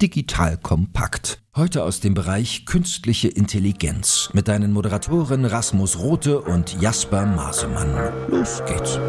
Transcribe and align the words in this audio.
Digital 0.00 0.56
Kompakt. 0.58 1.42
Heute 1.56 1.82
aus 1.82 1.98
dem 1.98 2.14
Bereich 2.14 2.66
künstliche 2.66 3.26
Intelligenz 3.26 4.30
mit 4.32 4.46
deinen 4.46 4.72
Moderatoren 4.72 5.44
Rasmus 5.44 5.98
Rote 5.98 6.40
und 6.40 6.80
Jasper 6.80 7.26
Masemann. 7.26 8.12
Los 8.28 8.62
geht's. 8.64 9.00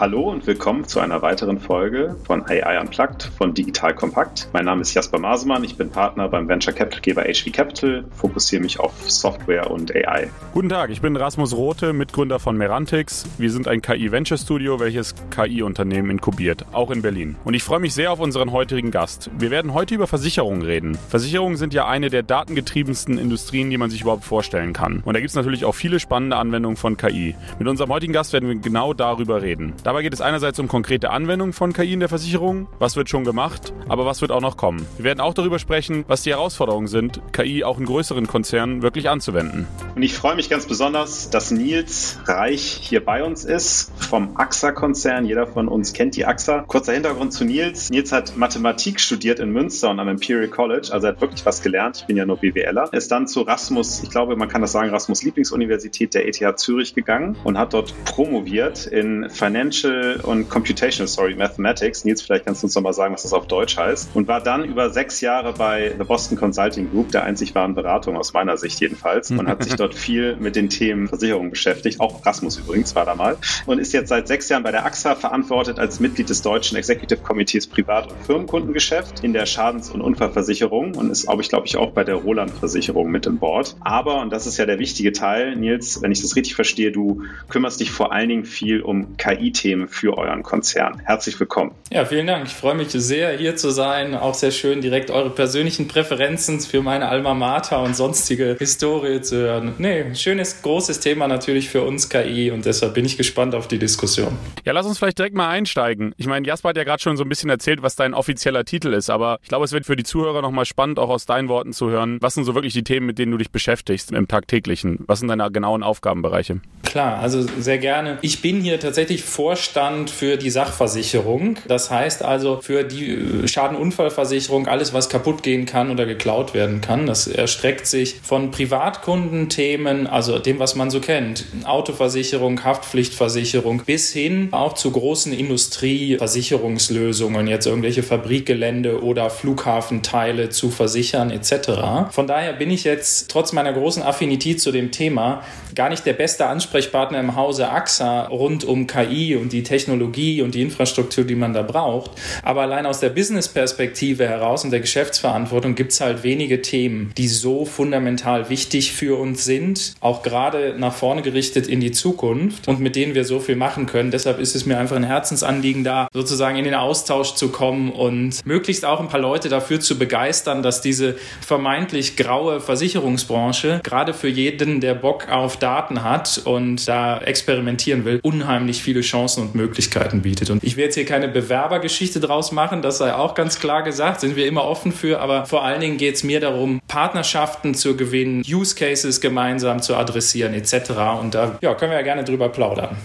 Hallo 0.00 0.30
und 0.30 0.46
willkommen 0.46 0.86
zu 0.86 0.98
einer 0.98 1.20
weiteren 1.20 1.60
Folge 1.60 2.16
von 2.24 2.42
AI 2.46 2.80
Unplugged 2.80 3.24
von 3.36 3.52
Digital 3.52 3.94
Kompakt. 3.94 4.48
Mein 4.54 4.64
Name 4.64 4.80
ist 4.80 4.94
Jasper 4.94 5.18
Masemann, 5.18 5.62
ich 5.62 5.76
bin 5.76 5.90
Partner 5.90 6.26
beim 6.26 6.48
Venture 6.48 6.72
Capitalgeber 6.72 7.24
HV 7.24 7.52
Capital, 7.52 8.04
fokussiere 8.16 8.62
mich 8.62 8.80
auf 8.80 8.94
Software 9.10 9.70
und 9.70 9.94
AI. 9.94 10.30
Guten 10.54 10.70
Tag, 10.70 10.88
ich 10.88 11.02
bin 11.02 11.16
Rasmus 11.16 11.54
Rote, 11.54 11.92
Mitgründer 11.92 12.38
von 12.38 12.56
Merantix. 12.56 13.26
Wir 13.36 13.50
sind 13.50 13.68
ein 13.68 13.82
KI-Venture 13.82 14.38
Studio, 14.38 14.80
welches 14.80 15.14
KI-Unternehmen 15.36 16.08
inkubiert, 16.12 16.64
auch 16.72 16.90
in 16.90 17.02
Berlin. 17.02 17.36
Und 17.44 17.52
ich 17.52 17.62
freue 17.62 17.80
mich 17.80 17.92
sehr 17.92 18.10
auf 18.10 18.20
unseren 18.20 18.52
heutigen 18.52 18.90
Gast. 18.90 19.30
Wir 19.38 19.50
werden 19.50 19.74
heute 19.74 19.94
über 19.94 20.06
Versicherungen 20.06 20.62
reden. 20.62 20.96
Versicherungen 21.10 21.58
sind 21.58 21.74
ja 21.74 21.86
eine 21.86 22.08
der 22.08 22.22
datengetriebensten 22.22 23.18
Industrien, 23.18 23.68
die 23.68 23.76
man 23.76 23.90
sich 23.90 24.00
überhaupt 24.00 24.24
vorstellen 24.24 24.72
kann. 24.72 25.02
Und 25.04 25.12
da 25.12 25.20
gibt 25.20 25.28
es 25.28 25.36
natürlich 25.36 25.66
auch 25.66 25.74
viele 25.74 26.00
spannende 26.00 26.36
Anwendungen 26.36 26.78
von 26.78 26.96
KI. 26.96 27.34
Mit 27.58 27.68
unserem 27.68 27.90
heutigen 27.90 28.14
Gast 28.14 28.32
werden 28.32 28.48
wir 28.48 28.56
genau 28.56 28.94
darüber 28.94 29.42
reden. 29.42 29.74
Dabei 29.90 30.02
geht 30.02 30.14
es 30.14 30.20
einerseits 30.20 30.56
um 30.60 30.68
konkrete 30.68 31.10
Anwendungen 31.10 31.52
von 31.52 31.72
KI 31.72 31.94
in 31.94 31.98
der 31.98 32.08
Versicherung, 32.08 32.68
was 32.78 32.94
wird 32.94 33.10
schon 33.10 33.24
gemacht, 33.24 33.72
aber 33.88 34.06
was 34.06 34.20
wird 34.20 34.30
auch 34.30 34.40
noch 34.40 34.56
kommen. 34.56 34.86
Wir 34.98 35.04
werden 35.06 35.18
auch 35.18 35.34
darüber 35.34 35.58
sprechen, 35.58 36.04
was 36.06 36.22
die 36.22 36.30
Herausforderungen 36.30 36.86
sind, 36.86 37.20
KI 37.32 37.64
auch 37.64 37.76
in 37.76 37.86
größeren 37.86 38.28
Konzernen 38.28 38.82
wirklich 38.82 39.08
anzuwenden. 39.08 39.66
Und 39.96 40.02
ich 40.02 40.14
freue 40.14 40.36
mich 40.36 40.48
ganz 40.48 40.66
besonders, 40.66 41.30
dass 41.30 41.50
Nils 41.50 42.20
Reich 42.26 42.78
hier 42.80 43.04
bei 43.04 43.24
uns 43.24 43.44
ist 43.44 43.90
vom 43.98 44.36
AXA-Konzern. 44.36 45.24
Jeder 45.24 45.48
von 45.48 45.66
uns 45.66 45.92
kennt 45.92 46.14
die 46.14 46.24
AXA. 46.24 46.60
Kurzer 46.68 46.92
Hintergrund 46.92 47.32
zu 47.32 47.44
Nils. 47.44 47.90
Nils 47.90 48.12
hat 48.12 48.36
Mathematik 48.36 49.00
studiert 49.00 49.40
in 49.40 49.50
Münster 49.50 49.90
und 49.90 49.98
am 49.98 50.06
Imperial 50.06 50.46
College, 50.46 50.90
also 50.92 51.08
er 51.08 51.14
hat 51.14 51.20
wirklich 51.20 51.44
was 51.44 51.62
gelernt. 51.62 51.96
Ich 52.02 52.06
bin 52.06 52.16
ja 52.16 52.24
nur 52.24 52.36
BWLer. 52.36 52.92
Ist 52.92 53.10
dann 53.10 53.26
zu 53.26 53.40
Rasmus, 53.40 54.04
ich 54.04 54.10
glaube, 54.10 54.36
man 54.36 54.48
kann 54.48 54.60
das 54.60 54.70
sagen, 54.70 54.90
Rasmus 54.90 55.24
Lieblingsuniversität 55.24 56.14
der 56.14 56.28
ETH 56.28 56.60
Zürich 56.60 56.94
gegangen 56.94 57.36
und 57.42 57.58
hat 57.58 57.74
dort 57.74 57.92
promoviert 58.04 58.86
in 58.86 59.28
Financial 59.30 59.79
Financial 59.80 60.20
und 60.22 60.48
Computational, 60.48 61.08
sorry, 61.08 61.34
Mathematics. 61.34 62.04
Nils, 62.04 62.22
vielleicht 62.22 62.46
kannst 62.46 62.62
du 62.62 62.66
uns 62.66 62.74
nochmal 62.74 62.92
sagen, 62.92 63.14
was 63.14 63.22
das 63.22 63.32
auf 63.32 63.46
Deutsch 63.46 63.76
heißt. 63.76 64.10
Und 64.14 64.28
war 64.28 64.40
dann 64.40 64.64
über 64.64 64.90
sechs 64.90 65.20
Jahre 65.20 65.52
bei 65.52 65.94
The 65.96 66.04
Boston 66.04 66.38
Consulting 66.38 66.90
Group, 66.90 67.12
der 67.12 67.24
einzig 67.24 67.54
wahren 67.54 67.74
Beratung 67.74 68.16
aus 68.16 68.32
meiner 68.32 68.56
Sicht 68.56 68.80
jedenfalls, 68.80 69.30
und 69.30 69.48
hat 69.48 69.62
sich 69.62 69.74
dort 69.76 69.94
viel 69.94 70.36
mit 70.36 70.56
den 70.56 70.68
Themen 70.68 71.08
Versicherung 71.08 71.50
beschäftigt. 71.50 72.00
Auch 72.00 72.24
Rasmus 72.24 72.58
übrigens 72.58 72.94
war 72.94 73.04
da 73.04 73.14
mal. 73.14 73.36
Und 73.66 73.78
ist 73.78 73.92
jetzt 73.92 74.08
seit 74.08 74.28
sechs 74.28 74.48
Jahren 74.48 74.62
bei 74.62 74.70
der 74.70 74.84
AXA 74.84 75.14
verantwortet 75.14 75.78
als 75.78 76.00
Mitglied 76.00 76.28
des 76.28 76.42
deutschen 76.42 76.76
Executive 76.76 77.20
Committees 77.20 77.66
Privat- 77.66 78.10
und 78.10 78.20
Firmenkundengeschäft 78.24 79.24
in 79.24 79.32
der 79.32 79.46
Schadens- 79.46 79.90
und 79.90 80.00
Unfallversicherung 80.00 80.94
und 80.94 81.10
ist, 81.10 81.26
glaube 81.26 81.42
ich, 81.42 81.48
glaube 81.48 81.66
ich, 81.66 81.76
auch 81.76 81.92
bei 81.92 82.04
der 82.04 82.16
Roland-Versicherung 82.16 83.10
mit 83.10 83.26
im 83.26 83.38
Board. 83.38 83.76
Aber, 83.80 84.20
und 84.20 84.30
das 84.30 84.46
ist 84.46 84.58
ja 84.58 84.66
der 84.66 84.78
wichtige 84.78 85.12
Teil, 85.12 85.56
Nils, 85.56 86.02
wenn 86.02 86.12
ich 86.12 86.20
das 86.20 86.36
richtig 86.36 86.54
verstehe, 86.54 86.92
du 86.92 87.22
kümmerst 87.48 87.80
dich 87.80 87.90
vor 87.90 88.12
allen 88.12 88.28
Dingen 88.28 88.44
viel 88.44 88.82
um 88.82 89.16
KI-Themen 89.16 89.69
Themen 89.70 89.86
für 89.86 90.18
euren 90.18 90.42
Konzern. 90.42 91.00
Herzlich 91.04 91.38
willkommen. 91.38 91.70
Ja, 91.92 92.04
vielen 92.04 92.26
Dank. 92.26 92.44
Ich 92.46 92.54
freue 92.54 92.74
mich 92.74 92.88
sehr, 92.90 93.36
hier 93.38 93.54
zu 93.54 93.70
sein. 93.70 94.16
Auch 94.16 94.34
sehr 94.34 94.50
schön, 94.50 94.80
direkt 94.80 95.12
eure 95.12 95.30
persönlichen 95.30 95.86
Präferenzen 95.86 96.58
für 96.58 96.82
meine 96.82 97.08
Alma 97.08 97.34
Mater 97.34 97.80
und 97.80 97.94
sonstige 97.94 98.56
Historie 98.58 99.20
zu 99.20 99.36
hören. 99.36 99.74
Nee, 99.78 100.12
schönes, 100.16 100.62
großes 100.62 100.98
Thema 100.98 101.28
natürlich 101.28 101.68
für 101.68 101.82
uns 101.82 102.08
KI 102.08 102.50
und 102.50 102.64
deshalb 102.64 102.94
bin 102.94 103.04
ich 103.04 103.16
gespannt 103.16 103.54
auf 103.54 103.68
die 103.68 103.78
Diskussion. 103.78 104.36
Ja, 104.64 104.72
lass 104.72 104.86
uns 104.86 104.98
vielleicht 104.98 105.18
direkt 105.18 105.36
mal 105.36 105.48
einsteigen. 105.48 106.14
Ich 106.16 106.26
meine, 106.26 106.44
Jasper 106.48 106.70
hat 106.70 106.76
ja 106.76 106.82
gerade 106.82 107.00
schon 107.00 107.16
so 107.16 107.22
ein 107.22 107.28
bisschen 107.28 107.48
erzählt, 107.48 107.80
was 107.80 107.94
dein 107.94 108.12
offizieller 108.12 108.64
Titel 108.64 108.92
ist, 108.92 109.08
aber 109.08 109.38
ich 109.40 109.48
glaube, 109.48 109.64
es 109.64 109.70
wird 109.70 109.86
für 109.86 109.94
die 109.94 110.02
Zuhörer 110.02 110.42
nochmal 110.42 110.64
spannend, 110.64 110.98
auch 110.98 111.10
aus 111.10 111.26
deinen 111.26 111.48
Worten 111.48 111.72
zu 111.72 111.90
hören. 111.90 112.18
Was 112.20 112.34
sind 112.34 112.42
so 112.42 112.56
wirklich 112.56 112.72
die 112.72 112.82
Themen, 112.82 113.06
mit 113.06 113.20
denen 113.20 113.30
du 113.30 113.38
dich 113.38 113.52
beschäftigst 113.52 114.10
im 114.10 114.26
tagtäglichen? 114.26 115.04
Was 115.06 115.20
sind 115.20 115.28
deine 115.28 115.48
genauen 115.52 115.84
Aufgabenbereiche? 115.84 116.60
Klar, 116.82 117.20
also 117.20 117.42
sehr 117.60 117.78
gerne. 117.78 118.18
Ich 118.22 118.42
bin 118.42 118.62
hier 118.62 118.80
tatsächlich 118.80 119.22
Vorstand 119.22 119.59
Vorstand 119.60 120.08
für 120.08 120.38
die 120.38 120.48
Sachversicherung. 120.48 121.58
Das 121.68 121.90
heißt 121.90 122.24
also 122.24 122.60
für 122.62 122.82
die 122.82 123.10
äh, 123.10 123.46
Schadenunfallversicherung 123.46 124.66
alles, 124.66 124.94
was 124.94 125.10
kaputt 125.10 125.42
gehen 125.42 125.66
kann 125.66 125.90
oder 125.90 126.06
geklaut 126.06 126.54
werden 126.54 126.80
kann. 126.80 127.04
Das 127.04 127.26
erstreckt 127.26 127.86
sich 127.86 128.20
von 128.22 128.52
Privatkundenthemen, 128.52 130.06
also 130.06 130.38
dem, 130.38 130.60
was 130.60 130.76
man 130.76 130.88
so 130.88 131.00
kennt, 131.00 131.44
Autoversicherung, 131.64 132.64
Haftpflichtversicherung, 132.64 133.82
bis 133.84 134.14
hin 134.14 134.48
auch 134.52 134.72
zu 134.72 134.92
großen 134.92 135.34
Industrieversicherungslösungen, 135.34 137.46
jetzt 137.46 137.66
irgendwelche 137.66 138.02
Fabrikgelände 138.02 139.04
oder 139.04 139.28
Flughafenteile 139.28 140.48
zu 140.48 140.70
versichern 140.70 141.30
etc. 141.30 142.08
Von 142.12 142.26
daher 142.26 142.54
bin 142.54 142.70
ich 142.70 142.84
jetzt 142.84 143.30
trotz 143.30 143.52
meiner 143.52 143.74
großen 143.74 144.02
Affinität 144.02 144.58
zu 144.58 144.72
dem 144.72 144.90
Thema 144.90 145.42
gar 145.74 145.90
nicht 145.90 146.06
der 146.06 146.14
beste 146.14 146.46
Ansprechpartner 146.46 147.20
im 147.20 147.36
Hause 147.36 147.70
AXA 147.70 148.28
rund 148.28 148.64
um 148.64 148.86
KI 148.86 149.36
und 149.40 149.52
die 149.52 149.62
Technologie 149.62 150.42
und 150.42 150.54
die 150.54 150.62
Infrastruktur, 150.62 151.24
die 151.24 151.34
man 151.34 151.52
da 151.52 151.62
braucht. 151.62 152.12
Aber 152.42 152.62
allein 152.62 152.86
aus 152.86 153.00
der 153.00 153.10
Business-Perspektive 153.10 154.28
heraus 154.28 154.64
und 154.64 154.70
der 154.70 154.80
Geschäftsverantwortung 154.80 155.74
gibt 155.74 155.92
es 155.92 156.00
halt 156.00 156.22
wenige 156.22 156.62
Themen, 156.62 157.12
die 157.16 157.28
so 157.28 157.64
fundamental 157.64 158.50
wichtig 158.50 158.92
für 158.92 159.18
uns 159.18 159.44
sind, 159.44 159.94
auch 160.00 160.22
gerade 160.22 160.74
nach 160.78 160.94
vorne 160.94 161.22
gerichtet 161.22 161.66
in 161.66 161.80
die 161.80 161.92
Zukunft 161.92 162.68
und 162.68 162.80
mit 162.80 162.96
denen 162.96 163.14
wir 163.14 163.24
so 163.24 163.40
viel 163.40 163.56
machen 163.56 163.86
können. 163.86 164.10
Deshalb 164.10 164.38
ist 164.38 164.54
es 164.54 164.66
mir 164.66 164.78
einfach 164.78 164.96
ein 164.96 165.04
Herzensanliegen, 165.04 165.84
da 165.84 166.08
sozusagen 166.12 166.56
in 166.56 166.64
den 166.64 166.74
Austausch 166.74 167.34
zu 167.34 167.48
kommen 167.48 167.90
und 167.90 168.44
möglichst 168.44 168.84
auch 168.84 169.00
ein 169.00 169.08
paar 169.08 169.20
Leute 169.20 169.48
dafür 169.48 169.80
zu 169.80 169.98
begeistern, 169.98 170.62
dass 170.62 170.80
diese 170.80 171.16
vermeintlich 171.40 172.16
graue 172.16 172.60
Versicherungsbranche 172.60 173.80
gerade 173.82 174.14
für 174.14 174.28
jeden, 174.28 174.80
der 174.80 174.94
Bock 174.94 175.28
auf 175.30 175.56
Daten 175.56 176.02
hat 176.02 176.42
und 176.44 176.86
da 176.88 177.18
experimentieren 177.18 178.04
will, 178.04 178.20
unheimlich 178.22 178.82
viele 178.82 179.00
Chancen 179.00 179.29
Chancen 179.30 179.42
und 179.42 179.54
Möglichkeiten 179.54 180.22
bietet. 180.22 180.50
Und 180.50 180.62
ich 180.64 180.76
will 180.76 180.84
jetzt 180.84 180.94
hier 180.94 181.04
keine 181.04 181.28
Bewerbergeschichte 181.28 182.20
draus 182.20 182.52
machen, 182.52 182.82
das 182.82 182.98
sei 182.98 183.14
auch 183.14 183.34
ganz 183.34 183.58
klar 183.58 183.82
gesagt, 183.82 184.20
sind 184.20 184.36
wir 184.36 184.46
immer 184.46 184.64
offen 184.64 184.92
für, 184.92 185.20
aber 185.20 185.46
vor 185.46 185.64
allen 185.64 185.80
Dingen 185.80 185.96
geht 185.96 186.16
es 186.16 186.24
mir 186.24 186.40
darum, 186.40 186.80
Partnerschaften 186.88 187.74
zu 187.74 187.96
gewinnen, 187.96 188.42
Use 188.46 188.74
Cases 188.74 189.20
gemeinsam 189.20 189.82
zu 189.82 189.96
adressieren 189.96 190.54
etc. 190.54 190.90
Und 191.20 191.34
da 191.34 191.58
ja, 191.60 191.74
können 191.74 191.92
wir 191.92 191.98
ja 191.98 192.04
gerne 192.04 192.24
drüber 192.24 192.48
plaudern. 192.48 192.96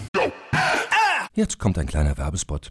Jetzt 1.34 1.58
kommt 1.58 1.78
ein 1.78 1.86
kleiner 1.86 2.16
Werbespot. 2.16 2.70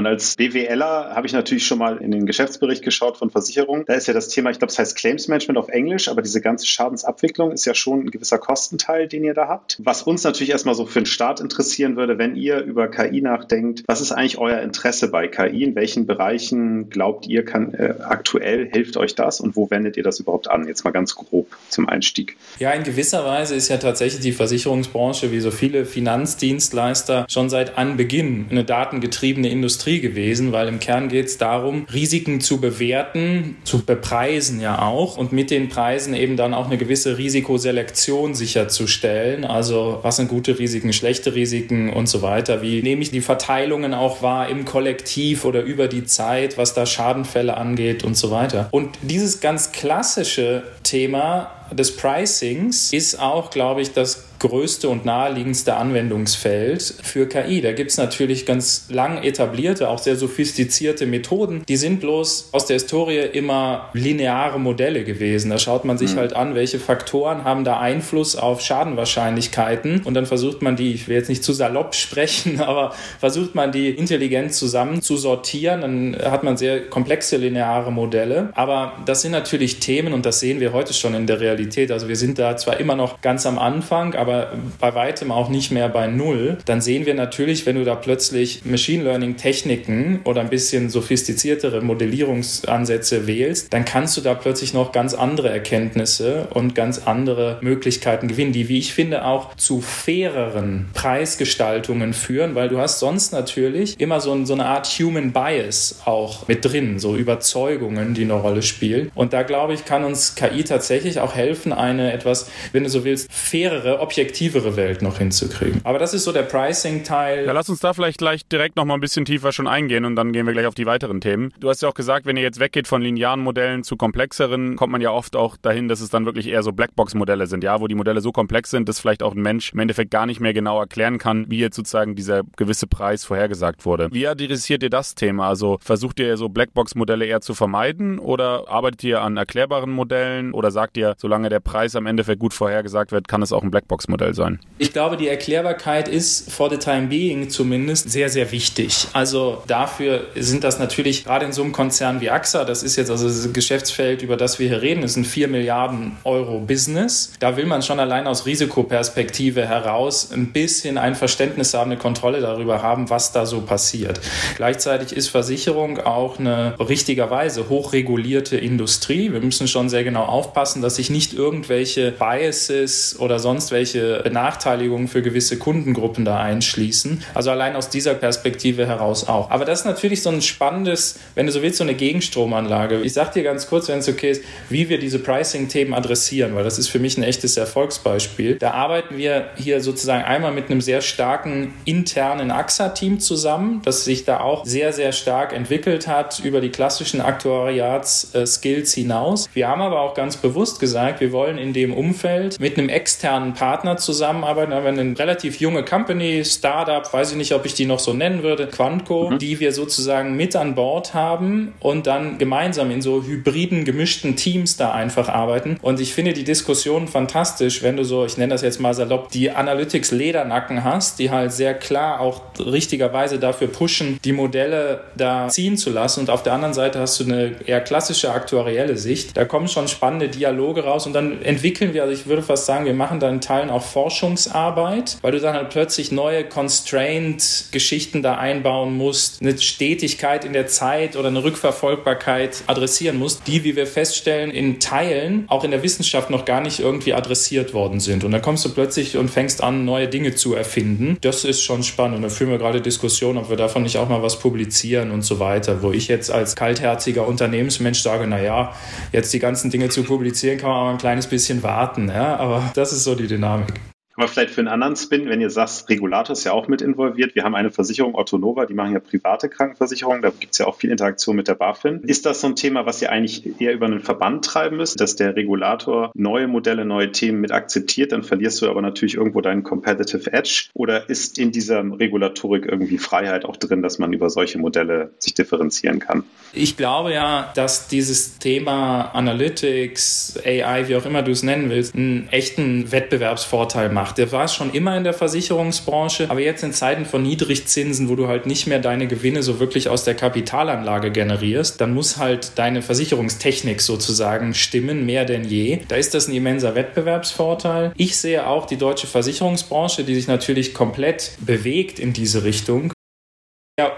Und 0.00 0.06
als 0.06 0.36
BWLer 0.36 1.14
habe 1.14 1.26
ich 1.26 1.34
natürlich 1.34 1.66
schon 1.66 1.76
mal 1.76 1.98
in 1.98 2.10
den 2.10 2.24
Geschäftsbericht 2.24 2.82
geschaut 2.82 3.18
von 3.18 3.28
Versicherungen. 3.28 3.84
Da 3.84 3.92
ist 3.92 4.06
ja 4.06 4.14
das 4.14 4.28
Thema, 4.28 4.48
ich 4.48 4.58
glaube, 4.58 4.72
es 4.72 4.78
heißt 4.78 4.96
Claims 4.96 5.28
Management 5.28 5.58
auf 5.58 5.68
Englisch, 5.68 6.08
aber 6.08 6.22
diese 6.22 6.40
ganze 6.40 6.66
Schadensabwicklung 6.66 7.52
ist 7.52 7.66
ja 7.66 7.74
schon 7.74 8.06
ein 8.06 8.10
gewisser 8.10 8.38
Kostenteil, 8.38 9.08
den 9.08 9.24
ihr 9.24 9.34
da 9.34 9.48
habt. 9.48 9.78
Was 9.84 10.02
uns 10.02 10.24
natürlich 10.24 10.52
erstmal 10.52 10.74
so 10.74 10.86
für 10.86 11.00
den 11.00 11.04
Start 11.04 11.40
interessieren 11.40 11.96
würde, 11.96 12.16
wenn 12.16 12.34
ihr 12.34 12.62
über 12.62 12.88
KI 12.88 13.20
nachdenkt, 13.20 13.82
was 13.88 14.00
ist 14.00 14.10
eigentlich 14.10 14.38
euer 14.38 14.60
Interesse 14.60 15.10
bei 15.10 15.28
KI? 15.28 15.64
In 15.64 15.74
welchen 15.74 16.06
Bereichen 16.06 16.88
glaubt 16.88 17.26
ihr, 17.26 17.44
kann 17.44 17.74
äh, 17.74 17.96
aktuell 18.00 18.70
hilft 18.72 18.96
euch 18.96 19.14
das 19.14 19.38
und 19.38 19.54
wo 19.54 19.68
wendet 19.68 19.98
ihr 19.98 20.02
das 20.02 20.18
überhaupt 20.18 20.48
an? 20.48 20.66
Jetzt 20.66 20.82
mal 20.82 20.92
ganz 20.92 21.14
grob 21.14 21.54
zum 21.68 21.86
Einstieg. 21.86 22.38
Ja, 22.58 22.70
in 22.70 22.84
gewisser 22.84 23.26
Weise 23.26 23.54
ist 23.54 23.68
ja 23.68 23.76
tatsächlich 23.76 24.22
die 24.22 24.32
Versicherungsbranche 24.32 25.30
wie 25.30 25.40
so 25.40 25.50
viele 25.50 25.84
Finanzdienstleister 25.84 27.26
schon 27.28 27.50
seit 27.50 27.76
Anbeginn 27.76 28.46
eine 28.50 28.64
datengetriebene 28.64 29.50
Industrie 29.50 29.89
gewesen, 29.98 30.52
weil 30.52 30.68
im 30.68 30.78
Kern 30.78 31.08
geht 31.08 31.26
es 31.26 31.38
darum, 31.38 31.86
Risiken 31.92 32.40
zu 32.40 32.60
bewerten, 32.60 33.56
zu 33.64 33.84
bepreisen 33.84 34.60
ja 34.60 34.82
auch 34.82 35.16
und 35.16 35.32
mit 35.32 35.50
den 35.50 35.68
Preisen 35.68 36.14
eben 36.14 36.36
dann 36.36 36.54
auch 36.54 36.66
eine 36.66 36.78
gewisse 36.78 37.18
Risikoselektion 37.18 38.34
sicherzustellen. 38.34 39.44
Also 39.44 39.98
was 40.02 40.16
sind 40.16 40.28
gute 40.28 40.58
Risiken, 40.58 40.92
schlechte 40.92 41.34
Risiken 41.34 41.92
und 41.92 42.08
so 42.08 42.22
weiter. 42.22 42.62
Wie 42.62 42.82
nehme 42.82 43.02
ich 43.02 43.10
die 43.10 43.20
Verteilungen 43.20 43.94
auch 43.94 44.22
wahr 44.22 44.48
im 44.48 44.64
Kollektiv 44.64 45.44
oder 45.44 45.62
über 45.62 45.88
die 45.88 46.04
Zeit, 46.04 46.56
was 46.58 46.74
da 46.74 46.86
Schadenfälle 46.86 47.56
angeht 47.56 48.04
und 48.04 48.16
so 48.16 48.30
weiter. 48.30 48.68
Und 48.70 48.98
dieses 49.02 49.40
ganz 49.40 49.72
klassische 49.72 50.62
Thema 50.82 51.50
des 51.72 51.96
Pricings 51.96 52.92
ist 52.92 53.20
auch, 53.20 53.50
glaube 53.50 53.82
ich, 53.82 53.92
das 53.92 54.29
größte 54.40 54.88
und 54.88 55.04
naheliegendste 55.04 55.76
Anwendungsfeld 55.76 56.82
für 57.02 57.26
KI. 57.28 57.60
Da 57.60 57.72
gibt 57.72 57.90
es 57.92 57.98
natürlich 57.98 58.46
ganz 58.46 58.86
lang 58.88 59.22
etablierte, 59.22 59.88
auch 59.88 59.98
sehr 59.98 60.16
sophistizierte 60.16 61.06
Methoden. 61.06 61.62
Die 61.68 61.76
sind 61.76 62.00
bloß 62.00 62.48
aus 62.52 62.66
der 62.66 62.74
Historie 62.74 63.18
immer 63.18 63.90
lineare 63.92 64.58
Modelle 64.58 65.04
gewesen. 65.04 65.50
Da 65.50 65.58
schaut 65.58 65.84
man 65.84 65.98
sich 65.98 66.14
mhm. 66.14 66.18
halt 66.18 66.36
an, 66.36 66.54
welche 66.54 66.78
Faktoren 66.78 67.44
haben 67.44 67.64
da 67.64 67.78
Einfluss 67.78 68.34
auf 68.34 68.60
Schadenwahrscheinlichkeiten 68.60 70.02
und 70.04 70.14
dann 70.14 70.26
versucht 70.26 70.62
man 70.62 70.74
die, 70.74 70.94
ich 70.94 71.06
will 71.06 71.16
jetzt 71.16 71.28
nicht 71.28 71.44
zu 71.44 71.52
salopp 71.52 71.94
sprechen, 71.94 72.60
aber 72.70 72.94
versucht 73.18 73.54
man 73.54 73.72
die 73.72 73.90
intelligent 73.90 74.54
zusammen 74.54 75.02
zu 75.02 75.16
sortieren. 75.16 75.82
Dann 75.82 76.16
hat 76.24 76.42
man 76.42 76.56
sehr 76.56 76.88
komplexe 76.88 77.36
lineare 77.36 77.92
Modelle. 77.92 78.50
Aber 78.54 78.94
das 79.04 79.22
sind 79.22 79.32
natürlich 79.32 79.80
Themen 79.80 80.14
und 80.14 80.24
das 80.24 80.40
sehen 80.40 80.60
wir 80.60 80.72
heute 80.72 80.94
schon 80.94 81.14
in 81.14 81.26
der 81.26 81.40
Realität. 81.40 81.92
Also 81.92 82.08
wir 82.08 82.16
sind 82.16 82.38
da 82.38 82.56
zwar 82.56 82.80
immer 82.80 82.94
noch 82.96 83.20
ganz 83.20 83.44
am 83.44 83.58
Anfang, 83.58 84.14
aber 84.14 84.29
aber 84.30 84.52
bei 84.78 84.94
weitem 84.94 85.32
auch 85.32 85.48
nicht 85.48 85.72
mehr 85.72 85.88
bei 85.88 86.06
Null, 86.06 86.58
dann 86.64 86.80
sehen 86.80 87.06
wir 87.06 87.14
natürlich, 87.14 87.66
wenn 87.66 87.76
du 87.76 87.84
da 87.84 87.96
plötzlich 87.96 88.64
Machine 88.64 89.04
Learning 89.04 89.36
Techniken 89.36 90.20
oder 90.24 90.40
ein 90.40 90.50
bisschen 90.50 90.88
sophistiziertere 90.88 91.80
Modellierungsansätze 91.80 93.26
wählst, 93.26 93.72
dann 93.72 93.84
kannst 93.84 94.16
du 94.16 94.20
da 94.20 94.34
plötzlich 94.34 94.72
noch 94.72 94.92
ganz 94.92 95.14
andere 95.14 95.50
Erkenntnisse 95.50 96.46
und 96.50 96.74
ganz 96.74 97.06
andere 97.06 97.58
Möglichkeiten 97.60 98.28
gewinnen, 98.28 98.52
die, 98.52 98.68
wie 98.68 98.78
ich 98.78 98.94
finde, 98.94 99.24
auch 99.24 99.54
zu 99.56 99.80
faireren 99.80 100.88
Preisgestaltungen 100.94 102.12
führen, 102.12 102.54
weil 102.54 102.68
du 102.68 102.78
hast 102.78 103.00
sonst 103.00 103.32
natürlich 103.32 103.98
immer 104.00 104.20
so, 104.20 104.44
so 104.44 104.54
eine 104.54 104.66
Art 104.66 104.86
Human 104.86 105.32
Bias 105.32 106.02
auch 106.04 106.46
mit 106.46 106.64
drin, 106.64 106.98
so 106.98 107.16
Überzeugungen, 107.16 108.14
die 108.14 108.22
eine 108.22 108.34
Rolle 108.34 108.62
spielen. 108.62 109.10
Und 109.14 109.32
da 109.32 109.42
glaube 109.42 109.74
ich, 109.74 109.84
kann 109.84 110.04
uns 110.04 110.36
KI 110.36 110.62
tatsächlich 110.62 111.20
auch 111.20 111.34
helfen, 111.34 111.72
eine 111.72 112.12
etwas, 112.12 112.48
wenn 112.72 112.84
du 112.84 112.90
so 112.90 113.04
willst, 113.04 113.30
fairere, 113.32 114.00
objektive 114.00 114.19
objektivere 114.20 114.76
Welt 114.76 115.00
noch 115.00 115.16
hinzukriegen. 115.16 115.80
Aber 115.82 115.98
das 115.98 116.12
ist 116.12 116.24
so 116.24 116.32
der 116.32 116.42
Pricing-Teil. 116.42 117.46
Ja, 117.46 117.52
lass 117.52 117.70
uns 117.70 117.80
da 117.80 117.94
vielleicht 117.94 118.18
gleich 118.18 118.46
direkt 118.46 118.76
noch 118.76 118.84
mal 118.84 118.94
ein 118.94 119.00
bisschen 119.00 119.24
tiefer 119.24 119.50
schon 119.50 119.66
eingehen 119.66 120.04
und 120.04 120.14
dann 120.14 120.32
gehen 120.32 120.44
wir 120.44 120.52
gleich 120.52 120.66
auf 120.66 120.74
die 120.74 120.84
weiteren 120.84 121.22
Themen. 121.22 121.54
Du 121.58 121.70
hast 121.70 121.80
ja 121.80 121.88
auch 121.88 121.94
gesagt, 121.94 122.26
wenn 122.26 122.36
ihr 122.36 122.42
jetzt 122.42 122.60
weggeht 122.60 122.86
von 122.86 123.00
linearen 123.00 123.40
Modellen 123.40 123.82
zu 123.82 123.96
komplexeren, 123.96 124.76
kommt 124.76 124.92
man 124.92 125.00
ja 125.00 125.10
oft 125.10 125.36
auch 125.36 125.56
dahin, 125.56 125.88
dass 125.88 126.02
es 126.02 126.10
dann 126.10 126.26
wirklich 126.26 126.48
eher 126.48 126.62
so 126.62 126.72
Blackbox-Modelle 126.72 127.46
sind, 127.46 127.64
ja, 127.64 127.80
wo 127.80 127.86
die 127.86 127.94
Modelle 127.94 128.20
so 128.20 128.30
komplex 128.30 128.70
sind, 128.70 128.90
dass 128.90 129.00
vielleicht 129.00 129.22
auch 129.22 129.34
ein 129.34 129.40
Mensch 129.40 129.72
im 129.72 129.78
Endeffekt 129.78 130.10
gar 130.10 130.26
nicht 130.26 130.40
mehr 130.40 130.52
genau 130.52 130.78
erklären 130.78 131.16
kann, 131.16 131.46
wie 131.48 131.58
jetzt 131.58 131.76
sozusagen 131.76 132.14
dieser 132.14 132.42
gewisse 132.56 132.86
Preis 132.86 133.24
vorhergesagt 133.24 133.86
wurde. 133.86 134.08
Wie 134.12 134.26
adressiert 134.26 134.82
ihr 134.82 134.90
das 134.90 135.14
Thema? 135.14 135.48
Also 135.48 135.78
versucht 135.80 136.20
ihr 136.20 136.36
so 136.36 136.50
Blackbox-Modelle 136.50 137.24
eher 137.24 137.40
zu 137.40 137.54
vermeiden 137.54 138.18
oder 138.18 138.68
arbeitet 138.68 139.02
ihr 139.04 139.22
an 139.22 139.38
erklärbaren 139.38 139.90
Modellen 139.90 140.52
oder 140.52 140.70
sagt 140.70 140.98
ihr, 140.98 141.14
solange 141.16 141.48
der 141.48 141.60
Preis 141.60 141.96
am 141.96 142.04
Endeffekt 142.04 142.40
gut 142.40 142.52
vorhergesagt 142.52 143.12
wird, 143.12 143.26
kann 143.26 143.40
es 143.40 143.52
auch 143.52 143.62
ein 143.62 143.70
Blackbox 143.70 144.09
Geschäftsmodell 144.10 144.34
sein? 144.34 144.58
Ich 144.78 144.92
glaube, 144.92 145.16
die 145.16 145.28
Erklärbarkeit 145.28 146.08
ist 146.08 146.50
for 146.50 146.70
the 146.70 146.78
time 146.78 147.08
being 147.08 147.50
zumindest 147.50 148.10
sehr, 148.10 148.30
sehr 148.30 148.50
wichtig. 148.50 149.08
Also 149.12 149.62
dafür 149.66 150.26
sind 150.34 150.64
das 150.64 150.78
natürlich 150.78 151.24
gerade 151.24 151.44
in 151.44 151.52
so 151.52 151.62
einem 151.62 151.72
Konzern 151.72 152.20
wie 152.20 152.30
AXA, 152.30 152.64
das 152.64 152.82
ist 152.82 152.96
jetzt 152.96 153.10
also 153.10 153.28
das 153.28 153.52
Geschäftsfeld, 153.52 154.22
über 154.22 154.36
das 154.36 154.58
wir 154.58 154.68
hier 154.68 154.80
reden, 154.82 155.02
ist 155.02 155.16
ein 155.16 155.24
4 155.24 155.48
Milliarden 155.48 156.16
Euro 156.24 156.60
Business. 156.60 157.32
Da 157.40 157.56
will 157.56 157.66
man 157.66 157.82
schon 157.82 158.00
allein 158.00 158.26
aus 158.26 158.46
Risikoperspektive 158.46 159.66
heraus 159.66 160.30
ein 160.32 160.52
bisschen 160.52 160.96
ein 160.96 161.14
Verständnis 161.14 161.74
haben, 161.74 161.90
eine 161.90 162.00
Kontrolle 162.00 162.40
darüber 162.40 162.82
haben, 162.82 163.10
was 163.10 163.32
da 163.32 163.44
so 163.44 163.60
passiert. 163.60 164.20
Gleichzeitig 164.56 165.12
ist 165.12 165.28
Versicherung 165.28 165.98
auch 165.98 166.38
eine 166.38 166.74
richtigerweise 166.80 167.68
hochregulierte 167.68 168.56
Industrie. 168.56 169.30
Wir 169.32 169.40
müssen 169.40 169.68
schon 169.68 169.90
sehr 169.90 170.04
genau 170.04 170.24
aufpassen, 170.24 170.80
dass 170.80 170.96
sich 170.96 171.10
nicht 171.10 171.34
irgendwelche 171.34 172.12
Biases 172.12 173.18
oder 173.18 173.38
sonst 173.38 173.72
welche 173.72 173.99
irgendwelche 174.00 174.22
Benachteiligungen 174.22 175.08
für 175.08 175.22
gewisse 175.22 175.58
Kundengruppen 175.58 176.24
da 176.24 176.38
einschließen. 176.38 177.22
Also 177.34 177.50
allein 177.50 177.76
aus 177.76 177.88
dieser 177.88 178.14
Perspektive 178.14 178.86
heraus 178.86 179.28
auch. 179.28 179.50
Aber 179.50 179.64
das 179.64 179.80
ist 179.80 179.84
natürlich 179.86 180.22
so 180.22 180.30
ein 180.30 180.42
spannendes, 180.42 181.18
wenn 181.34 181.46
du 181.46 181.52
so 181.52 181.62
willst, 181.62 181.78
so 181.78 181.84
eine 181.84 181.94
Gegenstromanlage. 181.94 183.00
Ich 183.02 183.12
sage 183.12 183.32
dir 183.34 183.42
ganz 183.42 183.66
kurz, 183.68 183.88
wenn 183.88 183.98
es 183.98 184.08
okay 184.08 184.30
ist, 184.30 184.44
wie 184.68 184.88
wir 184.88 184.98
diese 184.98 185.18
Pricing-Themen 185.18 185.94
adressieren, 185.94 186.54
weil 186.54 186.64
das 186.64 186.78
ist 186.78 186.88
für 186.88 186.98
mich 186.98 187.16
ein 187.18 187.22
echtes 187.22 187.56
Erfolgsbeispiel. 187.56 188.56
Da 188.56 188.72
arbeiten 188.72 189.16
wir 189.16 189.50
hier 189.56 189.80
sozusagen 189.80 190.24
einmal 190.24 190.52
mit 190.52 190.70
einem 190.70 190.80
sehr 190.80 191.00
starken 191.00 191.74
internen 191.84 192.50
AXA-Team 192.50 193.20
zusammen, 193.20 193.82
das 193.84 194.04
sich 194.04 194.24
da 194.24 194.40
auch 194.40 194.64
sehr, 194.64 194.92
sehr 194.92 195.12
stark 195.12 195.52
entwickelt 195.52 196.06
hat 196.06 196.40
über 196.40 196.60
die 196.60 196.70
klassischen 196.70 197.20
Aktuariats-Skills 197.20 198.94
hinaus. 198.94 199.48
Wir 199.52 199.68
haben 199.68 199.82
aber 199.82 200.00
auch 200.00 200.14
ganz 200.14 200.36
bewusst 200.36 200.80
gesagt, 200.80 201.20
wir 201.20 201.32
wollen 201.32 201.58
in 201.58 201.72
dem 201.72 201.92
Umfeld 201.92 202.58
mit 202.60 202.78
einem 202.78 202.88
externen 202.88 203.54
Partner 203.54 203.89
Partner 203.90 203.96
zusammenarbeiten. 203.96 204.70
Da 204.70 204.76
haben 204.78 204.96
wir 204.96 205.02
eine 205.02 205.18
relativ 205.18 205.60
junge 205.60 205.84
Company, 205.84 206.44
Startup, 206.44 207.12
weiß 207.12 207.32
ich 207.32 207.36
nicht, 207.36 207.52
ob 207.54 207.64
ich 207.66 207.74
die 207.74 207.86
noch 207.86 207.98
so 207.98 208.12
nennen 208.12 208.42
würde, 208.42 208.66
Quantco, 208.66 209.30
mhm. 209.30 209.38
die 209.38 209.60
wir 209.60 209.72
sozusagen 209.72 210.36
mit 210.36 210.56
an 210.56 210.74
Bord 210.74 211.14
haben 211.14 211.74
und 211.80 212.06
dann 212.06 212.38
gemeinsam 212.38 212.90
in 212.90 213.02
so 213.02 213.22
hybriden, 213.22 213.84
gemischten 213.84 214.36
Teams 214.36 214.76
da 214.76 214.92
einfach 214.92 215.28
arbeiten. 215.28 215.78
Und 215.82 216.00
ich 216.00 216.14
finde 216.14 216.32
die 216.32 216.44
Diskussion 216.44 217.08
fantastisch, 217.08 217.82
wenn 217.82 217.96
du 217.96 218.04
so, 218.04 218.24
ich 218.24 218.36
nenne 218.36 218.52
das 218.52 218.62
jetzt 218.62 218.80
mal 218.80 218.94
salopp, 218.94 219.30
die 219.30 219.50
Analytics-Ledernacken 219.50 220.84
hast, 220.84 221.18
die 221.18 221.30
halt 221.30 221.52
sehr 221.52 221.74
klar 221.74 222.20
auch 222.20 222.42
richtigerweise 222.58 223.38
dafür 223.38 223.68
pushen, 223.68 224.18
die 224.24 224.32
Modelle 224.32 225.00
da 225.16 225.48
ziehen 225.48 225.76
zu 225.76 225.90
lassen. 225.90 226.20
Und 226.20 226.30
auf 226.30 226.42
der 226.42 226.52
anderen 226.52 226.74
Seite 226.74 227.00
hast 227.00 227.18
du 227.20 227.24
eine 227.24 227.56
eher 227.66 227.80
klassische 227.80 228.32
aktuarielle 228.32 228.96
Sicht. 228.96 229.36
Da 229.36 229.44
kommen 229.44 229.68
schon 229.68 229.88
spannende 229.88 230.28
Dialoge 230.28 230.84
raus 230.84 231.06
und 231.06 231.12
dann 231.12 231.42
entwickeln 231.42 231.94
wir, 231.94 232.02
also 232.02 232.14
ich 232.14 232.26
würde 232.26 232.42
fast 232.42 232.66
sagen, 232.66 232.84
wir 232.84 232.94
machen 232.94 233.20
da 233.20 233.28
in 233.28 233.40
Teilen 233.40 233.70
auch 233.70 233.79
auch 233.80 233.84
Forschungsarbeit, 233.84 235.16
weil 235.22 235.32
du 235.32 235.40
dann 235.40 235.54
halt 235.54 235.70
plötzlich 235.70 236.12
neue 236.12 236.44
Constraint-Geschichten 236.44 238.22
da 238.22 238.36
einbauen 238.36 238.96
musst, 238.96 239.40
eine 239.40 239.56
Stetigkeit 239.58 240.44
in 240.44 240.52
der 240.52 240.66
Zeit 240.66 241.16
oder 241.16 241.28
eine 241.28 241.42
Rückverfolgbarkeit 241.42 242.62
adressieren 242.66 243.18
musst, 243.18 243.46
die, 243.46 243.64
wie 243.64 243.76
wir 243.76 243.86
feststellen, 243.86 244.50
in 244.50 244.80
Teilen 244.80 245.44
auch 245.48 245.64
in 245.64 245.70
der 245.70 245.82
Wissenschaft 245.82 246.30
noch 246.30 246.44
gar 246.44 246.60
nicht 246.60 246.80
irgendwie 246.80 247.14
adressiert 247.14 247.72
worden 247.72 248.00
sind. 248.00 248.22
Und 248.24 248.32
dann 248.32 248.42
kommst 248.42 248.64
du 248.64 248.68
plötzlich 248.68 249.16
und 249.16 249.30
fängst 249.30 249.62
an, 249.62 249.84
neue 249.84 250.08
Dinge 250.08 250.34
zu 250.34 250.54
erfinden. 250.54 251.16
Das 251.22 251.44
ist 251.44 251.62
schon 251.62 251.82
spannend. 251.82 252.22
Da 252.22 252.28
führen 252.28 252.50
wir 252.50 252.58
gerade 252.58 252.80
Diskussionen, 252.80 253.38
ob 253.38 253.48
wir 253.48 253.56
davon 253.56 253.82
nicht 253.82 253.96
auch 253.96 254.08
mal 254.08 254.22
was 254.22 254.38
publizieren 254.38 255.10
und 255.10 255.22
so 255.22 255.40
weiter, 255.40 255.82
wo 255.82 255.92
ich 255.92 256.08
jetzt 256.08 256.30
als 256.30 256.54
kaltherziger 256.54 257.26
Unternehmensmensch 257.26 258.00
sage, 258.00 258.26
naja, 258.26 258.74
jetzt 259.12 259.32
die 259.32 259.38
ganzen 259.38 259.70
Dinge 259.70 259.88
zu 259.88 260.02
publizieren, 260.02 260.58
kann 260.58 260.68
man 260.68 260.78
aber 260.80 260.90
ein 260.90 260.98
kleines 260.98 261.26
bisschen 261.26 261.62
warten. 261.62 262.08
Ja? 262.08 262.36
Aber 262.36 262.70
das 262.74 262.92
ist 262.92 263.04
so 263.04 263.14
die 263.14 263.26
Dynamik. 263.26 263.59
comic 263.60 263.99
Aber 264.20 264.28
vielleicht 264.28 264.50
für 264.50 264.60
einen 264.60 264.68
anderen 264.68 264.96
Spin, 264.96 265.30
wenn 265.30 265.40
ihr 265.40 265.48
sagt, 265.48 265.88
Regulator 265.88 266.34
ist 266.34 266.44
ja 266.44 266.52
auch 266.52 266.68
mit 266.68 266.82
involviert. 266.82 267.34
Wir 267.34 267.42
haben 267.42 267.54
eine 267.54 267.70
Versicherung, 267.70 268.14
Otto 268.14 268.36
Nova, 268.36 268.66
die 268.66 268.74
machen 268.74 268.92
ja 268.92 269.00
private 269.00 269.48
Krankenversicherungen. 269.48 270.20
Da 270.20 270.28
gibt 270.28 270.52
es 270.52 270.58
ja 270.58 270.66
auch 270.66 270.76
viel 270.76 270.90
Interaktion 270.90 271.36
mit 271.36 271.48
der 271.48 271.54
BaFin. 271.54 272.00
Ist 272.02 272.26
das 272.26 272.42
so 272.42 272.48
ein 272.48 272.54
Thema, 272.54 272.84
was 272.84 273.00
ihr 273.00 273.10
eigentlich 273.10 273.58
eher 273.58 273.72
über 273.72 273.86
einen 273.86 274.00
Verband 274.00 274.44
treiben 274.44 274.76
müsst, 274.76 275.00
dass 275.00 275.16
der 275.16 275.36
Regulator 275.36 276.10
neue 276.12 276.48
Modelle, 276.48 276.84
neue 276.84 277.12
Themen 277.12 277.40
mit 277.40 277.50
akzeptiert? 277.50 278.12
Dann 278.12 278.22
verlierst 278.22 278.60
du 278.60 278.68
aber 278.68 278.82
natürlich 278.82 279.14
irgendwo 279.14 279.40
deinen 279.40 279.62
Competitive 279.62 280.30
Edge. 280.30 280.68
Oder 280.74 281.08
ist 281.08 281.38
in 281.38 281.50
dieser 281.50 281.82
Regulatorik 281.82 282.66
irgendwie 282.66 282.98
Freiheit 282.98 283.46
auch 283.46 283.56
drin, 283.56 283.80
dass 283.80 283.98
man 283.98 284.12
über 284.12 284.28
solche 284.28 284.58
Modelle 284.58 285.12
sich 285.18 285.32
differenzieren 285.32 285.98
kann? 285.98 286.24
Ich 286.52 286.76
glaube 286.76 287.14
ja, 287.14 287.50
dass 287.54 287.88
dieses 287.88 288.38
Thema 288.38 289.12
Analytics, 289.14 290.40
AI, 290.44 290.88
wie 290.88 290.96
auch 290.96 291.06
immer 291.06 291.22
du 291.22 291.30
es 291.30 291.42
nennen 291.42 291.70
willst, 291.70 291.94
einen 291.94 292.28
echten 292.30 292.92
Wettbewerbsvorteil 292.92 293.88
macht 293.88 294.09
gemacht. 294.10 294.18
Der 294.18 294.32
war 294.32 294.48
schon 294.48 294.72
immer 294.72 294.96
in 294.96 295.04
der 295.04 295.12
Versicherungsbranche, 295.12 296.30
aber 296.30 296.40
jetzt 296.40 296.62
in 296.62 296.72
Zeiten 296.72 297.04
von 297.04 297.22
Niedrigzinsen, 297.22 298.08
wo 298.08 298.16
du 298.16 298.28
halt 298.28 298.46
nicht 298.46 298.66
mehr 298.66 298.78
deine 298.78 299.06
Gewinne 299.06 299.42
so 299.42 299.60
wirklich 299.60 299.88
aus 299.88 300.04
der 300.04 300.14
Kapitalanlage 300.14 301.10
generierst, 301.10 301.80
dann 301.80 301.94
muss 301.94 302.16
halt 302.16 302.52
deine 302.56 302.82
Versicherungstechnik 302.82 303.80
sozusagen 303.80 304.54
stimmen, 304.54 305.06
mehr 305.06 305.24
denn 305.24 305.44
je. 305.44 305.80
Da 305.88 305.96
ist 305.96 306.14
das 306.14 306.28
ein 306.28 306.34
immenser 306.34 306.74
Wettbewerbsvorteil. 306.74 307.92
Ich 307.96 308.16
sehe 308.16 308.46
auch 308.46 308.66
die 308.66 308.76
deutsche 308.76 309.06
Versicherungsbranche, 309.06 310.04
die 310.04 310.14
sich 310.14 310.26
natürlich 310.26 310.74
komplett 310.74 311.32
bewegt 311.40 311.98
in 311.98 312.12
diese 312.12 312.44
Richtung 312.44 312.92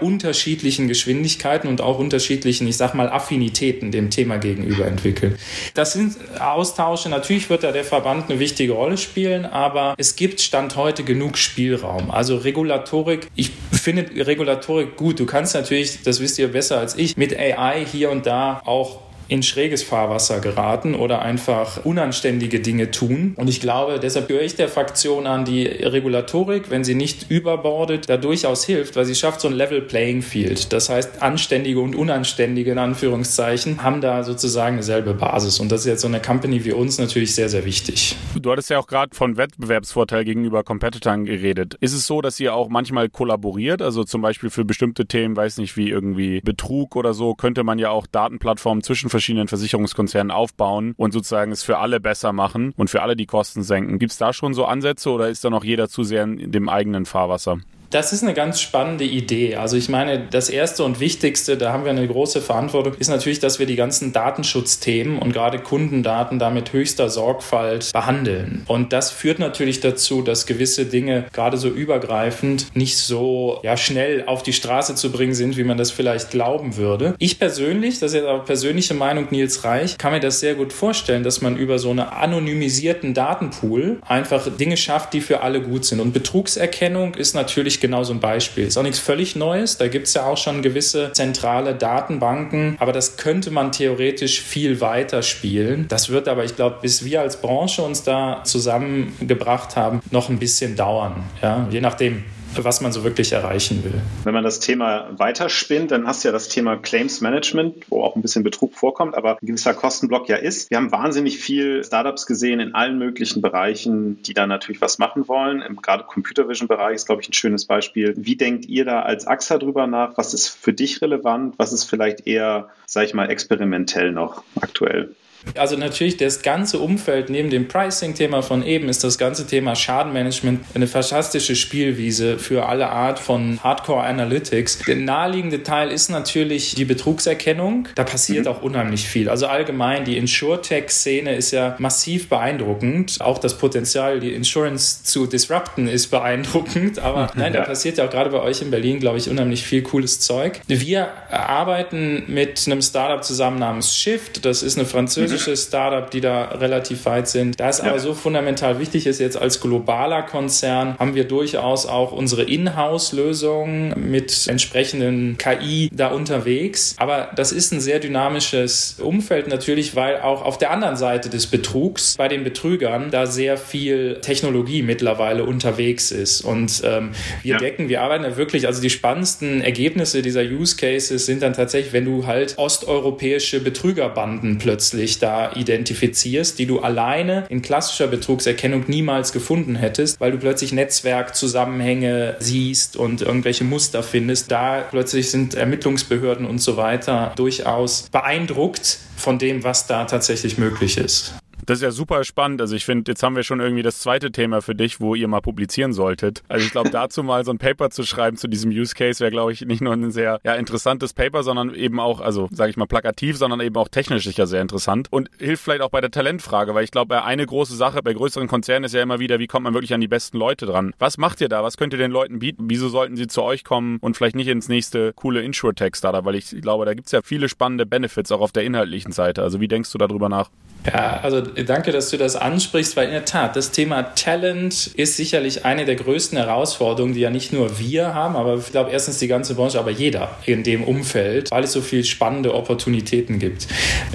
unterschiedlichen 0.01 0.87
Geschwindigkeiten 0.87 1.67
und 1.67 1.81
auch 1.81 1.99
unterschiedlichen, 1.99 2.67
ich 2.67 2.77
sag 2.77 2.93
mal, 2.93 3.09
Affinitäten 3.09 3.91
dem 3.91 4.09
Thema 4.09 4.37
gegenüber 4.37 4.85
entwickeln. 4.85 5.37
Das 5.73 5.93
sind 5.93 6.15
Austausche. 6.39 7.09
Natürlich 7.09 7.49
wird 7.49 7.63
da 7.63 7.71
der 7.71 7.83
Verband 7.83 8.29
eine 8.29 8.39
wichtige 8.39 8.73
Rolle 8.73 8.97
spielen, 8.97 9.45
aber 9.45 9.95
es 9.97 10.15
gibt 10.15 10.41
Stand 10.41 10.75
heute 10.75 11.03
genug 11.03 11.37
Spielraum. 11.37 12.11
Also 12.11 12.37
Regulatorik, 12.37 13.27
ich 13.35 13.51
finde 13.71 14.05
Regulatorik 14.25 14.95
gut. 14.95 15.19
Du 15.19 15.25
kannst 15.25 15.53
natürlich, 15.53 16.01
das 16.03 16.21
wisst 16.21 16.39
ihr 16.39 16.49
besser 16.49 16.79
als 16.79 16.95
ich, 16.95 17.17
mit 17.17 17.37
AI 17.37 17.85
hier 17.85 18.09
und 18.09 18.25
da 18.25 18.61
auch 18.65 19.02
in 19.27 19.43
schräges 19.43 19.83
Fahrwasser 19.83 20.39
geraten 20.39 20.95
oder 20.95 21.21
einfach 21.21 21.85
unanständige 21.85 22.59
Dinge 22.59 22.91
tun. 22.91 23.33
Und 23.37 23.49
ich 23.49 23.59
glaube, 23.59 23.99
deshalb 23.99 24.27
gehöre 24.27 24.43
ich 24.43 24.55
der 24.55 24.67
Fraktion 24.67 25.27
an, 25.27 25.45
die 25.45 25.65
Regulatorik, 25.65 26.69
wenn 26.69 26.83
sie 26.83 26.95
nicht 26.95 27.29
überbordet, 27.29 28.09
da 28.09 28.17
durchaus 28.17 28.65
hilft, 28.65 28.95
weil 28.95 29.05
sie 29.05 29.15
schafft 29.15 29.41
so 29.41 29.47
ein 29.47 29.53
Level 29.53 29.81
Playing 29.81 30.21
Field. 30.21 30.73
Das 30.73 30.89
heißt, 30.89 31.21
Anständige 31.21 31.79
und 31.79 31.95
Unanständige 31.95 32.71
in 32.71 32.77
Anführungszeichen 32.77 33.83
haben 33.83 34.01
da 34.01 34.23
sozusagen 34.23 34.77
dieselbe 34.77 35.13
Basis. 35.13 35.59
Und 35.59 35.71
das 35.71 35.81
ist 35.81 35.87
jetzt 35.87 36.01
so 36.01 36.07
eine 36.07 36.21
Company 36.21 36.65
wie 36.65 36.71
uns 36.71 36.97
natürlich 36.97 37.35
sehr, 37.35 37.49
sehr 37.49 37.65
wichtig. 37.65 38.15
Du 38.39 38.51
hattest 38.51 38.69
ja 38.69 38.79
auch 38.79 38.87
gerade 38.87 39.15
von 39.15 39.37
Wettbewerbsvorteil 39.37 40.25
gegenüber 40.25 40.63
Competitoren 40.63 41.25
geredet. 41.25 41.77
Ist 41.79 41.93
es 41.93 42.07
so, 42.07 42.21
dass 42.21 42.39
ihr 42.39 42.53
auch 42.53 42.69
manchmal 42.69 43.09
kollaboriert? 43.09 43.81
Also 43.81 44.03
zum 44.03 44.21
Beispiel 44.21 44.49
für 44.49 44.65
bestimmte 44.65 45.05
Themen, 45.05 45.35
weiß 45.35 45.57
nicht, 45.57 45.77
wie 45.77 45.89
irgendwie 45.89 46.41
Betrug 46.41 46.95
oder 46.95 47.13
so, 47.13 47.35
könnte 47.35 47.63
man 47.63 47.79
ja 47.79 47.89
auch 47.89 48.07
Datenplattformen 48.07 48.83
zwischen 48.83 49.09
verschiedenen 49.13 49.47
Versicherungskonzernen 49.47 50.31
aufbauen 50.31 50.95
und 50.97 51.11
sozusagen 51.13 51.51
es 51.51 51.61
für 51.61 51.77
alle 51.77 51.99
besser 51.99 52.33
machen 52.33 52.73
und 52.75 52.89
für 52.89 53.03
alle 53.03 53.15
die 53.15 53.27
Kosten 53.27 53.61
senken. 53.61 53.99
Gibt 53.99 54.11
es 54.11 54.17
da 54.17 54.33
schon 54.33 54.55
so 54.55 54.65
Ansätze 54.65 55.11
oder 55.11 55.29
ist 55.29 55.45
da 55.45 55.51
noch 55.51 55.63
jeder 55.63 55.87
zu 55.87 56.03
sehr 56.03 56.23
in 56.23 56.51
dem 56.51 56.67
eigenen 56.67 57.05
Fahrwasser? 57.05 57.59
Das 57.93 58.11
ist 58.11 58.23
eine 58.23 58.33
ganz 58.33 58.59
spannende 58.59 59.03
Idee. 59.03 59.55
Also 59.55 59.77
ich 59.77 59.87
meine, 59.87 60.25
das 60.31 60.49
Erste 60.49 60.83
und 60.83 60.99
Wichtigste, 60.99 61.57
da 61.57 61.71
haben 61.71 61.83
wir 61.83 61.91
eine 61.91 62.07
große 62.07 62.41
Verantwortung, 62.41 62.95
ist 62.95 63.09
natürlich, 63.09 63.39
dass 63.39 63.59
wir 63.59 63.67
die 63.67 63.75
ganzen 63.75 64.11
Datenschutzthemen 64.13 65.19
und 65.19 65.31
gerade 65.31 65.59
Kundendaten 65.59 66.39
da 66.39 66.49
mit 66.49 66.73
höchster 66.73 67.11
Sorgfalt 67.11 67.91
behandeln. 67.93 68.63
Und 68.65 68.93
das 68.93 69.11
führt 69.11 69.37
natürlich 69.37 69.79
dazu, 69.79 70.23
dass 70.23 70.47
gewisse 70.47 70.87
Dinge 70.87 71.25
gerade 71.33 71.57
so 71.57 71.69
übergreifend 71.69 72.75
nicht 72.75 72.97
so 72.97 73.59
ja, 73.61 73.77
schnell 73.77 74.23
auf 74.25 74.41
die 74.41 74.53
Straße 74.53 74.95
zu 74.95 75.11
bringen 75.11 75.35
sind, 75.35 75.55
wie 75.55 75.63
man 75.63 75.77
das 75.77 75.91
vielleicht 75.91 76.31
glauben 76.31 76.77
würde. 76.77 77.13
Ich 77.19 77.37
persönlich, 77.37 77.99
das 77.99 78.13
ist 78.13 78.21
jetzt 78.21 78.27
aber 78.27 78.43
persönliche 78.43 78.95
Meinung 78.95 79.27
Nils 79.29 79.65
Reich, 79.65 79.99
kann 79.99 80.13
mir 80.13 80.19
das 80.19 80.39
sehr 80.39 80.55
gut 80.55 80.73
vorstellen, 80.73 81.21
dass 81.21 81.41
man 81.41 81.57
über 81.57 81.77
so 81.77 81.91
einen 81.91 81.99
anonymisierten 81.99 83.13
Datenpool 83.13 83.99
einfach 84.01 84.49
Dinge 84.57 84.77
schafft, 84.77 85.13
die 85.13 85.21
für 85.21 85.41
alle 85.41 85.61
gut 85.61 85.85
sind. 85.85 85.99
Und 85.99 86.11
Betrugserkennung 86.11 87.13
ist 87.13 87.35
natürlich 87.35 87.82
genau 87.83 88.03
so 88.03 88.13
ein 88.13 88.21
Beispiel. 88.21 88.65
Ist 88.65 88.77
auch 88.77 88.83
nichts 88.83 88.99
völlig 88.99 89.35
Neues. 89.35 89.77
Da 89.77 89.89
gibt 89.89 90.07
es 90.07 90.13
ja 90.13 90.25
auch 90.25 90.37
schon 90.37 90.61
gewisse 90.61 91.11
zentrale 91.11 91.75
Datenbanken, 91.75 92.77
aber 92.79 92.93
das 92.93 93.17
könnte 93.17 93.51
man 93.51 93.73
theoretisch 93.73 94.41
viel 94.41 94.79
weiter 94.79 95.21
spielen. 95.21 95.85
Das 95.89 96.09
wird 96.09 96.29
aber, 96.29 96.45
ich 96.45 96.55
glaube, 96.55 96.77
bis 96.81 97.03
wir 97.03 97.19
als 97.19 97.41
Branche 97.41 97.81
uns 97.81 98.03
da 98.03 98.41
zusammengebracht 98.45 99.75
haben, 99.75 99.99
noch 100.11 100.29
ein 100.29 100.39
bisschen 100.39 100.77
dauern. 100.77 101.23
Ja? 101.41 101.67
Je 101.69 101.81
nachdem, 101.81 102.23
was 102.57 102.81
man 102.81 102.91
so 102.91 103.03
wirklich 103.03 103.31
erreichen 103.31 103.83
will. 103.83 104.01
Wenn 104.23 104.33
man 104.33 104.43
das 104.43 104.59
Thema 104.59 105.09
weiterspinnt, 105.17 105.91
dann 105.91 106.07
hast 106.07 106.23
du 106.23 106.27
ja 106.27 106.31
das 106.31 106.49
Thema 106.49 106.77
Claims 106.77 107.21
Management, 107.21 107.85
wo 107.89 108.03
auch 108.03 108.15
ein 108.15 108.21
bisschen 108.21 108.43
Betrug 108.43 108.73
vorkommt, 108.75 109.15
aber 109.15 109.37
ein 109.41 109.45
gewisser 109.45 109.73
Kostenblock 109.73 110.29
ja 110.29 110.37
ist. 110.37 110.69
Wir 110.69 110.77
haben 110.77 110.91
wahnsinnig 110.91 111.39
viel 111.39 111.83
Startups 111.83 112.25
gesehen 112.25 112.59
in 112.59 112.75
allen 112.75 112.97
möglichen 112.97 113.41
Bereichen, 113.41 114.21
die 114.23 114.33
da 114.33 114.47
natürlich 114.47 114.81
was 114.81 114.99
machen 114.99 115.27
wollen. 115.27 115.63
Gerade 115.81 116.03
Computer 116.03 116.47
Vision 116.47 116.67
Bereich 116.67 116.95
ist, 116.95 117.07
glaube 117.07 117.21
ich, 117.21 117.29
ein 117.29 117.33
schönes 117.33 117.65
Beispiel. 117.65 118.13
Wie 118.17 118.35
denkt 118.35 118.65
ihr 118.65 118.85
da 118.85 119.01
als 119.01 119.25
AXA 119.27 119.57
drüber 119.57 119.87
nach? 119.87 120.17
Was 120.17 120.33
ist 120.33 120.49
für 120.49 120.73
dich 120.73 121.01
relevant? 121.01 121.55
Was 121.57 121.73
ist 121.73 121.85
vielleicht 121.85 122.27
eher, 122.27 122.69
sage 122.85 123.07
ich 123.07 123.13
mal, 123.13 123.29
experimentell 123.29 124.11
noch 124.11 124.43
aktuell? 124.59 125.15
Also 125.55 125.77
natürlich 125.77 126.17
das 126.17 126.41
ganze 126.41 126.79
Umfeld 126.79 127.29
neben 127.29 127.49
dem 127.49 127.67
Pricing-Thema 127.67 128.41
von 128.41 128.65
eben 128.65 128.89
ist 128.89 129.03
das 129.03 129.17
ganze 129.17 129.45
Thema 129.45 129.75
Schadenmanagement 129.75 130.65
eine 130.73 130.87
fantastische 130.87 131.55
Spielwiese 131.55 132.39
für 132.39 132.65
alle 132.65 132.89
Art 132.89 133.19
von 133.19 133.59
Hardcore 133.63 134.03
Analytics. 134.03 134.79
Der 134.87 134.95
naheliegende 134.95 135.63
Teil 135.63 135.91
ist 135.91 136.09
natürlich 136.09 136.75
die 136.75 136.85
Betrugserkennung. 136.85 137.87
Da 137.95 138.03
passiert 138.03 138.45
mhm. 138.45 138.51
auch 138.51 138.61
unheimlich 138.61 139.07
viel. 139.07 139.29
Also 139.29 139.47
allgemein 139.47 140.05
die 140.05 140.17
Insurtech-Szene 140.17 141.35
ist 141.35 141.51
ja 141.51 141.75
massiv 141.79 142.29
beeindruckend. 142.29 143.21
Auch 143.21 143.37
das 143.37 143.57
Potenzial, 143.57 144.19
die 144.19 144.33
Insurance 144.33 145.03
zu 145.03 145.27
disrupten, 145.27 145.87
ist 145.87 146.07
beeindruckend. 146.07 146.99
Aber 146.99 147.31
nein, 147.35 147.53
da 147.53 147.61
passiert 147.61 147.97
ja 147.97 148.05
auch 148.05 148.09
gerade 148.09 148.29
bei 148.29 148.41
euch 148.41 148.61
in 148.61 148.71
Berlin, 148.71 148.99
glaube 148.99 149.17
ich, 149.17 149.29
unheimlich 149.29 149.63
viel 149.63 149.83
cooles 149.83 150.19
Zeug. 150.19 150.61
Wir 150.67 151.09
arbeiten 151.29 152.23
mit 152.27 152.63
einem 152.65 152.81
Startup 152.81 153.23
zusammen 153.23 153.59
namens 153.59 153.95
Shift. 153.95 154.45
Das 154.45 154.63
ist 154.63 154.77
eine 154.77 154.87
französische 154.87 155.32
französische 155.33 155.57
Startup, 155.57 156.09
die 156.09 156.21
da 156.21 156.45
relativ 156.45 157.05
weit 157.05 157.27
sind. 157.27 157.59
Da 157.59 157.69
es 157.69 157.79
ja. 157.79 157.85
aber 157.85 157.99
so 157.99 158.13
fundamental 158.13 158.79
wichtig 158.79 159.07
ist, 159.07 159.19
jetzt 159.19 159.37
als 159.37 159.59
globaler 159.61 160.23
Konzern 160.23 160.97
haben 160.99 161.15
wir 161.15 161.25
durchaus 161.25 161.85
auch 161.85 162.11
unsere 162.11 162.43
Inhouse-Lösungen 162.43 163.93
mit 164.11 164.47
entsprechenden 164.47 165.37
KI 165.37 165.89
da 165.93 166.07
unterwegs. 166.07 166.95
Aber 166.97 167.29
das 167.35 167.51
ist 167.51 167.71
ein 167.71 167.81
sehr 167.81 167.99
dynamisches 167.99 168.97
Umfeld 168.99 169.47
natürlich, 169.47 169.95
weil 169.95 170.21
auch 170.21 170.43
auf 170.43 170.57
der 170.57 170.71
anderen 170.71 170.95
Seite 170.95 171.29
des 171.29 171.47
Betrugs 171.47 172.15
bei 172.17 172.27
den 172.27 172.43
Betrügern 172.43 173.11
da 173.11 173.25
sehr 173.25 173.57
viel 173.57 174.19
Technologie 174.21 174.81
mittlerweile 174.81 175.43
unterwegs 175.43 176.11
ist. 176.11 176.41
Und 176.41 176.81
ähm, 176.85 177.11
wir 177.41 177.53
ja. 177.53 177.57
decken, 177.57 177.89
wir 177.89 178.01
arbeiten 178.01 178.23
ja 178.23 178.37
wirklich, 178.37 178.67
also 178.67 178.81
die 178.81 178.89
spannendsten 178.89 179.61
Ergebnisse 179.61 180.21
dieser 180.21 180.41
Use 180.41 180.75
Cases 180.75 181.25
sind 181.25 181.41
dann 181.41 181.53
tatsächlich, 181.53 181.93
wenn 181.93 182.05
du 182.05 182.25
halt 182.25 182.57
osteuropäische 182.57 183.59
Betrügerbanden 183.59 184.57
plötzlich 184.57 185.19
da 185.23 185.53
identifizierst, 185.55 186.59
die 186.59 186.65
du 186.65 186.79
alleine 186.79 187.45
in 187.49 187.61
klassischer 187.61 188.07
Betrugserkennung 188.07 188.83
niemals 188.87 189.31
gefunden 189.31 189.75
hättest, 189.75 190.19
weil 190.19 190.31
du 190.31 190.37
plötzlich 190.37 190.73
Netzwerkzusammenhänge 190.73 192.35
siehst 192.39 192.97
und 192.97 193.21
irgendwelche 193.21 193.63
Muster 193.63 194.03
findest. 194.03 194.51
Da 194.51 194.81
plötzlich 194.81 195.31
sind 195.31 195.55
Ermittlungsbehörden 195.55 196.45
und 196.45 196.59
so 196.59 196.77
weiter 196.77 197.33
durchaus 197.35 198.09
beeindruckt 198.11 198.99
von 199.15 199.39
dem, 199.39 199.63
was 199.63 199.87
da 199.87 200.05
tatsächlich 200.05 200.57
möglich 200.57 200.97
ist. 200.97 201.33
Das 201.65 201.79
ist 201.79 201.83
ja 201.83 201.91
super 201.91 202.23
spannend. 202.23 202.61
Also 202.61 202.75
ich 202.75 202.85
finde, 202.85 203.11
jetzt 203.11 203.23
haben 203.23 203.35
wir 203.35 203.43
schon 203.43 203.59
irgendwie 203.59 203.83
das 203.83 203.99
zweite 203.99 204.31
Thema 204.31 204.61
für 204.61 204.75
dich, 204.75 204.99
wo 204.99 205.15
ihr 205.15 205.27
mal 205.27 205.41
publizieren 205.41 205.93
solltet. 205.93 206.43
Also 206.47 206.65
ich 206.65 206.71
glaube, 206.71 206.89
dazu 206.91 207.23
mal 207.23 207.45
so 207.45 207.51
ein 207.51 207.57
Paper 207.57 207.89
zu 207.89 208.03
schreiben 208.03 208.37
zu 208.37 208.47
diesem 208.47 208.71
Use 208.71 208.95
Case 208.95 209.19
wäre, 209.19 209.31
glaube 209.31 209.53
ich, 209.53 209.61
nicht 209.61 209.81
nur 209.81 209.93
ein 209.93 210.11
sehr 210.11 210.39
ja, 210.43 210.55
interessantes 210.55 211.13
Paper, 211.13 211.43
sondern 211.43 211.73
eben 211.73 211.99
auch, 211.99 212.21
also 212.21 212.49
sage 212.51 212.69
ich 212.69 212.77
mal 212.77 212.85
plakativ, 212.85 213.37
sondern 213.37 213.59
eben 213.61 213.75
auch 213.75 213.87
technisch 213.87 214.23
sicher 214.23 214.47
sehr 214.47 214.61
interessant 214.61 215.07
und 215.11 215.29
hilft 215.39 215.63
vielleicht 215.63 215.81
auch 215.81 215.89
bei 215.89 216.01
der 216.01 216.11
Talentfrage, 216.11 216.73
weil 216.75 216.83
ich 216.83 216.91
glaube, 216.91 217.23
eine 217.23 217.45
große 217.45 217.75
Sache 217.75 218.01
bei 218.01 218.13
größeren 218.13 218.47
Konzernen 218.47 218.85
ist 218.85 218.93
ja 218.93 219.01
immer 219.01 219.19
wieder, 219.19 219.39
wie 219.39 219.47
kommt 219.47 219.63
man 219.63 219.73
wirklich 219.73 219.93
an 219.93 220.01
die 220.01 220.07
besten 220.07 220.37
Leute 220.37 220.65
dran? 220.65 220.93
Was 220.99 221.17
macht 221.17 221.41
ihr 221.41 221.49
da? 221.49 221.63
Was 221.63 221.77
könnt 221.77 221.93
ihr 221.93 221.99
den 221.99 222.11
Leuten 222.11 222.39
bieten? 222.39 222.65
Wieso 222.67 222.89
sollten 222.89 223.15
sie 223.15 223.27
zu 223.27 223.43
euch 223.43 223.63
kommen 223.63 223.97
und 224.01 224.17
vielleicht 224.17 224.35
nicht 224.35 224.47
ins 224.47 224.67
nächste 224.67 225.13
coole 225.13 225.41
Insure-Tech-Startup? 225.41 226.25
Weil 226.25 226.35
ich 226.35 226.49
glaube, 226.61 226.85
da 226.85 226.93
gibt 226.93 227.07
es 227.07 227.11
ja 227.11 227.21
viele 227.23 227.49
spannende 227.49 227.85
Benefits 227.85 228.31
auch 228.31 228.41
auf 228.41 228.51
der 228.51 228.63
inhaltlichen 228.63 229.11
Seite. 229.11 229.41
Also 229.41 229.59
wie 229.59 229.67
denkst 229.67 229.91
du 229.91 229.97
darüber 229.97 230.29
nach? 230.29 230.49
Ja, 230.85 231.21
also 231.23 231.39
danke, 231.41 231.91
dass 231.91 232.09
du 232.09 232.17
das 232.17 232.35
ansprichst, 232.35 232.97
weil 232.97 233.05
in 233.05 233.13
der 233.13 233.25
Tat, 233.25 233.55
das 233.55 233.71
Thema 233.71 234.03
Talent 234.03 234.91
ist 234.95 235.15
sicherlich 235.15 235.63
eine 235.63 235.85
der 235.85 235.95
größten 235.95 236.37
Herausforderungen, 236.37 237.13
die 237.13 237.21
ja 237.21 237.29
nicht 237.29 237.53
nur 237.53 237.79
wir 237.79 238.13
haben, 238.13 238.35
aber 238.35 238.57
ich 238.57 238.71
glaube 238.71 238.91
erstens 238.91 239.19
die 239.19 239.27
ganze 239.27 239.55
Branche, 239.55 239.79
aber 239.79 239.91
jeder 239.91 240.31
in 240.45 240.63
dem 240.63 240.83
Umfeld, 240.83 241.51
weil 241.51 241.63
es 241.63 241.71
so 241.71 241.81
viele 241.81 242.03
spannende 242.03 242.53
Opportunitäten 242.53 243.39
gibt. 243.39 243.67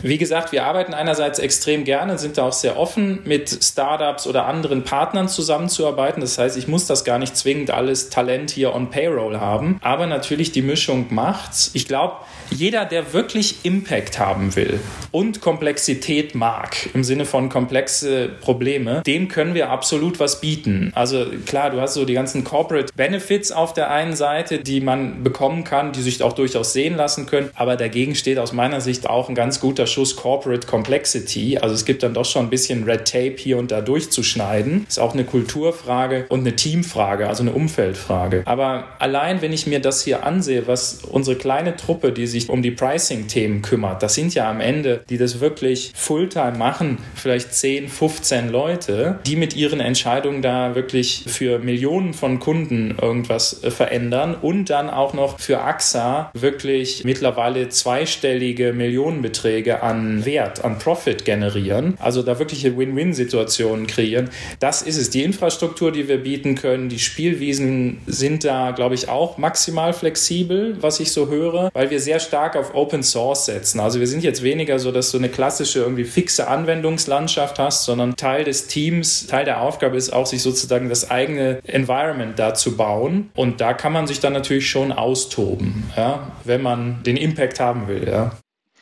Wie 0.03 0.19
gesagt, 0.19 0.53
wir 0.53 0.65
arbeiten 0.65 0.93
einerseits 0.93 1.39
extrem 1.39 1.85
gerne, 1.85 2.19
sind 2.19 2.37
da 2.37 2.45
auch 2.45 2.53
sehr 2.53 2.79
offen, 2.79 3.21
mit 3.25 3.49
Startups 3.65 4.27
oder 4.27 4.45
anderen 4.45 4.85
Partnern 4.85 5.29
zusammenzuarbeiten. 5.29 6.21
Das 6.21 6.37
heißt, 6.37 6.59
ich 6.59 6.69
muss 6.69 6.87
das 6.87 7.05
gar 7.05 7.19
nicht 7.19 7.37
zwingend 7.37 7.71
alles 7.71 8.11
Talent 8.11 8.51
hier 8.51 8.75
on 8.75 8.91
Payroll 8.91 9.41
haben, 9.41 9.79
aber 9.81 10.07
natürlich 10.07 10.53
die 10.53 10.63
Mischung 10.63 11.07
macht's. 11.11 11.71
Ich 11.73 11.89
glaube, 11.89 12.17
jeder, 12.51 12.85
der 12.85 13.13
wirklich 13.13 13.65
Impact 13.65 14.19
haben 14.19 14.55
will 14.57 14.81
und 15.13 15.41
Komplexität 15.41 16.35
mag, 16.35 16.58
stark 16.59 16.95
im 16.95 17.05
Sinne 17.05 17.25
von 17.25 17.49
komplexe 17.49 18.29
Probleme, 18.41 19.03
dem 19.07 19.29
können 19.29 19.55
wir 19.55 19.71
absolut 19.71 20.21
was 20.21 20.41
bieten. 20.41 20.93
Also 20.95 21.27
klar, 21.47 21.71
du 21.71 21.81
hast 21.81 21.95
so 21.95 22.05
die 22.05 22.15
ganzen 22.15 22.45
Corporate 22.45 22.93
Benefits 22.97 23.53
auf 23.53 23.73
der 23.73 23.91
einen 23.91 24.17
Seite, 24.17 24.59
die 24.59 24.81
man 24.81 25.23
bekommen 25.23 25.65
kann, 25.65 25.93
die 25.93 26.03
sich 26.03 26.23
auch 26.23 26.33
durchaus 26.33 26.73
sehen 26.73 26.97
lassen 26.97 27.27
können, 27.27 27.51
aber 27.55 27.77
dagegen 27.77 28.15
steht 28.15 28.39
aus 28.39 28.53
meiner 28.53 28.81
Sicht 28.81 29.09
auch 29.09 29.29
ein 29.29 29.35
ganz 29.35 29.61
guter 29.61 29.87
Schuss 29.87 30.17
Corporate 30.17 30.67
Complexity. 30.67 31.59
Also 31.59 31.75
es 31.75 31.85
gibt 31.85 32.03
dann 32.03 32.15
doch 32.15 32.25
schon 32.25 32.47
ein 32.47 32.51
bisschen 32.51 32.85
Red 32.85 33.07
Tape 33.07 33.37
hier 33.39 33.59
und 33.59 33.71
da 33.71 33.81
durchzuschneiden. 33.81 34.87
Ist 34.89 34.99
auch 34.99 35.15
eine 35.15 35.25
Kulturfrage 35.25 36.27
und 36.29 36.41
eine 36.41 36.57
Teamfrage, 36.57 37.29
also 37.29 37.43
eine 37.43 37.53
Umfeldfrage. 37.53 38.43
Aber 38.45 38.85
allein, 38.99 39.43
wenn 39.43 39.53
ich 39.53 39.67
mir 39.67 39.81
das 39.81 40.03
hier 40.03 40.25
ansehe, 40.25 40.67
was 40.67 41.05
unsere 41.05 41.37
kleine 41.37 41.77
Truppe, 41.77 42.13
die 42.13 42.27
sich 42.27 42.49
um 42.49 42.63
die 42.63 42.71
Pricing-Themen 42.71 43.63
kümmert, 43.63 44.03
das 44.03 44.15
sind 44.15 44.35
ja 44.35 44.51
am 44.51 44.61
Ende, 44.61 45.05
die 45.09 45.19
das 45.19 45.41
wirklich 45.41 45.93
Fulltime 45.95 46.48
machen, 46.57 46.99
vielleicht 47.15 47.53
10, 47.53 47.89
15 47.89 48.49
Leute, 48.49 49.19
die 49.27 49.37
mit 49.37 49.57
ihren 49.57 49.81
Entscheidungen 49.81 50.43
da 50.43 50.75
wirklich 50.75 51.25
für 51.27 51.59
Millionen 51.59 52.15
von 52.15 52.39
Kunden 52.39 52.97
irgendwas 53.01 53.63
äh, 53.63 53.71
verändern 53.71 54.35
und 54.41 54.71
dann 54.71 54.91
auch 54.91 55.15
noch 55.15 55.39
für 55.39 55.61
AXA 55.61 56.31
wirklich 56.35 57.05
mittlerweile 57.05 57.69
zweistellige 57.69 58.73
Millionenbeträge 58.73 59.83
an 59.83 60.25
Wert, 60.25 60.65
an 60.65 60.79
Profit 60.79 61.25
generieren. 61.25 61.97
Also 61.99 62.23
da 62.23 62.39
wirkliche 62.39 62.77
Win-Win-Situationen 62.77 63.87
kreieren. 63.87 64.31
Das 64.61 64.83
ist 64.83 64.97
es. 64.97 65.11
Die 65.11 65.23
Infrastruktur, 65.23 65.93
die 65.93 66.09
wir 66.09 66.19
bieten 66.19 66.55
können, 66.55 66.89
die 66.89 66.99
Spielwiesen 66.99 68.01
sind 68.07 68.45
da, 68.45 68.71
glaube 68.73 68.95
ich, 68.95 69.09
auch 69.09 69.39
maximal 69.39 69.93
flexibel, 69.93 70.77
was 70.81 71.01
ich 71.01 71.13
so 71.13 71.29
höre, 71.29 71.71
weil 71.73 71.91
wir 71.91 72.01
sehr 72.01 72.21
stark 72.21 72.57
auf 72.57 72.75
Open 72.75 73.03
Source 73.03 73.47
setzen. 73.47 73.81
Also 73.81 74.01
wir 74.01 74.07
sind 74.07 74.23
jetzt 74.23 74.43
weniger 74.43 74.79
so, 74.79 74.93
dass 74.93 75.11
du 75.11 75.19
eine 75.19 75.29
klassische 75.29 75.81
irgendwie 75.81 76.05
fixe 76.05 76.38
Anwendungslandschaft 76.47 77.59
hast, 77.59 77.85
sondern 77.85 78.15
Teil 78.15 78.45
des 78.45 78.69
Teams, 78.69 79.27
Teil 79.27 79.45
der 79.45 79.61
Aufgabe 79.61 79.97
ist 79.97 80.13
auch, 80.13 80.27
sich 80.27 80.43
sozusagen 80.43 80.89
das 80.89 81.11
eigene 81.11 81.59
Environment 81.65 82.39
da 82.39 82.55
zu 82.55 82.77
bauen. 82.77 83.31
Und 83.35 83.61
da 83.61 83.75
kann 83.75 83.93
man 83.93 84.07
sich 84.07 84.21
dann 84.21 84.33
natürlich 84.33 84.71
schon 84.71 84.93
austoben, 84.93 85.91
ja, 85.97 86.31
wenn 86.45 86.63
man 86.63 87.03
den 87.03 87.17
Impact 87.17 87.59
haben 87.59 87.89
will. 87.89 88.07
Ja. 88.09 88.33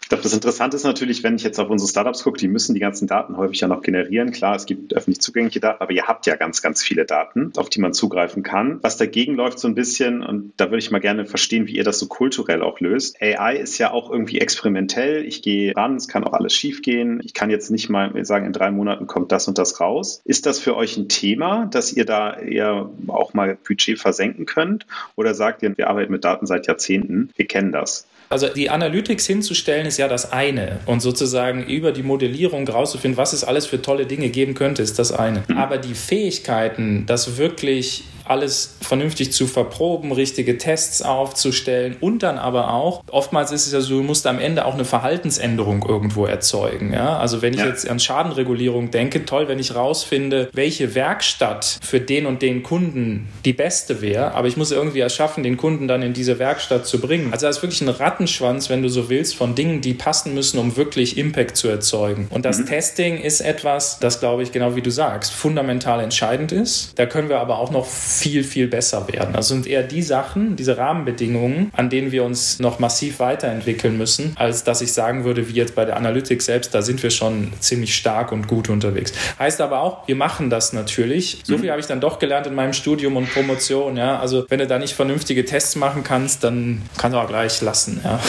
Ich 0.06 0.08
glaube, 0.08 0.22
das 0.22 0.34
Interessante 0.34 0.76
ist 0.76 0.84
natürlich, 0.84 1.25
wenn 1.25 1.34
ich 1.34 1.42
jetzt 1.42 1.58
auf 1.58 1.68
unsere 1.68 1.90
Startups 1.90 2.22
gucke, 2.22 2.38
die 2.38 2.46
müssen 2.46 2.75
die 2.75 2.80
ganzen 2.80 3.08
Daten 3.08 3.36
häufig 3.36 3.58
ja 3.58 3.66
noch 3.66 3.82
generieren. 3.82 4.30
Klar, 4.30 4.54
es 4.54 4.64
gibt 4.64 4.94
öffentlich 4.94 5.20
zugängliche 5.20 5.58
Daten, 5.58 5.82
aber 5.82 5.90
ihr 5.90 6.06
habt 6.06 6.26
ja 6.26 6.36
ganz, 6.36 6.62
ganz 6.62 6.80
viele 6.80 7.06
Daten, 7.06 7.52
auf 7.56 7.70
die 7.70 7.80
man 7.80 7.92
zugreifen 7.92 8.44
kann. 8.44 8.78
Was 8.82 8.96
dagegen 8.96 9.34
läuft 9.34 9.58
so 9.58 9.66
ein 9.66 9.75
bisschen, 9.75 10.22
und 10.22 10.52
da 10.58 10.66
würde 10.66 10.78
ich 10.78 10.92
mal 10.92 11.00
gerne 11.00 11.26
verstehen, 11.26 11.66
wie 11.66 11.75
ihr 11.75 11.82
das 11.82 11.98
so 11.98 12.06
kulturell 12.06 12.62
auch 12.62 12.78
löst. 12.78 13.20
AI 13.20 13.56
ist 13.56 13.78
ja 13.78 13.90
auch 13.90 14.08
irgendwie 14.08 14.40
experimentell. 14.40 15.25
Ich 15.25 15.42
gehe 15.42 15.75
ran, 15.75 15.96
es 15.96 16.06
kann 16.06 16.22
auch 16.22 16.34
alles 16.34 16.54
schiefgehen. 16.54 17.20
Ich 17.25 17.34
kann 17.34 17.50
jetzt 17.50 17.72
nicht 17.72 17.88
mal 17.88 18.25
sagen, 18.25 18.46
in 18.46 18.52
drei 18.52 18.70
Monaten 18.70 19.08
kommt 19.08 19.32
das 19.32 19.48
und 19.48 19.58
das 19.58 19.80
raus. 19.80 20.22
Ist 20.25 20.46
das 20.46 20.60
für 20.60 20.76
euch 20.76 20.96
ein 20.96 21.08
Thema, 21.08 21.66
dass 21.66 21.92
ihr 21.92 22.04
da 22.04 22.36
eher 22.38 22.90
auch 23.08 23.34
mal 23.34 23.58
Budget 23.66 23.98
versenken 23.98 24.46
könnt? 24.46 24.86
Oder 25.16 25.34
sagt 25.34 25.64
ihr, 25.64 25.76
wir 25.76 25.90
arbeiten 25.90 26.12
mit 26.12 26.22
Daten 26.22 26.46
seit 26.46 26.68
Jahrzehnten, 26.68 27.30
wir 27.34 27.48
kennen 27.48 27.72
das? 27.72 28.06
Also 28.28 28.48
die 28.48 28.70
Analytics 28.70 29.26
hinzustellen 29.26 29.86
ist 29.86 29.96
ja 29.99 30.09
das 30.09 30.33
eine 30.33 30.79
und 30.87 31.00
sozusagen 31.00 31.65
über 31.65 31.93
die 31.93 32.03
Modellierung 32.03 32.69
rauszufinden, 32.69 33.17
was 33.17 33.33
es 33.33 33.45
alles 33.45 33.67
für 33.67 33.81
tolle 33.83 34.07
Dinge 34.07 34.31
geben 34.31 34.55
könnte, 34.55 34.83
ist 34.83 34.99
das 34.99 35.12
eine. 35.12 35.43
Mhm. 35.47 35.57
Aber 35.57 35.79
die 35.79 35.95
Fähigkeiten, 35.95 37.05
das 37.07 37.37
wirklich 37.38 38.05
alles 38.28 38.76
vernünftig 38.80 39.33
zu 39.33 39.47
verproben, 39.47 40.12
richtige 40.12 40.59
Tests 40.59 41.02
aufzustellen 41.02 41.97
und 42.00 42.23
dann 42.23 42.38
aber 42.38 42.73
auch, 42.73 43.02
oftmals 43.11 43.52
ist 43.52 43.66
es 43.66 43.73
ja 43.73 43.80
so, 43.80 43.99
du 43.99 44.02
musst 44.02 44.26
am 44.26 44.38
Ende 44.38 44.64
auch 44.64 44.75
eine 44.75 44.85
Verhaltensänderung 44.85 45.85
irgendwo 45.88 46.26
erzeugen. 46.26 46.92
Ja? 46.92 47.18
Also 47.18 47.42
wenn 47.42 47.54
ich 47.54 47.61
ja. 47.61 47.66
jetzt 47.66 47.88
an 47.88 48.00
Schadenregulierung 48.00 48.90
denke, 48.90 49.25
toll, 49.25 49.49
wenn 49.49 49.59
ich 49.59 49.75
rausfinde, 49.75 50.50
welche 50.52 50.95
Werkstatt 50.95 51.78
für 51.83 52.00
den 52.00 52.26
und 52.26 52.42
den 52.42 52.62
Kunden 52.62 53.28
die 53.45 53.52
beste 53.52 54.00
wäre, 54.00 54.35
aber 54.35 54.49
ich 54.49 54.56
muss 54.56 54.71
irgendwie 54.71 55.00
erschaffen, 55.00 55.42
den 55.42 55.56
Kunden 55.56 55.88
dann 55.88 56.02
in 56.02 56.12
diese 56.12 56.38
Werkstatt 56.38 56.87
zu 56.87 57.00
bringen. 57.00 57.33
Also 57.33 57.47
das 57.47 57.59
ist 57.59 57.62
wirklich 57.62 57.80
ein 57.83 57.88
Rattenschwanz, 57.88 58.71
wenn 58.71 58.83
du 58.83 58.88
so 58.88 59.09
willst, 59.09 59.37
von 59.37 59.54
Dingen, 59.54 59.80
die 59.80 59.95
passen 59.95 60.35
müssen, 60.35 60.59
um 60.59 60.76
wirklich 60.76 61.16
Impact 61.16 61.56
zu 61.56 61.68
erzeugen. 61.68 62.28
Und 62.30 62.45
das 62.45 62.59
mhm. 62.59 62.66
Testing 62.66 63.18
ist 63.18 63.40
etwas, 63.40 63.99
das 63.99 64.21
glaube 64.21 64.42
ich, 64.42 64.52
genau 64.52 64.76
wie 64.76 64.83
du 64.83 64.90
sagst, 64.90 65.33
fundamental 65.33 66.00
entscheidend 66.00 66.52
ist. 66.52 66.92
Da 66.97 67.06
können 67.06 67.28
wir 67.28 67.38
aber 67.38 67.59
auch 67.59 67.71
noch 67.71 67.87
viel, 68.16 68.44
viel 68.44 68.68
besser 68.68 69.06
werden. 69.12 69.35
Also 69.35 69.54
sind 69.54 69.66
eher 69.66 69.82
die 69.82 70.02
Sachen, 70.02 70.56
diese 70.56 70.78
Rahmenbedingungen, 70.78 71.70
an 71.75 71.90
denen 71.90 72.12
wir 72.12 72.25
uns 72.25 72.58
noch 72.58 72.78
massiv 72.78 73.20
weiterentwickeln 73.20 73.96
müssen, 73.96 74.32
als 74.37 74.64
dass 74.64 74.80
ich 74.80 74.92
sagen 74.92 75.25
würde, 75.25 75.49
wie 75.49 75.52
jetzt 75.52 75.75
bei 75.75 75.85
der 75.85 75.96
Analytics 75.96 76.46
selbst, 76.46 76.75
da 76.75 76.82
sind 76.82 77.02
wir 77.02 77.11
schon 77.11 77.52
ziemlich 77.61 77.94
stark 77.94 78.32
und 78.32 78.49
gut 78.49 78.68
unterwegs. 78.68 79.12
Heißt 79.38 79.61
aber 79.61 79.80
auch, 79.80 80.08
wir 80.08 80.16
machen 80.16 80.50
das 80.50 80.73
natürlich. 80.73 81.42
So 81.44 81.56
mhm. 81.56 81.61
viel 81.61 81.70
habe 81.70 81.80
ich 81.80 81.87
dann 81.87 82.00
doch 82.00 82.18
gelernt 82.18 82.46
in 82.46 82.54
meinem 82.54 82.73
Studium 82.73 83.16
und 83.16 83.30
Promotion. 83.32 83.96
Ja? 83.96 84.18
Also 84.18 84.46
wenn 84.49 84.58
du 84.58 84.66
da 84.66 84.78
nicht 84.78 84.94
vernünftige 84.94 85.44
Tests 85.44 85.76
machen 85.76 86.02
kannst, 86.04 86.44
dann 86.44 86.82
kannst 86.96 87.14
du 87.14 87.20
auch 87.20 87.28
gleich 87.28 87.61
lassen. 87.61 88.00
Ja? 88.04 88.20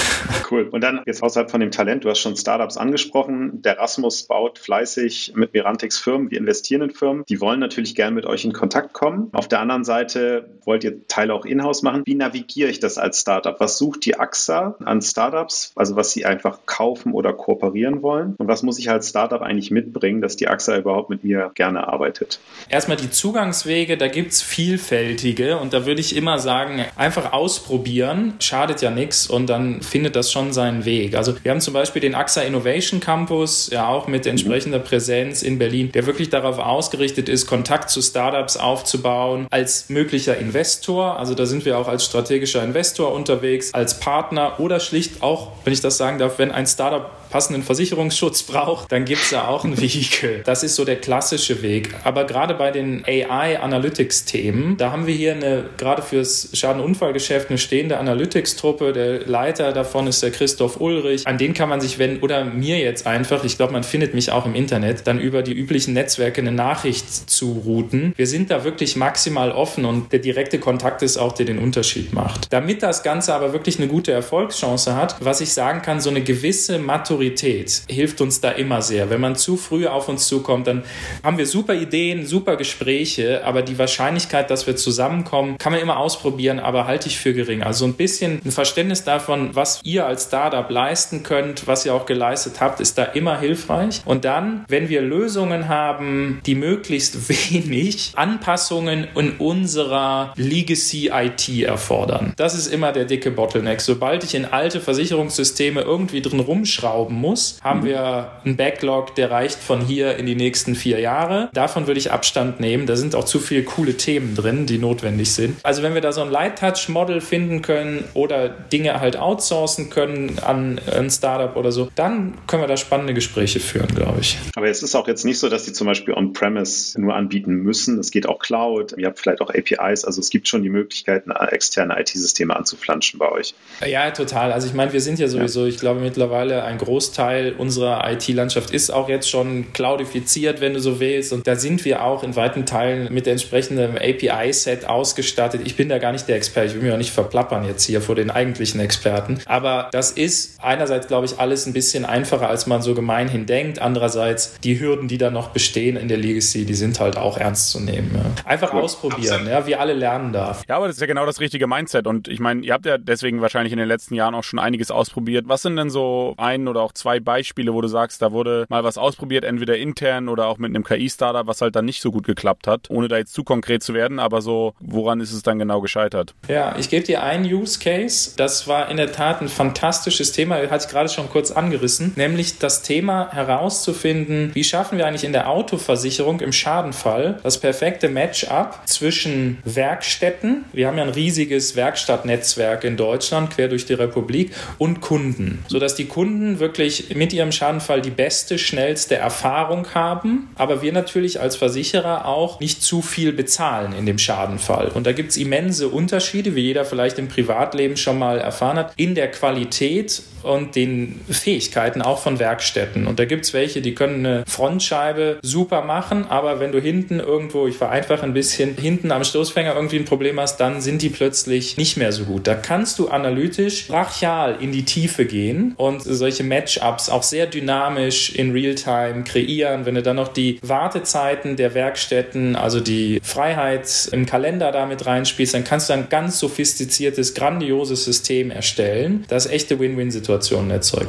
Cool. 0.49 0.67
Und 0.69 0.81
dann 0.81 1.01
jetzt 1.05 1.23
außerhalb 1.23 1.49
von 1.49 1.59
dem 1.59 1.71
Talent, 1.71 2.03
du 2.03 2.09
hast 2.09 2.19
schon 2.19 2.35
Startups 2.35 2.77
angesprochen. 2.77 3.61
Der 3.61 3.77
Rasmus 3.77 4.23
baut 4.23 4.59
fleißig 4.59 5.33
mit 5.35 5.53
Mirantix 5.53 5.97
Firmen, 5.97 6.31
wir 6.31 6.37
investieren 6.37 6.81
in 6.81 6.91
Firmen. 6.91 7.23
Die 7.27 7.41
wollen 7.41 7.59
natürlich 7.59 7.95
gerne 7.95 8.15
mit 8.15 8.25
euch 8.25 8.45
in 8.45 8.53
Kontakt 8.53 8.93
kommen. 8.93 9.29
Auf 9.33 9.47
der 9.47 9.59
anderen 9.59 9.76
Seite 9.83 10.49
wollt 10.63 10.83
ihr 10.83 11.07
Teile 11.07 11.33
auch 11.33 11.45
in-house 11.45 11.81
machen. 11.81 12.03
Wie 12.05 12.15
navigiere 12.15 12.69
ich 12.69 12.79
das 12.79 12.97
als 12.97 13.19
Startup? 13.19 13.59
Was 13.59 13.77
sucht 13.77 14.05
die 14.05 14.19
AXA 14.19 14.75
an 14.83 15.01
Startups, 15.01 15.71
also 15.75 15.95
was 15.95 16.11
sie 16.11 16.25
einfach 16.25 16.59
kaufen 16.65 17.13
oder 17.13 17.33
kooperieren 17.33 18.01
wollen? 18.01 18.35
Und 18.37 18.47
was 18.47 18.63
muss 18.63 18.79
ich 18.79 18.89
als 18.89 19.09
Startup 19.09 19.41
eigentlich 19.41 19.71
mitbringen, 19.71 20.21
dass 20.21 20.35
die 20.35 20.47
AXA 20.47 20.77
überhaupt 20.77 21.09
mit 21.09 21.23
mir 21.23 21.51
gerne 21.55 21.87
arbeitet? 21.87 22.39
Erstmal 22.69 22.97
die 22.97 23.09
Zugangswege, 23.09 23.97
da 23.97 24.07
gibt 24.07 24.31
es 24.31 24.41
vielfältige 24.41 25.57
und 25.57 25.73
da 25.73 25.85
würde 25.85 26.01
ich 26.01 26.15
immer 26.15 26.39
sagen, 26.39 26.85
einfach 26.95 27.33
ausprobieren, 27.33 28.33
schadet 28.39 28.81
ja 28.81 28.91
nichts 28.91 29.27
und 29.27 29.47
dann 29.47 29.81
findet 29.81 30.15
das 30.15 30.31
schon 30.31 30.53
seinen 30.53 30.85
Weg. 30.85 31.15
Also 31.15 31.35
wir 31.43 31.51
haben 31.51 31.61
zum 31.61 31.73
Beispiel 31.73 32.01
den 32.01 32.15
AXA 32.15 32.41
Innovation 32.41 32.99
Campus, 32.99 33.69
ja 33.69 33.87
auch 33.87 34.07
mit 34.07 34.25
entsprechender 34.25 34.79
Präsenz 34.79 35.43
in 35.43 35.59
Berlin, 35.59 35.91
der 35.91 36.05
wirklich 36.05 36.29
darauf 36.29 36.59
ausgerichtet 36.59 37.29
ist, 37.29 37.47
Kontakt 37.47 37.89
zu 37.89 38.01
Startups 38.01 38.57
aufzubauen, 38.57 39.47
als 39.49 39.66
möglicher 39.89 40.37
Investor, 40.37 41.19
also 41.19 41.33
da 41.33 41.45
sind 41.45 41.65
wir 41.65 41.77
auch 41.77 41.87
als 41.87 42.05
strategischer 42.05 42.63
Investor 42.63 43.13
unterwegs, 43.13 43.73
als 43.73 43.99
Partner 43.99 44.59
oder 44.59 44.79
schlicht 44.79 45.21
auch, 45.21 45.51
wenn 45.63 45.73
ich 45.73 45.81
das 45.81 45.97
sagen 45.97 46.17
darf, 46.17 46.39
wenn 46.39 46.51
ein 46.51 46.67
Startup 46.67 47.09
passenden 47.29 47.63
Versicherungsschutz 47.63 48.43
braucht, 48.43 48.91
dann 48.91 49.05
gibt 49.05 49.21
es 49.21 49.29
da 49.29 49.47
auch 49.47 49.63
ein 49.63 49.77
Vehikel. 49.81 50.41
Das 50.45 50.63
ist 50.63 50.75
so 50.75 50.85
der 50.85 50.97
klassische 50.97 51.61
Weg. 51.61 51.93
Aber 52.03 52.25
gerade 52.25 52.53
bei 52.53 52.71
den 52.71 53.03
AI-Analytics-Themen, 53.05 54.77
da 54.77 54.91
haben 54.91 55.07
wir 55.07 55.13
hier 55.13 55.33
eine, 55.33 55.65
gerade 55.77 56.01
fürs 56.01 56.49
Schadenunfallgeschäft 56.53 57.49
eine 57.49 57.57
stehende 57.57 57.97
Analytics-Truppe. 57.97 58.93
Der 58.93 59.25
Leiter 59.25 59.73
davon 59.73 60.07
ist 60.07 60.23
der 60.23 60.31
Christoph 60.31 60.79
Ulrich. 60.79 61.27
An 61.27 61.37
den 61.37 61.53
kann 61.53 61.69
man 61.69 61.81
sich 61.81 61.99
wenden 61.99 62.23
oder 62.23 62.45
mir 62.45 62.79
jetzt 62.79 63.05
einfach, 63.05 63.43
ich 63.43 63.57
glaube, 63.57 63.73
man 63.73 63.83
findet 63.83 64.13
mich 64.13 64.31
auch 64.31 64.45
im 64.45 64.55
Internet, 64.55 65.07
dann 65.07 65.19
über 65.19 65.43
die 65.43 65.53
üblichen 65.53 65.93
Netzwerke 65.93 66.41
eine 66.41 66.51
Nachricht 66.51 67.29
zu 67.29 67.61
routen. 67.65 68.13
Wir 68.15 68.27
sind 68.27 68.51
da 68.51 68.63
wirklich 68.63 68.95
maximal 68.95 69.51
offen 69.51 69.85
und 69.85 70.11
der 70.11 70.19
direkte 70.19 70.59
Kontakt 70.59 71.01
ist 71.01 71.17
auch, 71.17 71.33
der 71.33 71.45
den 71.45 71.59
Unterschied 71.59 72.13
macht. 72.13 72.51
Damit 72.51 72.83
das 72.83 73.03
Ganze 73.03 73.33
aber 73.33 73.53
wirklich 73.53 73.77
eine 73.77 73.87
gute 73.87 74.11
Erfolgschance 74.11 74.95
hat, 74.95 75.17
was 75.19 75.41
ich 75.41 75.53
sagen 75.53 75.81
kann, 75.81 76.01
so 76.01 76.09
eine 76.09 76.21
gewisse 76.21 76.79
Maturität 76.79 77.16
Autorität 77.17 77.81
hilft 77.89 78.21
uns 78.21 78.41
da 78.41 78.51
immer 78.51 78.83
sehr. 78.83 79.09
Wenn 79.09 79.19
man 79.19 79.35
zu 79.35 79.57
früh 79.57 79.87
auf 79.87 80.07
uns 80.07 80.27
zukommt, 80.27 80.67
dann 80.67 80.83
haben 81.23 81.39
wir 81.39 81.47
super 81.47 81.73
Ideen, 81.73 82.27
super 82.27 82.57
Gespräche, 82.57 83.43
aber 83.43 83.63
die 83.63 83.79
Wahrscheinlichkeit, 83.79 84.51
dass 84.51 84.67
wir 84.67 84.75
zusammenkommen, 84.75 85.57
kann 85.57 85.71
man 85.71 85.81
immer 85.81 85.97
ausprobieren, 85.97 86.59
aber 86.59 86.85
halte 86.85 87.07
ich 87.07 87.17
für 87.17 87.33
gering. 87.33 87.63
Also 87.63 87.85
ein 87.85 87.93
bisschen 87.93 88.39
ein 88.45 88.51
Verständnis 88.51 89.03
davon, 89.03 89.55
was 89.55 89.79
ihr 89.83 90.05
als 90.05 90.25
Startup 90.25 90.69
leisten 90.69 91.23
könnt, 91.23 91.65
was 91.65 91.87
ihr 91.87 91.95
auch 91.95 92.05
geleistet 92.05 92.61
habt, 92.61 92.81
ist 92.81 92.99
da 92.99 93.03
immer 93.03 93.39
hilfreich. 93.39 94.01
Und 94.05 94.23
dann, 94.23 94.63
wenn 94.67 94.87
wir 94.87 95.01
Lösungen 95.01 95.69
haben, 95.69 96.39
die 96.45 96.53
möglichst 96.53 97.29
wenig 97.51 98.11
Anpassungen 98.15 99.07
in 99.15 99.37
unserer 99.37 100.33
Legacy 100.35 101.09
IT 101.11 101.49
erfordern. 101.63 102.33
Das 102.35 102.53
ist 102.53 102.67
immer 102.67 102.91
der 102.91 103.05
dicke 103.05 103.31
Bottleneck. 103.31 103.81
Sobald 103.81 104.23
ich 104.23 104.35
in 104.35 104.45
alte 104.45 104.81
Versicherungssysteme 104.81 105.81
irgendwie 105.81 106.21
drin 106.21 106.41
rumschraube, 106.41 107.06
schrauben 107.07 107.15
muss, 107.15 107.59
haben 107.63 107.81
mhm. 107.81 107.85
wir 107.85 108.31
einen 108.43 108.57
Backlog, 108.57 109.15
der 109.15 109.31
reicht 109.31 109.59
von 109.59 109.81
hier 109.81 110.17
in 110.17 110.25
die 110.25 110.35
nächsten 110.35 110.75
vier 110.75 110.99
Jahre. 110.99 111.49
Davon 111.53 111.87
würde 111.87 111.99
ich 111.99 112.11
Abstand 112.11 112.59
nehmen. 112.59 112.85
Da 112.85 112.95
sind 112.95 113.15
auch 113.15 113.25
zu 113.25 113.39
viele 113.39 113.63
coole 113.63 113.95
Themen 113.95 114.35
drin, 114.35 114.65
die 114.65 114.77
notwendig 114.77 115.31
sind. 115.31 115.57
Also 115.63 115.83
wenn 115.83 115.93
wir 115.93 116.01
da 116.01 116.11
so 116.11 116.21
ein 116.21 116.29
Light-Touch-Model 116.29 117.21
finden 117.21 117.61
können 117.61 118.03
oder 118.13 118.49
Dinge 118.49 118.99
halt 118.99 119.17
outsourcen 119.17 119.89
können 119.89 120.39
an 120.39 120.79
ein 120.91 121.09
Startup 121.09 121.55
oder 121.55 121.71
so, 121.71 121.89
dann 121.95 122.33
können 122.47 122.63
wir 122.63 122.67
da 122.67 122.77
spannende 122.77 123.13
Gespräche 123.13 123.59
führen, 123.59 123.93
glaube 123.93 124.19
ich. 124.21 124.37
Aber 124.55 124.67
es 124.67 124.83
ist 124.83 124.95
auch 124.95 125.07
jetzt 125.07 125.25
nicht 125.25 125.39
so, 125.39 125.49
dass 125.49 125.63
die 125.63 125.73
zum 125.73 125.87
Beispiel 125.87 126.13
on-premise 126.13 126.99
nur 126.99 127.15
anbieten 127.15 127.53
müssen. 127.55 127.99
Es 127.99 128.11
geht 128.11 128.27
auch 128.27 128.39
Cloud. 128.39 128.95
Ihr 128.97 129.07
habt 129.07 129.19
vielleicht 129.19 129.41
auch 129.41 129.49
APIs. 129.49 130.05
Also 130.05 130.19
es 130.19 130.29
gibt 130.29 130.47
schon 130.47 130.63
die 130.63 130.69
Möglichkeiten, 130.69 131.31
externe 131.31 131.99
IT-Systeme 131.99 132.55
anzuflanschen 132.55 133.19
bei 133.19 133.29
euch. 133.31 133.53
Ja, 133.85 134.09
total. 134.11 134.51
Also 134.51 134.67
ich 134.67 134.73
meine, 134.73 134.93
wir 134.93 135.01
sind 135.01 135.19
ja 135.19 135.27
sowieso, 135.27 135.61
ja. 135.61 135.67
ich 135.67 135.77
glaube, 135.77 135.99
mittlerweile 135.99 136.63
ein 136.63 136.77
großes 136.77 136.96
Großteil 136.97 137.53
unserer 137.53 138.11
IT-Landschaft 138.11 138.71
ist 138.71 138.89
auch 138.89 139.07
jetzt 139.07 139.29
schon 139.29 139.71
cloudifiziert, 139.71 140.61
wenn 140.61 140.73
du 140.73 140.79
so 140.79 140.99
willst. 140.99 141.31
Und 141.31 141.45
da 141.45 141.55
sind 141.55 141.85
wir 141.85 142.03
auch 142.03 142.23
in 142.23 142.35
weiten 142.35 142.65
Teilen 142.65 143.13
mit 143.13 143.27
entsprechendem 143.27 143.97
API-Set 143.97 144.85
ausgestattet. 144.85 145.61
Ich 145.65 145.75
bin 145.75 145.89
da 145.89 145.99
gar 145.99 146.11
nicht 146.11 146.27
der 146.27 146.37
Experte, 146.37 146.69
ich 146.69 146.73
will 146.73 146.81
mich 146.81 146.91
auch 146.91 146.97
nicht 146.97 147.11
verplappern 147.11 147.65
jetzt 147.65 147.83
hier 147.83 148.01
vor 148.01 148.15
den 148.15 148.31
eigentlichen 148.31 148.79
Experten. 148.79 149.37
Aber 149.45 149.89
das 149.91 150.09
ist 150.09 150.59
einerseits, 150.59 151.07
glaube 151.07 151.27
ich, 151.27 151.37
alles 151.37 151.67
ein 151.67 151.73
bisschen 151.73 152.03
einfacher, 152.03 152.49
als 152.49 152.65
man 152.65 152.81
so 152.81 152.95
gemeinhin 152.95 153.45
denkt. 153.45 153.77
Andererseits, 153.77 154.59
die 154.63 154.79
Hürden, 154.79 155.07
die 155.07 155.19
da 155.19 155.29
noch 155.29 155.49
bestehen 155.49 155.97
in 155.97 156.07
der 156.07 156.17
Legacy, 156.17 156.65
die 156.65 156.73
sind 156.73 156.99
halt 156.99 157.15
auch 157.15 157.37
ernst 157.37 157.69
zu 157.69 157.79
nehmen. 157.79 158.09
Ja. 158.15 158.43
Einfach 158.49 158.73
cool. 158.73 158.81
ausprobieren, 158.81 159.47
ja, 159.47 159.67
wir 159.67 159.79
alle 159.79 159.93
lernen 159.93 160.33
da. 160.33 160.57
Ja, 160.67 160.77
aber 160.77 160.87
das 160.87 160.95
ist 160.95 161.01
ja 161.01 161.07
genau 161.07 161.27
das 161.27 161.39
richtige 161.39 161.67
Mindset. 161.67 162.07
Und 162.07 162.27
ich 162.27 162.39
meine, 162.39 162.65
ihr 162.65 162.73
habt 162.73 162.87
ja 162.87 162.97
deswegen 162.97 163.39
wahrscheinlich 163.41 163.71
in 163.71 163.77
den 163.77 163.87
letzten 163.87 164.15
Jahren 164.15 164.33
auch 164.33 164.43
schon 164.43 164.57
einiges 164.57 164.89
ausprobiert. 164.89 165.45
Was 165.47 165.61
sind 165.61 165.75
denn 165.75 165.91
so 165.91 166.33
ein 166.37 166.67
oder 166.67 166.86
auch 166.87 166.93
zwei 166.93 167.19
Beispiele, 167.19 167.73
wo 167.73 167.81
du 167.81 167.89
sagst, 167.89 168.21
da 168.21 168.31
wurde 168.31 168.65
mal 168.69 168.83
was 168.85 168.97
ausprobiert, 168.97 169.43
entweder 169.43 169.77
intern 169.77 170.29
oder 170.29 170.47
auch 170.47 170.57
mit 170.57 170.69
einem 170.69 170.85
KI-Startup, 170.85 171.45
was 171.45 171.61
halt 171.61 171.75
dann 171.75 171.83
nicht 171.83 172.01
so 172.01 172.11
gut 172.11 172.25
geklappt 172.25 172.65
hat, 172.65 172.89
ohne 172.89 173.09
da 173.09 173.17
jetzt 173.17 173.33
zu 173.33 173.43
konkret 173.43 173.83
zu 173.83 173.93
werden, 173.93 174.19
aber 174.19 174.41
so, 174.41 174.73
woran 174.79 175.19
ist 175.19 175.33
es 175.33 175.43
dann 175.43 175.59
genau 175.59 175.81
gescheitert? 175.81 176.33
Ja, 176.47 176.77
ich 176.77 176.89
gebe 176.89 177.05
dir 177.05 177.23
einen 177.23 177.45
Use 177.45 177.79
Case. 177.79 178.31
Das 178.37 178.67
war 178.67 178.89
in 178.89 178.95
der 178.95 179.11
Tat 179.11 179.41
ein 179.41 179.49
fantastisches 179.49 180.31
Thema, 180.31 180.55
hatte 180.69 180.85
ich 180.85 180.91
gerade 180.91 181.09
schon 181.09 181.29
kurz 181.29 181.51
angerissen, 181.51 182.13
nämlich 182.15 182.57
das 182.57 182.83
Thema 182.83 183.29
herauszufinden, 183.33 184.51
wie 184.53 184.63
schaffen 184.63 184.97
wir 184.97 185.07
eigentlich 185.07 185.25
in 185.25 185.33
der 185.33 185.49
Autoversicherung 185.49 186.39
im 186.39 186.53
Schadenfall 186.53 187.39
das 187.43 187.59
perfekte 187.59 188.07
Match-up 188.07 188.81
zwischen 188.85 189.57
Werkstätten, 189.65 190.63
wir 190.71 190.87
haben 190.87 190.97
ja 190.97 191.03
ein 191.03 191.09
riesiges 191.09 191.75
Werkstattnetzwerk 191.75 192.85
in 192.85 192.95
Deutschland, 192.95 193.49
quer 193.49 193.67
durch 193.67 193.85
die 193.85 193.93
Republik, 193.93 194.53
und 194.77 195.01
Kunden, 195.01 195.65
sodass 195.67 195.95
die 195.95 196.05
Kunden 196.05 196.59
wirklich 196.59 196.76
mit 196.77 197.33
ihrem 197.33 197.51
Schadenfall 197.51 198.01
die 198.01 198.11
beste, 198.11 198.57
schnellste 198.57 199.15
Erfahrung 199.15 199.93
haben, 199.93 200.49
aber 200.55 200.81
wir 200.81 200.93
natürlich 200.93 201.39
als 201.39 201.55
Versicherer 201.55 202.25
auch 202.25 202.59
nicht 202.59 202.81
zu 202.81 203.01
viel 203.01 203.33
bezahlen 203.33 203.93
in 203.93 204.05
dem 204.05 204.17
Schadenfall. 204.17 204.89
Und 204.89 205.07
da 205.07 205.11
gibt 205.11 205.31
es 205.31 205.37
immense 205.37 205.89
Unterschiede, 205.89 206.55
wie 206.55 206.61
jeder 206.61 206.85
vielleicht 206.85 207.19
im 207.19 207.27
Privatleben 207.27 207.97
schon 207.97 208.19
mal 208.19 208.39
erfahren 208.39 208.77
hat, 208.77 208.93
in 208.97 209.15
der 209.15 209.31
Qualität 209.31 210.21
und 210.43 210.75
den 210.75 211.19
Fähigkeiten 211.29 212.01
auch 212.01 212.19
von 212.19 212.39
Werkstätten. 212.39 213.07
Und 213.07 213.19
da 213.19 213.25
gibt 213.25 213.45
es 213.45 213.53
welche, 213.53 213.81
die 213.81 213.93
können 213.93 214.25
eine 214.25 214.43
Frontscheibe 214.47 215.39
super 215.41 215.83
machen, 215.83 216.25
aber 216.27 216.59
wenn 216.59 216.71
du 216.71 216.79
hinten 216.79 217.19
irgendwo, 217.19 217.67
ich 217.67 217.75
vereinfache 217.75 218.23
ein 218.23 218.33
bisschen, 218.33 218.75
hinten 218.77 219.11
am 219.11 219.23
Stoßfänger 219.23 219.75
irgendwie 219.75 219.97
ein 219.97 220.05
Problem 220.05 220.39
hast, 220.39 220.57
dann 220.57 220.81
sind 220.81 221.01
die 221.01 221.09
plötzlich 221.09 221.77
nicht 221.77 221.97
mehr 221.97 222.11
so 222.11 222.23
gut. 222.25 222.47
Da 222.47 222.55
kannst 222.55 222.99
du 222.99 223.09
analytisch 223.09 223.87
brachial 223.87 224.57
in 224.59 224.71
die 224.71 224.85
Tiefe 224.85 225.25
gehen 225.25 225.73
und 225.77 226.01
solche 226.01 226.43
Matchups 226.67 227.09
auch 227.09 227.23
sehr 227.23 227.47
dynamisch 227.47 228.35
in 228.35 228.51
Realtime 228.51 229.23
kreieren. 229.23 229.85
Wenn 229.85 229.95
du 229.95 230.03
dann 230.03 230.17
noch 230.17 230.27
die 230.27 230.59
Wartezeiten 230.61 231.55
der 231.55 231.73
Werkstätten, 231.73 232.55
also 232.55 232.79
die 232.79 233.19
Freiheit 233.23 234.09
im 234.11 234.25
Kalender 234.25 234.71
damit 234.71 235.05
reinspielst, 235.05 235.53
dann 235.53 235.63
kannst 235.63 235.89
du 235.89 235.93
ein 235.93 236.09
ganz 236.09 236.39
sophistiziertes, 236.39 237.33
grandioses 237.33 238.03
System 238.03 238.51
erstellen, 238.51 239.25
das 239.29 239.47
echte 239.47 239.79
Win-Win-Situationen 239.79 240.71
erzeugt. 240.71 241.07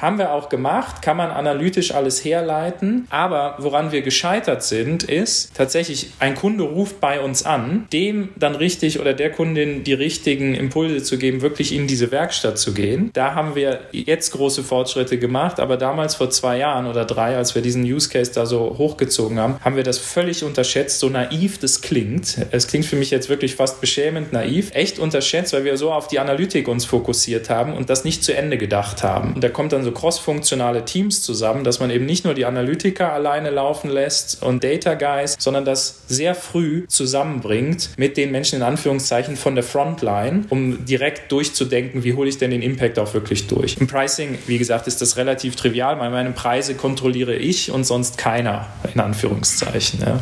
Haben 0.00 0.18
wir 0.18 0.32
auch 0.32 0.48
gemacht, 0.48 1.02
kann 1.02 1.16
man 1.16 1.30
analytisch 1.30 1.92
alles 1.92 2.24
herleiten, 2.24 3.06
aber 3.10 3.56
woran 3.58 3.92
wir 3.92 4.02
gescheitert 4.02 4.62
sind, 4.62 5.02
ist 5.02 5.54
tatsächlich, 5.54 6.10
ein 6.20 6.34
Kunde 6.34 6.64
ruft 6.64 7.00
bei 7.00 7.20
uns 7.20 7.44
an, 7.44 7.86
dem 7.92 8.28
dann 8.36 8.54
richtig 8.54 9.00
oder 9.00 9.14
der 9.14 9.32
Kundin 9.32 9.82
die 9.84 9.92
richtigen 9.92 10.54
Impulse 10.54 11.02
zu 11.02 11.18
geben, 11.18 11.40
wirklich 11.40 11.74
in 11.74 11.86
diese 11.86 12.12
Werkstatt 12.12 12.58
zu 12.58 12.74
gehen. 12.74 13.10
Da 13.12 13.34
haben 13.34 13.54
wir 13.54 13.80
jetzt 13.92 14.30
große 14.32 14.62
Fortschritte 14.62 14.99
gemacht, 15.08 15.60
aber 15.60 15.76
damals 15.76 16.14
vor 16.14 16.30
zwei 16.30 16.58
Jahren 16.58 16.86
oder 16.86 17.04
drei, 17.04 17.36
als 17.36 17.54
wir 17.54 17.62
diesen 17.62 17.82
Use 17.84 18.08
Case 18.08 18.32
da 18.34 18.46
so 18.46 18.76
hochgezogen 18.78 19.38
haben, 19.38 19.56
haben 19.64 19.76
wir 19.76 19.82
das 19.82 19.98
völlig 19.98 20.44
unterschätzt, 20.44 21.00
so 21.00 21.08
naiv 21.08 21.58
das 21.58 21.80
klingt. 21.80 22.38
Es 22.50 22.66
klingt 22.66 22.84
für 22.84 22.96
mich 22.96 23.10
jetzt 23.10 23.28
wirklich 23.28 23.56
fast 23.56 23.80
beschämend 23.80 24.32
naiv, 24.32 24.70
echt 24.74 24.98
unterschätzt, 24.98 25.52
weil 25.52 25.64
wir 25.64 25.76
so 25.76 25.92
auf 25.92 26.08
die 26.08 26.18
Analytik 26.18 26.68
uns 26.68 26.84
fokussiert 26.84 27.50
haben 27.50 27.74
und 27.74 27.90
das 27.90 28.04
nicht 28.04 28.22
zu 28.22 28.36
Ende 28.36 28.58
gedacht 28.58 29.02
haben. 29.02 29.34
Und 29.34 29.44
da 29.44 29.48
kommt 29.48 29.72
dann 29.72 29.84
so 29.84 29.92
cross-funktionale 29.92 30.84
Teams 30.84 31.22
zusammen, 31.22 31.64
dass 31.64 31.80
man 31.80 31.90
eben 31.90 32.06
nicht 32.06 32.24
nur 32.24 32.34
die 32.34 32.44
Analytiker 32.44 33.12
alleine 33.12 33.50
laufen 33.50 33.90
lässt 33.90 34.42
und 34.42 34.62
Data 34.62 34.94
Guys, 34.94 35.36
sondern 35.38 35.64
das 35.64 36.02
sehr 36.08 36.34
früh 36.34 36.86
zusammenbringt 36.88 37.90
mit 37.96 38.16
den 38.16 38.30
Menschen 38.30 38.56
in 38.56 38.62
Anführungszeichen 38.62 39.36
von 39.36 39.54
der 39.54 39.64
Frontline, 39.64 40.44
um 40.50 40.84
direkt 40.84 41.30
durchzudenken, 41.32 42.04
wie 42.04 42.14
hole 42.14 42.28
ich 42.28 42.38
denn 42.38 42.50
den 42.50 42.62
Impact 42.62 42.98
auch 42.98 43.14
wirklich 43.14 43.46
durch. 43.46 43.76
Im 43.78 43.86
Pricing, 43.86 44.38
wie 44.46 44.58
gesagt, 44.58 44.86
ist 44.90 45.00
das 45.00 45.16
relativ 45.16 45.54
trivial. 45.54 45.94
Meine 45.94 46.32
Preise 46.32 46.74
kontrolliere 46.74 47.36
ich 47.36 47.70
und 47.70 47.84
sonst 47.84 48.18
keiner, 48.18 48.66
in 48.92 49.00
Anführungszeichen. 49.00 50.00
Ja. 50.00 50.20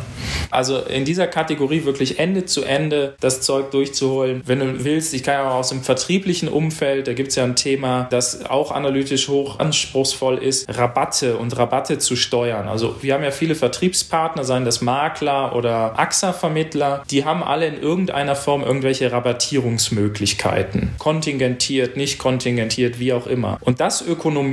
Also 0.51 0.77
in 0.77 1.05
dieser 1.05 1.25
Kategorie 1.25 1.85
wirklich 1.85 2.19
Ende 2.19 2.45
zu 2.45 2.63
Ende 2.63 3.15
das 3.19 3.41
Zeug 3.41 3.71
durchzuholen. 3.71 4.43
Wenn 4.45 4.59
du 4.59 4.83
willst, 4.85 5.15
ich 5.15 5.23
kann 5.23 5.33
ja 5.33 5.49
auch 5.49 5.55
aus 5.55 5.69
dem 5.69 5.81
vertrieblichen 5.81 6.49
Umfeld, 6.49 7.07
da 7.07 7.13
gibt 7.13 7.29
es 7.29 7.35
ja 7.35 7.45
ein 7.45 7.55
Thema, 7.55 8.07
das 8.11 8.45
auch 8.45 8.71
analytisch 8.71 9.27
hoch 9.27 9.57
anspruchsvoll 9.57 10.37
ist, 10.37 10.69
Rabatte 10.77 11.37
und 11.37 11.57
Rabatte 11.57 11.97
zu 11.97 12.15
steuern. 12.15 12.67
Also 12.67 12.97
wir 13.01 13.15
haben 13.15 13.23
ja 13.23 13.31
viele 13.31 13.55
Vertriebspartner, 13.55 14.43
seien 14.43 14.65
das 14.65 14.81
Makler 14.81 15.55
oder 15.55 15.97
AXA-Vermittler, 15.97 17.03
die 17.09 17.25
haben 17.25 17.41
alle 17.41 17.65
in 17.65 17.81
irgendeiner 17.81 18.35
Form 18.35 18.61
irgendwelche 18.61 19.11
Rabattierungsmöglichkeiten. 19.11 20.91
Kontingentiert, 20.99 21.97
nicht 21.97 22.19
kontingentiert, 22.19 22.99
wie 22.99 23.13
auch 23.13 23.25
immer. 23.25 23.57
Und 23.61 23.79
das 23.79 24.01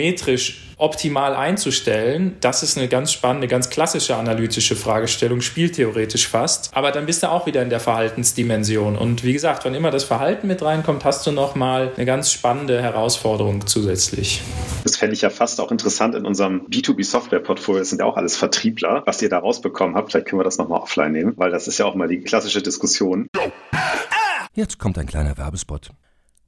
ökonometrisch 0.06 0.62
optimal 0.78 1.34
einzustellen, 1.34 2.36
das 2.40 2.62
ist 2.62 2.76
eine 2.76 2.86
ganz 2.86 3.10
spannende, 3.10 3.48
ganz 3.48 3.70
klassische 3.70 4.14
analytische 4.14 4.76
Fragestellung, 4.76 5.40
spieltheoretisch 5.40 6.28
fast. 6.28 6.70
Aber 6.76 6.92
dann 6.92 7.06
bist 7.06 7.22
du 7.22 7.30
auch 7.30 7.46
wieder 7.46 7.62
in 7.62 7.70
der 7.70 7.80
Verhaltensdimension. 7.80 8.96
Und 8.96 9.24
wie 9.24 9.32
gesagt, 9.32 9.64
wenn 9.64 9.74
immer 9.74 9.90
das 9.90 10.04
Verhalten 10.04 10.46
mit 10.46 10.62
reinkommt, 10.62 11.04
hast 11.04 11.26
du 11.26 11.32
nochmal 11.32 11.92
eine 11.96 12.04
ganz 12.04 12.30
spannende 12.30 12.82
Herausforderung 12.82 13.66
zusätzlich. 13.66 14.42
Das 14.84 14.96
fände 14.96 15.14
ich 15.14 15.22
ja 15.22 15.30
fast 15.30 15.60
auch 15.60 15.72
interessant 15.72 16.14
in 16.14 16.26
unserem 16.26 16.66
B2B-Software-Portfolio. 16.66 17.80
Das 17.80 17.88
sind 17.88 18.00
ja 18.00 18.04
auch 18.04 18.18
alles 18.18 18.36
Vertriebler, 18.36 19.02
was 19.06 19.22
ihr 19.22 19.30
da 19.30 19.38
rausbekommen 19.38 19.96
habt. 19.96 20.12
Vielleicht 20.12 20.26
können 20.26 20.40
wir 20.40 20.44
das 20.44 20.58
nochmal 20.58 20.82
offline 20.82 21.12
nehmen, 21.12 21.32
weil 21.36 21.50
das 21.50 21.68
ist 21.68 21.78
ja 21.78 21.86
auch 21.86 21.94
mal 21.94 22.08
die 22.08 22.20
klassische 22.20 22.60
Diskussion. 22.60 23.28
Jetzt 24.52 24.78
kommt 24.78 24.98
ein 24.98 25.06
kleiner 25.06 25.38
Werbespot. 25.38 25.90